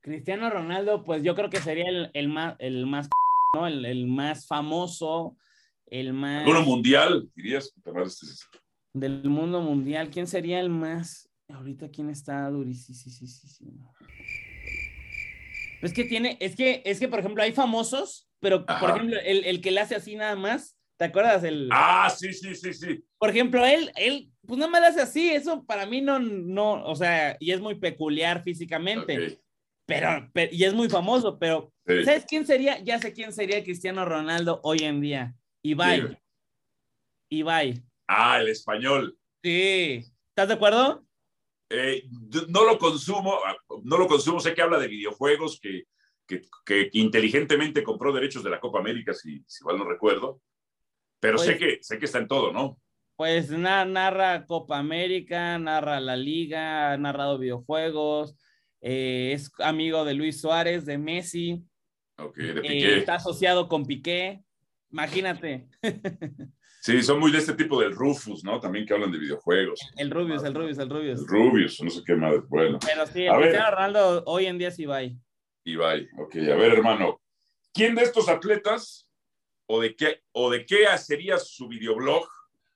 Cristiano 0.00 0.50
Ronaldo, 0.50 1.04
pues 1.04 1.22
yo 1.22 1.34
creo 1.34 1.50
que 1.50 1.60
sería 1.60 1.84
el, 2.12 2.28
más, 2.28 2.56
el 2.58 2.86
más, 2.86 3.08
¿no? 3.54 3.66
el, 3.66 4.06
más 4.06 4.46
famoso, 4.46 5.36
el 5.86 6.12
más... 6.12 6.46
Uno 6.46 6.62
mundial, 6.62 7.28
dirías. 7.34 7.72
Del 8.92 9.24
mundo 9.24 9.60
mundial, 9.60 10.10
¿quién 10.10 10.26
sería 10.26 10.60
el 10.60 10.70
más? 10.70 11.27
Ahorita, 11.48 11.88
¿quién 11.88 12.10
está 12.10 12.48
durísimo? 12.50 13.94
Es 15.80 15.92
que 15.92 16.04
tiene, 16.04 16.36
es 16.40 16.54
que, 16.54 16.82
es 16.84 17.00
que, 17.00 17.08
por 17.08 17.20
ejemplo, 17.20 17.42
hay 17.42 17.52
famosos, 17.52 18.28
pero, 18.40 18.66
por 18.66 18.90
ejemplo, 18.90 19.18
el, 19.24 19.44
el, 19.44 19.60
que 19.60 19.70
le 19.70 19.80
hace 19.80 19.94
así 19.94 20.14
nada 20.14 20.36
más, 20.36 20.76
¿te 20.98 21.06
acuerdas? 21.06 21.42
El, 21.44 21.68
ah, 21.72 22.10
sí, 22.10 22.32
sí, 22.32 22.54
sí, 22.54 22.74
sí. 22.74 23.04
Por 23.16 23.30
ejemplo, 23.30 23.64
él, 23.64 23.90
él, 23.96 24.30
pues 24.46 24.58
nada 24.58 24.70
más 24.70 24.80
le 24.82 24.86
hace 24.88 25.00
así, 25.00 25.30
eso 25.30 25.64
para 25.64 25.86
mí 25.86 26.00
no, 26.00 26.18
no, 26.18 26.84
o 26.84 26.94
sea, 26.94 27.36
y 27.40 27.52
es 27.52 27.60
muy 27.60 27.76
peculiar 27.76 28.42
físicamente. 28.42 29.40
Pero, 29.86 30.30
y 30.52 30.64
es 30.64 30.74
muy 30.74 30.90
famoso, 30.90 31.38
pero 31.38 31.72
¿sabes 32.04 32.26
quién 32.28 32.46
sería? 32.46 32.78
Ya 32.80 32.98
sé 32.98 33.14
quién 33.14 33.32
sería 33.32 33.64
Cristiano 33.64 34.04
Ronaldo 34.04 34.60
hoy 34.62 34.80
en 34.80 35.00
día. 35.00 35.34
Ibai. 35.62 36.18
Ibai. 37.30 37.82
Ah, 38.06 38.38
el 38.38 38.48
español. 38.48 39.18
Sí. 39.42 40.04
¿Estás 40.28 40.48
de 40.48 40.54
acuerdo? 40.54 41.07
Eh, 41.70 42.04
no 42.48 42.64
lo 42.64 42.78
consumo, 42.78 43.34
ah, 43.46 43.56
no 43.84 43.98
lo 43.98 44.06
consumo, 44.06 44.40
sé 44.40 44.54
que 44.54 44.62
habla 44.62 44.78
de 44.78 44.88
videojuegos, 44.88 45.60
que, 45.60 45.84
que, 46.26 46.90
inteligentemente 46.92 47.82
compró 47.82 48.12
derechos 48.12 48.42
de 48.42 48.50
la 48.50 48.60
Copa 48.60 48.78
América, 48.78 49.12
si, 49.12 49.42
si 49.46 49.64
mal 49.64 49.76
no 49.76 49.84
recuerdo, 49.84 50.40
pero 51.20 51.38
sé, 51.38 51.56
pues 51.56 51.58
que, 51.58 51.78
sé 51.82 51.98
que 51.98 52.06
está 52.06 52.18
en 52.18 52.28
todo, 52.28 52.52
¿no? 52.52 52.78
Pues 53.16 53.50
narra 53.50 54.46
Copa 54.46 54.78
América, 54.78 55.58
narra 55.58 56.00
la 56.00 56.16
liga, 56.16 56.92
ha 56.92 56.96
narrado 56.96 57.38
videojuegos, 57.38 58.36
eh, 58.80 59.32
es 59.34 59.50
amigo 59.58 60.04
de 60.04 60.14
Luis 60.14 60.40
Suárez, 60.40 60.86
de 60.86 60.98
Messi. 60.98 61.64
de 62.36 62.60
eh, 62.62 62.98
está 62.98 63.16
asociado 63.16 63.68
con 63.68 63.84
Piqué, 63.84 64.42
imagínate. 64.90 65.68
Sí, 66.88 67.02
son 67.02 67.20
muy 67.20 67.30
de 67.30 67.36
este 67.36 67.52
tipo 67.52 67.78
del 67.78 67.92
Rufus, 67.94 68.42
¿no? 68.42 68.58
También 68.58 68.86
que 68.86 68.94
hablan 68.94 69.12
de 69.12 69.18
videojuegos. 69.18 69.78
El 69.98 70.10
Rubius, 70.10 70.42
el 70.42 70.54
Rubius, 70.54 70.78
el 70.78 70.88
Rubius. 70.88 71.20
El 71.20 71.26
Rubius, 71.26 71.82
no 71.82 71.90
sé 71.90 72.00
qué 72.02 72.14
más. 72.14 72.48
Bueno. 72.48 72.78
Pero 72.82 73.06
sí, 73.06 73.26
el 73.26 73.36
Cristiano 73.36 73.70
Ronaldo 73.72 74.22
hoy 74.24 74.46
en 74.46 74.56
día 74.56 74.68
es 74.68 74.78
Ibai. 74.78 75.14
Ibai, 75.64 76.08
ok. 76.18 76.36
A 76.36 76.56
ver, 76.56 76.72
hermano. 76.72 77.20
¿Quién 77.74 77.94
de 77.94 78.04
estos 78.04 78.30
atletas 78.30 79.06
o 79.66 79.82
de 79.82 79.94
qué, 79.94 80.22
o 80.32 80.50
de 80.50 80.64
qué 80.64 80.86
sería 80.96 81.36
su 81.36 81.68
videoblog? 81.68 82.26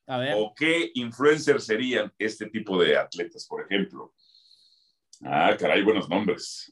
A 0.07 0.19
ver. 0.19 0.35
¿O 0.37 0.53
qué 0.55 0.91
influencer 0.93 1.59
serían 1.63 2.13
este 2.19 2.51
tipo 2.51 2.79
de 2.83 2.99
atletas, 2.99 3.47
por 3.49 3.63
ejemplo? 3.65 4.13
Ah, 5.25 5.57
caray, 5.59 5.83
buenos 5.83 6.07
nombres. 6.11 6.71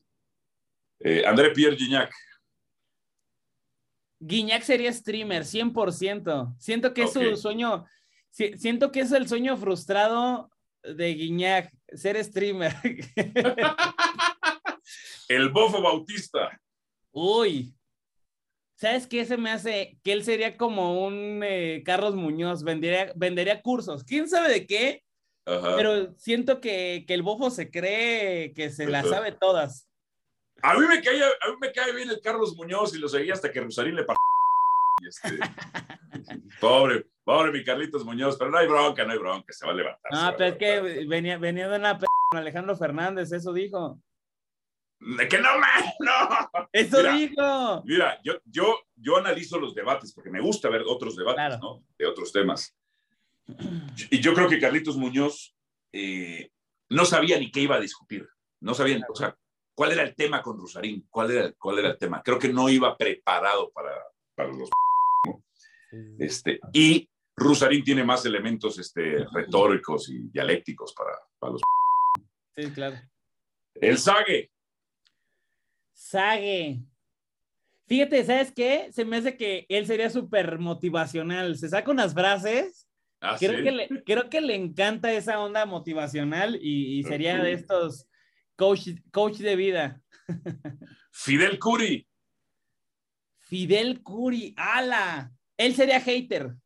Eh, 0.98 1.24
André 1.24 1.52
Pierre 1.52 1.74
Gignac. 1.74 2.12
Guiñac 4.20 4.62
sería 4.62 4.92
streamer, 4.92 5.44
100%. 5.44 6.54
Siento 6.58 6.94
que 6.94 7.02
es 7.02 7.12
su 7.12 7.36
sueño, 7.36 7.86
siento 8.30 8.92
que 8.92 9.00
es 9.00 9.12
el 9.12 9.28
sueño 9.28 9.56
frustrado 9.56 10.50
de 10.82 11.14
Guiñac, 11.14 11.72
ser 11.94 12.22
streamer. 12.22 12.74
el 15.28 15.48
bofo 15.48 15.82
bautista. 15.82 16.60
Uy, 17.12 17.74
¿sabes 18.76 19.06
qué 19.06 19.24
se 19.24 19.36
me 19.36 19.50
hace? 19.50 19.98
Que 20.04 20.12
él 20.12 20.22
sería 20.22 20.56
como 20.56 21.06
un 21.06 21.42
eh, 21.42 21.82
Carlos 21.84 22.14
Muñoz, 22.14 22.62
vendería, 22.62 23.12
vendería 23.16 23.62
cursos. 23.62 24.04
¿Quién 24.04 24.28
sabe 24.28 24.50
de 24.50 24.66
qué? 24.66 25.02
Pero 25.44 26.14
siento 26.16 26.60
que, 26.60 27.04
el 27.08 27.22
bofo 27.22 27.50
se 27.50 27.70
cree 27.70 28.52
que 28.52 28.70
se 28.70 28.86
las 28.86 29.08
sabe 29.08 29.32
todas. 29.32 29.89
A 30.62 30.74
mí, 30.74 30.86
me 30.86 31.02
cae, 31.02 31.22
a 31.22 31.50
mí 31.50 31.56
me 31.60 31.72
cae 31.72 31.92
bien 31.92 32.10
el 32.10 32.20
Carlos 32.20 32.54
Muñoz 32.56 32.94
y 32.94 32.98
lo 32.98 33.08
seguía 33.08 33.34
hasta 33.34 33.50
que 33.50 33.60
Rosarín 33.60 33.96
le 33.96 34.04
este, 35.06 35.38
pobre, 36.60 37.06
pobre 37.24 37.52
mi 37.52 37.64
Carlitos 37.64 38.04
Muñoz, 38.04 38.36
pero 38.36 38.50
no 38.50 38.58
hay 38.58 38.66
bronca, 38.66 39.04
no 39.04 39.12
hay 39.12 39.18
bronca, 39.18 39.52
se 39.52 39.66
va 39.66 39.72
a 39.72 39.74
levantar. 39.74 40.12
No, 40.12 40.36
pero 40.36 40.50
es 40.50 40.56
que 40.56 41.06
venía, 41.06 41.38
venía 41.38 41.68
de 41.68 41.78
una 41.78 41.98
p 41.98 42.06
con 42.30 42.40
Alejandro 42.40 42.76
Fernández, 42.76 43.32
eso 43.32 43.52
dijo. 43.52 44.02
Que 45.00 45.38
no 45.38 45.48
me, 45.58 45.94
no. 46.00 46.68
Eso 46.72 47.02
dijo. 47.02 47.82
Mira, 47.86 48.20
yo, 48.22 48.34
yo, 48.44 48.80
yo 48.96 49.16
analizo 49.16 49.58
los 49.58 49.74
debates 49.74 50.12
porque 50.12 50.30
me 50.30 50.40
gusta 50.40 50.68
ver 50.68 50.82
otros 50.86 51.16
debates, 51.16 51.58
¿no? 51.58 51.86
De 51.98 52.06
otros 52.06 52.30
temas. 52.32 52.76
Y 54.10 54.20
yo 54.20 54.34
creo 54.34 54.48
que 54.48 54.60
Carlitos 54.60 54.96
Muñoz 54.96 55.56
eh, 55.92 56.50
no 56.90 57.06
sabía 57.06 57.38
ni 57.38 57.50
qué 57.50 57.60
iba 57.60 57.76
a 57.76 57.80
discutir. 57.80 58.28
No 58.60 58.74
sabía, 58.74 59.00
o 59.08 59.14
sea, 59.14 59.34
cuál 59.80 59.92
era 59.92 60.02
el 60.02 60.14
tema 60.14 60.42
con 60.42 60.60
Rosarín, 60.60 61.06
cuál 61.08 61.30
era, 61.30 61.52
cuál 61.52 61.78
era 61.78 61.88
el 61.88 61.96
tema. 61.96 62.22
Creo 62.22 62.38
que 62.38 62.52
no 62.52 62.68
iba 62.68 62.94
preparado 62.98 63.70
para, 63.70 63.94
para 64.34 64.50
los... 64.50 64.68
Este, 66.18 66.60
y 66.74 67.08
Rusarín 67.34 67.82
tiene 67.82 68.04
más 68.04 68.26
elementos 68.26 68.78
este, 68.78 69.24
retóricos 69.32 70.10
y 70.10 70.28
dialécticos 70.28 70.92
para, 70.92 71.12
para 71.38 71.52
los... 71.54 71.62
Sí, 72.54 72.70
claro. 72.72 72.96
El 73.74 73.96
Sague. 73.96 74.50
Sague. 75.94 76.82
Fíjate, 77.86 78.22
¿sabes 78.26 78.52
qué? 78.52 78.92
Se 78.92 79.06
me 79.06 79.16
hace 79.16 79.38
que 79.38 79.64
él 79.70 79.86
sería 79.86 80.10
súper 80.10 80.58
motivacional. 80.58 81.56
Se 81.56 81.70
saca 81.70 81.90
unas 81.90 82.12
frases. 82.12 82.86
Ah, 83.22 83.36
creo, 83.38 83.64
que 83.64 83.72
le, 83.72 83.88
creo 84.04 84.28
que 84.28 84.42
le 84.42 84.56
encanta 84.56 85.10
esa 85.10 85.40
onda 85.40 85.64
motivacional 85.64 86.58
y, 86.60 87.02
sería 87.04 87.38
de 87.38 87.52
estos 87.52 88.09
Coach, 88.60 89.38
de 89.38 89.56
vida. 89.56 90.02
Fidel 91.10 91.58
Curi. 91.58 92.06
Fidel 93.38 94.02
Curi, 94.02 94.54
ala. 94.54 95.32
Él 95.56 95.74
sería 95.74 95.98
hater. 96.00 96.56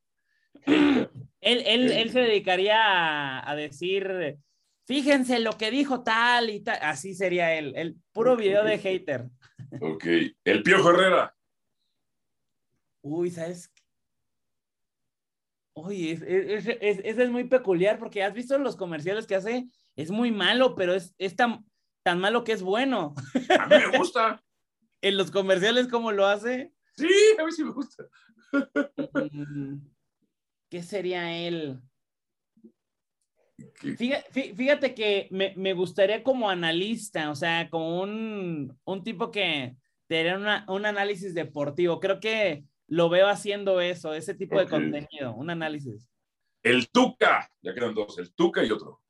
él, 0.66 2.10
se 2.10 2.18
dedicaría 2.18 3.48
a, 3.48 3.54
decir, 3.54 4.38
fíjense 4.86 5.38
lo 5.38 5.56
que 5.56 5.70
dijo 5.70 6.02
tal 6.02 6.50
y 6.50 6.60
tal. 6.60 6.78
Así 6.82 7.14
sería 7.14 7.54
él. 7.54 7.74
El 7.76 7.96
puro 8.12 8.36
video 8.36 8.64
de 8.64 8.78
hater. 8.78 9.28
Ok. 9.80 10.04
El 10.42 10.62
Piojo 10.64 10.90
Herrera. 10.90 11.36
Uy, 13.02 13.30
¿sabes? 13.30 13.70
Uy, 15.74 16.10
ese 16.10 16.78
es, 16.80 17.30
muy 17.30 17.44
peculiar 17.44 17.98
porque 17.98 18.22
has 18.22 18.32
visto 18.32 18.58
los 18.58 18.76
comerciales 18.76 19.26
que 19.26 19.34
hace, 19.34 19.68
es 19.96 20.10
muy 20.10 20.30
malo, 20.30 20.76
pero 20.76 20.94
es, 20.94 21.14
es 21.18 21.34
tan, 21.34 21.64
tan 22.04 22.20
malo 22.20 22.44
que 22.44 22.52
es 22.52 22.62
bueno. 22.62 23.14
A 23.58 23.66
mí 23.66 23.76
me 23.90 23.98
gusta. 23.98 24.40
en 25.00 25.16
los 25.16 25.30
comerciales, 25.30 25.88
¿cómo 25.88 26.12
lo 26.12 26.26
hace? 26.26 26.72
Sí, 26.96 27.08
a 27.38 27.44
mí 27.44 27.52
sí 27.52 27.64
me 27.64 27.72
gusta. 27.72 28.04
Mm, 29.32 29.78
¿Qué 30.70 30.82
sería 30.82 31.36
él? 31.36 31.80
Fíjate, 34.56 34.94
que 34.94 35.28
me, 35.30 35.72
gustaría 35.74 36.22
como 36.22 36.48
analista, 36.48 37.30
o 37.30 37.34
sea, 37.34 37.68
como 37.70 38.00
un, 38.00 39.02
tipo 39.04 39.30
que, 39.30 39.76
tener 40.06 40.38
un 40.68 40.86
análisis 40.86 41.34
deportivo. 41.34 42.00
Creo 42.00 42.20
que 42.20 42.64
lo 42.86 43.08
veo 43.08 43.28
haciendo 43.28 43.80
eso, 43.80 44.14
ese 44.14 44.34
tipo 44.34 44.58
de 44.58 44.68
contenido, 44.68 45.34
un 45.34 45.50
análisis. 45.50 46.08
El 46.62 46.90
Tuca, 46.90 47.50
ya 47.62 47.74
quedan 47.74 47.94
dos, 47.94 48.18
el 48.18 48.34
Tuca 48.34 48.64
y 48.64 48.70
otro. 48.70 49.02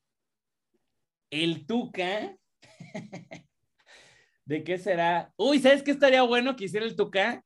El 1.31 1.67
Tuca. 1.67 2.37
¿De 4.45 4.63
qué 4.63 4.79
será? 4.79 5.33
Uy, 5.37 5.59
¿sabes 5.59 5.83
qué 5.83 5.91
estaría 5.91 6.23
bueno 6.23 6.55
que 6.57 6.65
hiciera 6.65 6.85
el 6.85 6.97
Tuca? 6.97 7.43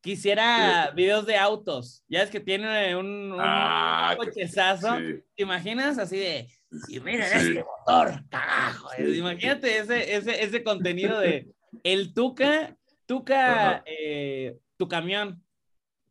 Quisiera 0.00 0.92
videos 0.94 1.26
de 1.26 1.36
autos. 1.36 2.04
Ya 2.08 2.22
es 2.22 2.30
que 2.30 2.40
tiene 2.40 2.96
un, 2.96 3.36
ah, 3.38 4.14
cochezazo. 4.16 4.96
¿Te 5.34 5.42
imaginas? 5.42 5.98
Así 5.98 6.18
de, 6.18 6.48
y 6.88 7.00
miren 7.00 7.22
este 7.22 7.64
motor, 7.64 8.22
carajo. 8.30 8.88
Imagínate 8.98 9.78
ese, 9.78 10.14
ese, 10.14 10.42
ese 10.42 10.62
contenido 10.62 11.18
de 11.18 11.52
el 11.82 12.14
Tuca, 12.14 12.76
Tuca, 13.06 13.82
eh, 13.86 14.56
tu 14.76 14.88
camión. 14.88 15.44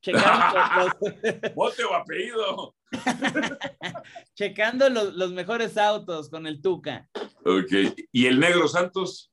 Checando 0.02 0.90
los... 1.56 1.76
Apellido. 1.94 2.76
Checando 4.36 4.90
los, 4.90 5.14
los, 5.16 5.32
mejores 5.32 5.78
autos 5.78 6.30
con 6.30 6.48
el 6.48 6.62
Tuca. 6.62 7.10
Ok. 7.46 7.96
¿Y 8.12 8.26
el 8.28 8.40
Negro 8.40 8.68
Santos? 8.68 9.32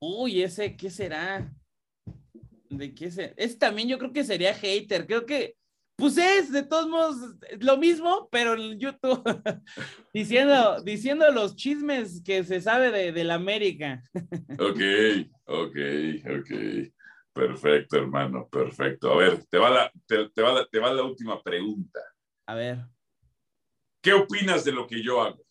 Uy, 0.00 0.42
ese, 0.42 0.76
¿qué 0.76 0.88
será? 0.88 1.52
¿De 2.68 2.94
qué 2.94 3.10
será? 3.10 3.34
Ese 3.36 3.56
también 3.56 3.88
yo 3.88 3.98
creo 3.98 4.12
que 4.12 4.24
sería 4.24 4.54
hater. 4.54 5.06
Creo 5.06 5.26
que, 5.26 5.56
pues 5.96 6.16
es, 6.16 6.52
de 6.52 6.62
todos 6.62 6.88
modos, 6.88 7.16
lo 7.58 7.76
mismo, 7.76 8.28
pero 8.30 8.54
en 8.54 8.78
YouTube. 8.78 9.22
diciendo, 10.14 10.80
diciendo 10.82 11.30
los 11.32 11.56
chismes 11.56 12.22
que 12.22 12.44
se 12.44 12.60
sabe 12.60 12.90
de, 12.90 13.12
de 13.12 13.24
la 13.24 13.34
América. 13.34 14.02
ok, 14.58 14.80
ok, 15.46 15.76
ok. 16.38 16.92
Perfecto, 17.32 17.96
hermano, 17.96 18.48
perfecto. 18.48 19.12
A 19.12 19.16
ver, 19.16 19.44
te 19.46 19.58
va 19.58 19.70
la, 19.70 19.92
te, 20.06 20.42
va 20.42 20.66
te 20.66 20.78
va 20.78 20.92
la 20.92 21.02
última 21.02 21.42
pregunta. 21.42 22.00
A 22.46 22.54
ver. 22.54 22.78
¿Qué 24.02 24.12
opinas 24.12 24.64
de 24.64 24.72
lo 24.72 24.86
que 24.86 25.02
yo 25.02 25.22
hago? 25.22 25.44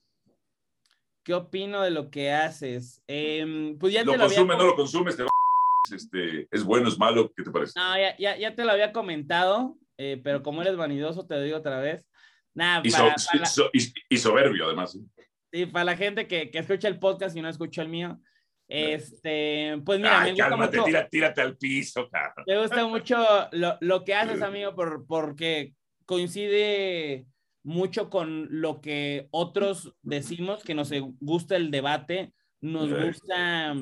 ¿Qué 1.24 1.34
opino 1.34 1.82
de 1.82 1.92
lo 1.92 2.10
que 2.10 2.32
haces? 2.32 3.04
Eh, 3.08 3.76
pues 3.80 3.94
ya 3.94 4.04
¿Lo 4.04 4.14
te 4.14 4.18
lo 4.18 4.24
consume, 4.26 4.58
no 4.58 4.66
lo 4.66 4.76
consumes? 4.76 5.16
Te 5.16 5.26
este, 5.96 6.48
¿Es 6.52 6.64
bueno, 6.64 6.90
es 6.90 6.98
malo? 6.98 7.32
¿Qué 7.36 7.44
te 7.44 7.52
parece? 7.52 7.80
No, 7.80 7.98
ya, 7.98 8.18
ya, 8.18 8.38
ya 8.38 8.56
te 8.56 8.66
lo 8.66 8.72
había 8.72 8.92
comentado, 8.92 9.78
eh, 9.98 10.20
pero 10.24 10.44
como 10.44 10.62
eres 10.62 10.76
vanidoso, 10.76 11.26
te 11.26 11.36
lo 11.36 11.42
digo 11.42 11.58
otra 11.58 11.80
vez. 11.80 12.08
Nah, 12.54 12.82
y, 12.84 12.92
para, 12.92 13.18
so, 13.18 13.30
para 13.32 13.46
so, 13.46 13.70
y, 13.74 13.94
y, 14.10 14.18
soberbio, 14.18 14.66
además. 14.66 14.98
Sí, 15.52 15.66
para 15.66 15.86
la 15.86 15.98
gente 15.98 16.28
que, 16.28 16.52
que, 16.52 16.60
escucha 16.60 16.88
el 16.88 17.00
podcast 17.00 17.36
y 17.38 17.42
no 17.42 17.50
escucha 17.50 17.82
el 17.82 17.90
mío. 17.90 18.20
Este, 18.70 19.82
pues 19.84 20.00
mira, 20.00 20.22
Ay, 20.22 20.26
me 20.26 20.32
gusta 20.34 20.50
cálmate, 20.50 20.78
mucho, 20.78 20.86
tira, 20.86 21.10
tírate 21.10 21.42
al 21.42 21.58
piso, 21.58 22.08
cabrón. 22.08 22.46
Me 22.48 22.62
gusta 22.62 22.86
mucho 22.86 23.18
lo, 23.52 23.78
lo 23.82 24.04
que 24.04 24.14
haces, 24.14 24.44
amigo, 24.44 24.76
por, 24.76 25.08
porque 25.08 25.74
coincide 26.06 27.26
mucho 27.64 28.12
con 28.12 28.48
lo 28.62 28.80
que 28.80 29.28
otros 29.32 29.96
decimos, 30.04 30.64
que 30.64 30.76
nos 30.76 30.92
gusta 31.20 31.56
el 31.56 31.72
debate, 31.72 32.34
nos 32.62 32.94
gusta 32.94 33.76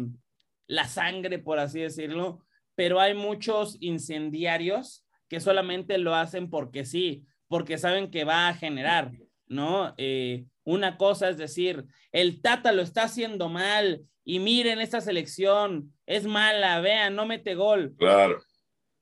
la 0.67 0.87
sangre, 0.87 1.39
por 1.39 1.59
así 1.59 1.81
decirlo, 1.81 2.45
pero 2.75 2.99
hay 2.99 3.13
muchos 3.13 3.77
incendiarios 3.81 5.05
que 5.27 5.39
solamente 5.39 5.97
lo 5.97 6.15
hacen 6.15 6.49
porque 6.49 6.85
sí, 6.85 7.25
porque 7.47 7.77
saben 7.77 8.09
que 8.09 8.23
va 8.23 8.47
a 8.47 8.53
generar, 8.53 9.11
¿no? 9.47 9.93
Eh, 9.97 10.45
una 10.63 10.97
cosa 10.97 11.29
es 11.29 11.37
decir, 11.37 11.85
el 12.11 12.41
Tata 12.41 12.71
lo 12.71 12.81
está 12.81 13.03
haciendo 13.03 13.49
mal 13.49 14.03
y 14.29 14.39
miren 14.39 14.81
esta 14.81 14.99
selección, 14.99 15.93
es 16.05 16.25
mala, 16.25 16.81
vean, 16.81 17.15
no 17.15 17.25
mete 17.25 17.55
gol. 17.55 17.95
Claro. 17.97 18.41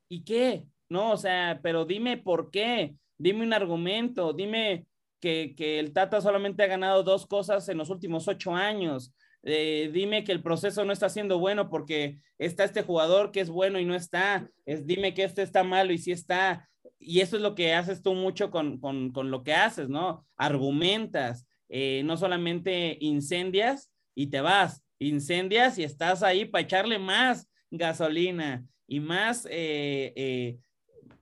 ¿Y 0.08 0.24
qué? 0.24 0.68
No, 0.88 1.14
o 1.14 1.18
sea, 1.18 1.62
pero 1.64 1.84
dime 1.84 2.18
por 2.18 2.52
qué, 2.52 2.94
dime 3.18 3.44
un 3.44 3.52
argumento, 3.52 4.34
dime 4.34 4.86
que, 5.20 5.56
que 5.58 5.80
el 5.80 5.94
Tata 5.94 6.22
solamente 6.22 6.62
ha 6.62 6.68
ganado 6.68 7.02
dos 7.02 7.26
cosas 7.26 7.68
en 7.70 7.80
los 7.80 7.90
últimos 7.90 8.28
ocho 8.28 8.54
años. 8.54 9.16
Eh, 9.42 9.90
dime 9.92 10.24
que 10.24 10.32
el 10.32 10.44
proceso 10.44 10.86
no 10.86 10.94
está 10.94 11.10
siendo 11.10 11.40
bueno 11.40 11.72
porque 11.72 12.20
está 12.38 12.64
este 12.64 12.84
jugador 12.84 13.32
que 13.32 13.40
es 13.40 13.50
bueno 13.50 13.80
y 13.80 13.86
no 13.86 13.96
está. 13.96 14.48
Es, 14.68 14.86
dime 14.86 15.16
que 15.16 15.24
este 15.24 15.42
está 15.42 15.64
malo 15.64 15.92
y 15.92 15.98
sí 15.98 16.12
está. 16.12 16.70
Y 17.00 17.22
eso 17.22 17.36
es 17.38 17.42
lo 17.42 17.56
que 17.56 17.74
haces 17.74 18.04
tú 18.04 18.14
mucho 18.14 18.52
con, 18.52 18.80
con, 18.80 19.12
con 19.12 19.32
lo 19.32 19.42
que 19.42 19.56
haces, 19.56 19.90
¿no? 19.90 20.24
Argumentas, 20.38 21.48
eh, 21.68 22.04
no 22.06 22.16
solamente 22.16 22.96
incendias 23.02 23.92
y 24.14 24.28
te 24.28 24.40
vas, 24.40 24.85
incendias 25.00 25.78
y 25.78 25.84
estás 25.84 26.24
ahí 26.24 26.46
para 26.46 26.64
echarle 26.64 27.00
más 27.00 27.50
gasolina 27.72 28.66
y 28.88 29.00
más, 29.00 29.46
eh, 29.50 30.14
eh, 30.16 30.58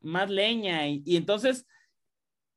más 0.01 0.29
leña. 0.29 0.87
Y, 0.87 1.01
y, 1.05 1.17
entonces 1.17 1.65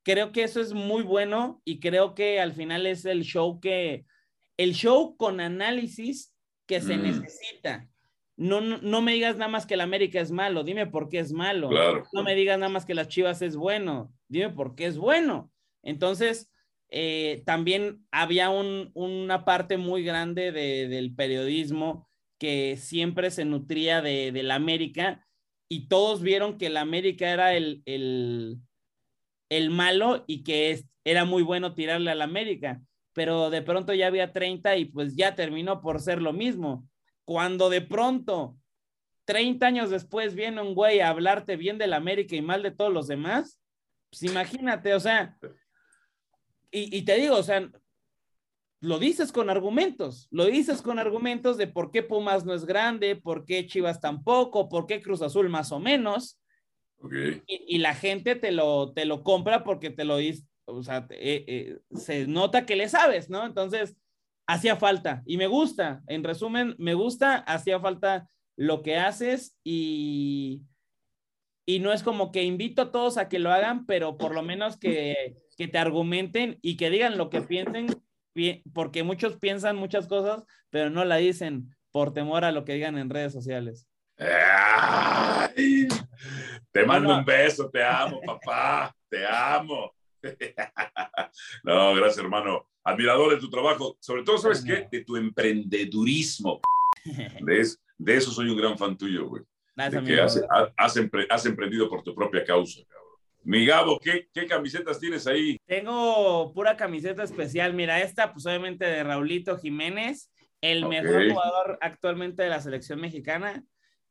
creo 0.03 0.33
que 0.33 0.43
eso 0.43 0.61
es 0.61 0.73
muy 0.73 1.03
bueno 1.03 1.61
y 1.64 1.81
creo 1.81 2.14
que 2.14 2.41
al 2.41 2.53
final 2.53 2.87
es 2.87 3.05
el 3.05 3.23
show 3.23 3.61
que, 3.61 4.05
el 4.57 4.75
show 4.75 5.17
con 5.17 5.41
análisis 5.41 6.35
que 6.67 6.81
se 6.81 6.97
mm. 6.97 7.03
necesita. 7.03 7.89
No, 8.37 8.61
no, 8.61 8.79
no, 8.83 9.01
me 9.01 9.14
digas 9.14 9.37
nada 9.37 9.51
más 9.51 9.64
que 9.64 9.75
el 9.75 9.81
América 9.81 10.21
es 10.21 10.31
malo, 10.31 10.62
dime 10.62 10.87
por 10.87 11.09
qué 11.09 11.21
es 11.21 11.33
malo. 11.33 11.71
Claro. 11.71 12.05
No 12.12 12.23
me 12.23 12.35
digas 12.35 12.59
nada 12.59 12.71
más 12.71 12.85
que 12.85 12.95
las 12.95 13.09
Chivas 13.09 13.41
es 13.41 13.57
bueno, 13.57 14.12
dime 14.29 14.51
por 14.51 14.75
qué 14.75 14.87
es 14.87 14.99
bueno. 14.99 15.51
Entonces, 15.83 16.51
eh, 16.91 17.43
también 17.47 18.07
había 18.11 18.51
un, 18.51 18.91
una 18.95 19.45
parte 19.45 19.76
muy 19.76 20.05
grande 20.05 20.53
de, 20.53 20.89
del 20.89 21.14
periodismo 21.14 22.09
que 22.39 22.76
siempre 22.76 23.30
se 23.30 23.45
nutría 23.45 24.03
de, 24.03 24.30
de, 24.30 24.43
la 24.43 24.55
América 24.55 25.26
y 25.68 25.89
todos 25.89 26.22
vieron 26.22 26.59
que 26.59 26.70
la 26.70 26.82
América 26.82 27.30
era 27.30 27.55
el, 27.55 27.82
el, 27.87 28.59
el 29.49 29.70
malo 29.70 30.24
y 30.26 30.45
que 30.45 30.70
es, 30.70 30.87
era 31.05 31.24
muy 31.24 31.43
bueno 31.43 31.74
tirarle 31.74 32.11
a 32.11 32.14
la 32.14 32.24
América, 32.24 32.80
pero 33.12 33.51
de 33.51 33.62
pronto 33.62 33.95
ya 33.95 34.07
había 34.07 34.32
30 34.32 34.76
y 34.76 34.84
pues 34.87 35.16
ya 35.16 35.34
terminó 35.34 35.80
por 35.80 36.01
ser 36.01 36.20
lo 36.20 36.32
mismo. 36.32 36.89
Cuando 37.24 37.70
de 37.70 37.80
pronto, 37.80 38.57
30 39.24 39.66
años 39.66 39.91
después, 39.91 40.34
viene 40.34 40.61
un 40.61 40.74
güey 40.74 41.01
a 41.01 41.09
hablarte 41.09 41.57
bien 41.57 41.78
de 41.78 41.89
la 41.89 41.97
América 41.97 42.37
y 42.37 42.43
mal 42.43 42.62
de 42.62 42.70
todos 42.70 42.93
los 42.93 43.09
demás, 43.09 43.61
pues 44.11 44.22
imagínate, 44.22 44.95
o 44.95 45.01
sea, 45.01 45.37
y, 46.71 46.97
y, 46.97 47.03
te 47.03 47.17
digo, 47.17 47.37
o 47.37 47.43
sea, 47.43 47.71
lo 48.81 48.99
dices 48.99 49.33
con 49.33 49.51
argumentos, 49.51 50.29
lo 50.31 50.45
dices 50.45 50.83
con 50.83 50.99
argumentos 50.99 51.57
de 51.57 51.67
por 51.67 51.91
qué 51.91 52.03
Pumas 52.03 52.45
no 52.45 52.55
es 52.55 52.64
grande, 52.64 53.17
por 53.17 53.45
qué 53.45 53.67
Chivas 53.67 54.01
tampoco, 54.01 54.69
por 54.69 54.87
qué 54.87 55.01
Cruz 55.03 55.23
Azul 55.23 55.49
más 55.49 55.73
o 55.73 55.81
menos. 55.81 56.39
Okay. 56.99 57.43
Y, 57.47 57.77
y, 57.77 57.79
la 57.79 57.95
gente 57.95 58.37
te 58.37 58.53
lo, 58.53 58.93
te 58.93 59.05
lo 59.05 59.23
compra 59.23 59.64
porque 59.64 59.91
te 59.91 60.05
lo 60.05 60.17
dice, 60.17 60.47
o 60.64 60.83
sea, 60.83 61.07
eh, 61.11 61.45
eh, 61.47 61.79
se 61.95 62.27
nota 62.27 62.67
que 62.67 62.77
le 62.77 62.89
sabes, 62.89 63.31
¿no? 63.31 63.45
Entonces, 63.45 63.97
hacía 64.47 64.77
falta 64.77 65.23
y 65.27 65.37
me 65.37 65.47
gusta, 65.47 66.03
en 66.07 66.25
resumen, 66.25 66.75
me 66.79 66.95
gusta, 66.95 67.37
hacía 67.37 67.81
falta 67.81 68.29
lo 68.57 68.83
que 68.83 68.97
haces 68.97 69.57
y, 69.64 70.62
y 71.67 71.81
no 71.81 71.93
es 71.93 72.03
como 72.03 72.33
que 72.33 72.45
invito 72.45 72.83
a 72.83 72.93
todos 72.93 73.19
a 73.19 73.29
que 73.29 73.39
lo 73.39 73.53
hagan, 73.53 73.87
pero 73.87 74.17
por 74.17 74.35
lo 74.35 74.43
menos 74.43 74.79
que 74.79 75.37
que 75.57 75.68
te 75.68 75.78
argumenten 75.78 76.59
y 76.62 76.76
que 76.76 76.90
digan 76.90 77.16
lo 77.16 77.30
que 77.30 77.40
piensen, 77.42 77.86
porque 78.72 79.02
muchos 79.02 79.36
piensan 79.38 79.76
muchas 79.76 80.07
cosas, 80.07 80.44
pero 80.70 80.90
no 80.90 81.04
la 81.04 81.16
dicen 81.16 81.74
por 81.90 82.12
temor 82.12 82.44
a 82.44 82.52
lo 82.52 82.64
que 82.64 82.74
digan 82.74 82.98
en 82.98 83.11
redes 83.11 83.32
sociales. 83.32 83.88
Ay, 84.18 85.88
te 86.70 86.84
mando 86.84 87.09
no, 87.11 87.18
un 87.18 87.24
beso, 87.24 87.70
te 87.70 87.82
amo, 87.82 88.20
papá, 88.24 88.94
te 89.09 89.26
amo. 89.26 89.92
No, 91.62 91.94
gracias, 91.94 92.18
hermano. 92.18 92.66
Admirador 92.82 93.34
de 93.34 93.40
tu 93.40 93.50
trabajo, 93.50 93.96
sobre 94.00 94.22
todo, 94.22 94.38
¿sabes 94.38 94.64
qué? 94.64 94.88
De 94.90 95.04
tu 95.04 95.16
emprendedurismo. 95.16 96.61
De, 97.40 97.61
eso, 97.61 97.78
de 97.98 98.16
eso 98.16 98.30
soy 98.30 98.48
un 98.48 98.57
gran 98.57 98.78
fan 98.78 98.96
tuyo, 98.96 99.28
güey. 99.28 99.42
Gracias, 99.76 100.04
de 100.04 100.14
que 100.14 100.20
has, 100.20 100.96
has 101.28 101.46
emprendido 101.46 101.88
por 101.88 102.02
tu 102.02 102.14
propia 102.14 102.44
causa, 102.44 102.80
cabrón. 102.88 103.05
Mi 103.47 103.64
Gabo, 103.64 104.01
¿qué, 104.01 104.28
¿qué, 104.34 104.44
camisetas 104.49 104.99
tienes 104.99 105.24
ahí? 105.28 105.57
Tengo 105.66 106.53
pura 106.53 106.76
camiseta 106.76 107.22
especial. 107.22 107.74
Mira, 107.74 108.01
esta, 108.01 108.32
pues 108.32 108.44
obviamente 108.44 108.84
de 108.84 109.05
Raulito 109.05 109.57
Jiménez, 109.57 110.32
el 110.61 110.82
okay. 110.82 111.01
mejor 111.01 111.30
jugador 111.30 111.78
actualmente 111.80 112.42
de 112.42 112.49
la 112.49 112.61
selección 112.61 113.01
mexicana, 113.01 113.62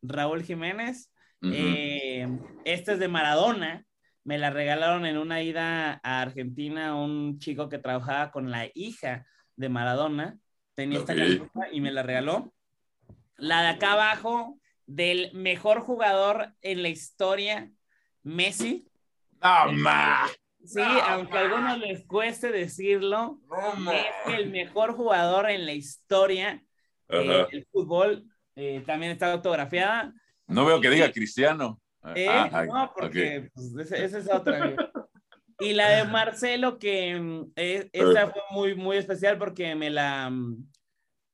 Raúl 0.02 0.42
Jiménez. 0.42 1.12
Uh 1.42 1.48
-huh. 1.48 1.54
eh, 1.54 2.28
esta 2.64 2.94
es 2.94 3.00
de 3.00 3.10
Maradona. 3.10 3.86
Me 4.24 4.38
la 4.38 4.52
regalaron 4.52 5.06
en 5.06 5.18
una 5.18 5.44
ida 5.44 6.00
a 6.02 6.22
Argentina 6.22 6.96
un 6.96 7.38
chico 7.38 7.68
que 7.68 7.78
trabajaba 7.78 8.32
con 8.32 8.52
la 8.52 8.70
hija 8.74 9.28
de 9.58 9.68
Maradona. 9.68 10.38
Tenía 10.76 11.02
okay. 11.02 11.14
esta 11.14 11.26
camiseta 11.26 11.74
y 11.74 11.82
me 11.82 11.92
la 11.92 12.04
regaló. 12.04 12.54
La 13.36 13.64
de 13.64 13.68
acá 13.68 13.92
abajo, 13.92 14.58
del 14.86 15.34
mejor 15.34 15.82
jugador 15.82 16.54
en 16.62 16.84
la 16.84 16.88
historia, 16.88 17.70
Messi 18.24 18.88
no, 19.46 19.72
ma. 19.74 20.28
Sí, 20.64 20.80
no, 20.80 21.02
aunque 21.04 21.38
a 21.38 21.42
algunos 21.42 21.78
les 21.78 22.06
cueste 22.06 22.52
decirlo, 22.52 23.40
es 23.94 24.34
el 24.34 24.50
mejor 24.50 24.94
jugador 24.94 25.50
en 25.50 25.66
la 25.66 25.74
historia 25.74 26.64
eh, 27.10 27.46
del 27.52 27.68
fútbol. 27.72 28.26
Eh, 28.56 28.84
también 28.86 29.12
está 29.12 29.32
autografiada. 29.32 30.14
No 30.48 30.66
veo 30.66 30.82
que 30.82 30.90
diga 30.90 31.12
Cristiano. 31.12 31.80
¿Eh? 32.16 32.28
Ah, 32.30 32.66
no, 32.66 32.94
porque 32.98 33.50
pues, 33.54 33.92
esa 33.92 34.18
es 34.18 34.32
otra. 34.32 34.76
y 35.60 35.74
la 35.74 35.90
de 35.90 36.04
Marcelo, 36.06 36.80
que 36.80 37.16
mm, 37.16 37.52
eh, 37.56 37.90
esta 37.92 38.30
fue 38.30 38.42
muy, 38.52 38.76
muy 38.76 38.98
especial 38.98 39.38
porque 39.38 39.76
me 39.76 39.90
la, 39.90 40.30
mm, 40.30 40.68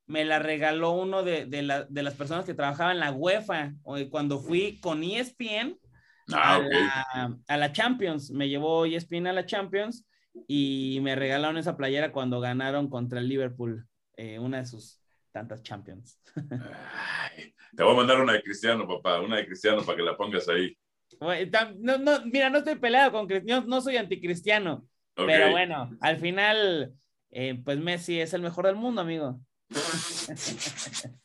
me 0.07 0.25
la 0.25 0.39
regaló 0.39 0.91
uno 0.91 1.23
de, 1.23 1.45
de, 1.45 1.61
la, 1.61 1.83
de 1.83 2.03
las 2.03 2.15
personas 2.15 2.45
que 2.45 2.53
trabajaban 2.53 2.93
en 2.93 2.99
la 2.99 3.11
UEFA 3.11 3.73
cuando 4.09 4.39
fui 4.39 4.79
con 4.81 5.03
ESPN 5.03 5.77
ah, 6.33 6.55
a, 6.55 6.59
la, 6.59 7.37
a, 7.47 7.57
la, 7.57 7.71
Champions. 7.71 8.31
Me 8.31 8.49
llevó 8.49 8.85
ESPN 8.85 9.27
a 9.27 9.33
la 9.33 9.45
Champions 9.45 10.05
y 10.47 10.99
me 11.01 11.15
regalaron 11.15 11.57
esa 11.57 11.75
playera 11.75 12.11
cuando 12.11 12.39
ganaron 12.39 12.89
contra 12.89 13.19
el 13.19 13.27
Liverpool, 13.27 13.87
eh, 14.15 14.39
una 14.39 14.59
de 14.59 14.65
sus 14.65 15.01
tantas 15.31 15.63
Champions. 15.63 16.19
te 17.75 17.83
voy 17.83 17.93
a 17.93 17.97
mandar 17.97 18.21
una 18.21 18.33
de 18.33 18.41
Cristiano, 18.41 18.87
papá, 18.87 19.19
una 19.21 19.37
de 19.37 19.45
Cristiano 19.45 19.81
para 19.83 19.97
que 19.97 20.03
la 20.03 20.17
pongas 20.17 20.47
ahí. 20.49 20.77
No, 21.79 21.97
no, 21.97 22.25
mira, 22.25 22.49
no 22.49 22.59
estoy 22.59 22.75
peleado 22.75 23.11
con 23.11 23.27
Cristiano, 23.27 23.65
no 23.67 23.81
soy 23.81 23.97
anticristiano, 23.97 24.85
pero 25.15 25.51
bueno, 25.51 25.91
al 25.99 26.17
final, 26.17 26.93
eh, 27.29 27.61
pues 27.63 27.77
Messi 27.79 28.19
es 28.19 28.33
el 28.33 28.41
mejor 28.41 28.65
del 28.65 28.75
mundo, 28.75 29.01
amigo. 29.01 29.39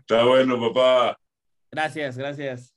Está 0.00 0.24
bueno, 0.24 0.60
papá. 0.60 1.18
Gracias, 1.72 2.18
gracias. 2.18 2.76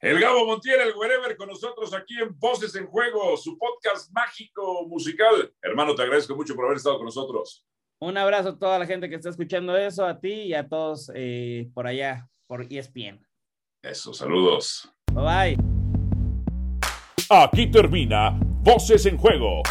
El 0.00 0.20
Gabo 0.20 0.46
Montiel, 0.46 0.80
el 0.80 0.94
wherever, 0.94 1.36
con 1.36 1.48
nosotros 1.48 1.92
aquí 1.94 2.14
en 2.20 2.38
Voces 2.38 2.76
en 2.76 2.86
Juego, 2.86 3.36
su 3.36 3.58
podcast 3.58 4.12
mágico 4.12 4.86
musical. 4.86 5.52
Hermano, 5.60 5.94
te 5.94 6.02
agradezco 6.02 6.36
mucho 6.36 6.54
por 6.54 6.66
haber 6.66 6.76
estado 6.76 6.96
con 6.98 7.06
nosotros. 7.06 7.66
Un 8.00 8.16
abrazo 8.16 8.50
a 8.50 8.58
toda 8.58 8.78
la 8.78 8.86
gente 8.86 9.08
que 9.08 9.16
está 9.16 9.30
escuchando 9.30 9.76
eso, 9.76 10.06
a 10.06 10.20
ti 10.20 10.32
y 10.32 10.54
a 10.54 10.68
todos 10.68 11.10
eh, 11.14 11.68
por 11.74 11.86
allá, 11.86 12.28
por 12.46 12.70
ESPN. 12.70 13.26
Eso, 13.82 14.12
saludos. 14.12 14.88
Bye 15.12 15.56
bye. 15.56 15.56
Aquí 17.30 17.70
termina 17.70 18.38
Voces 18.38 19.06
en 19.06 19.16
Juego. 19.16 19.62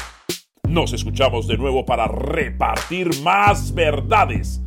Nos 0.68 0.92
escuchamos 0.92 1.48
de 1.48 1.58
nuevo 1.58 1.86
para 1.86 2.08
repartir 2.08 3.10
más 3.22 3.74
verdades 3.74 4.60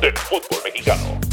del 0.00 0.16
fútbol 0.16 0.58
mexicano. 0.64 1.29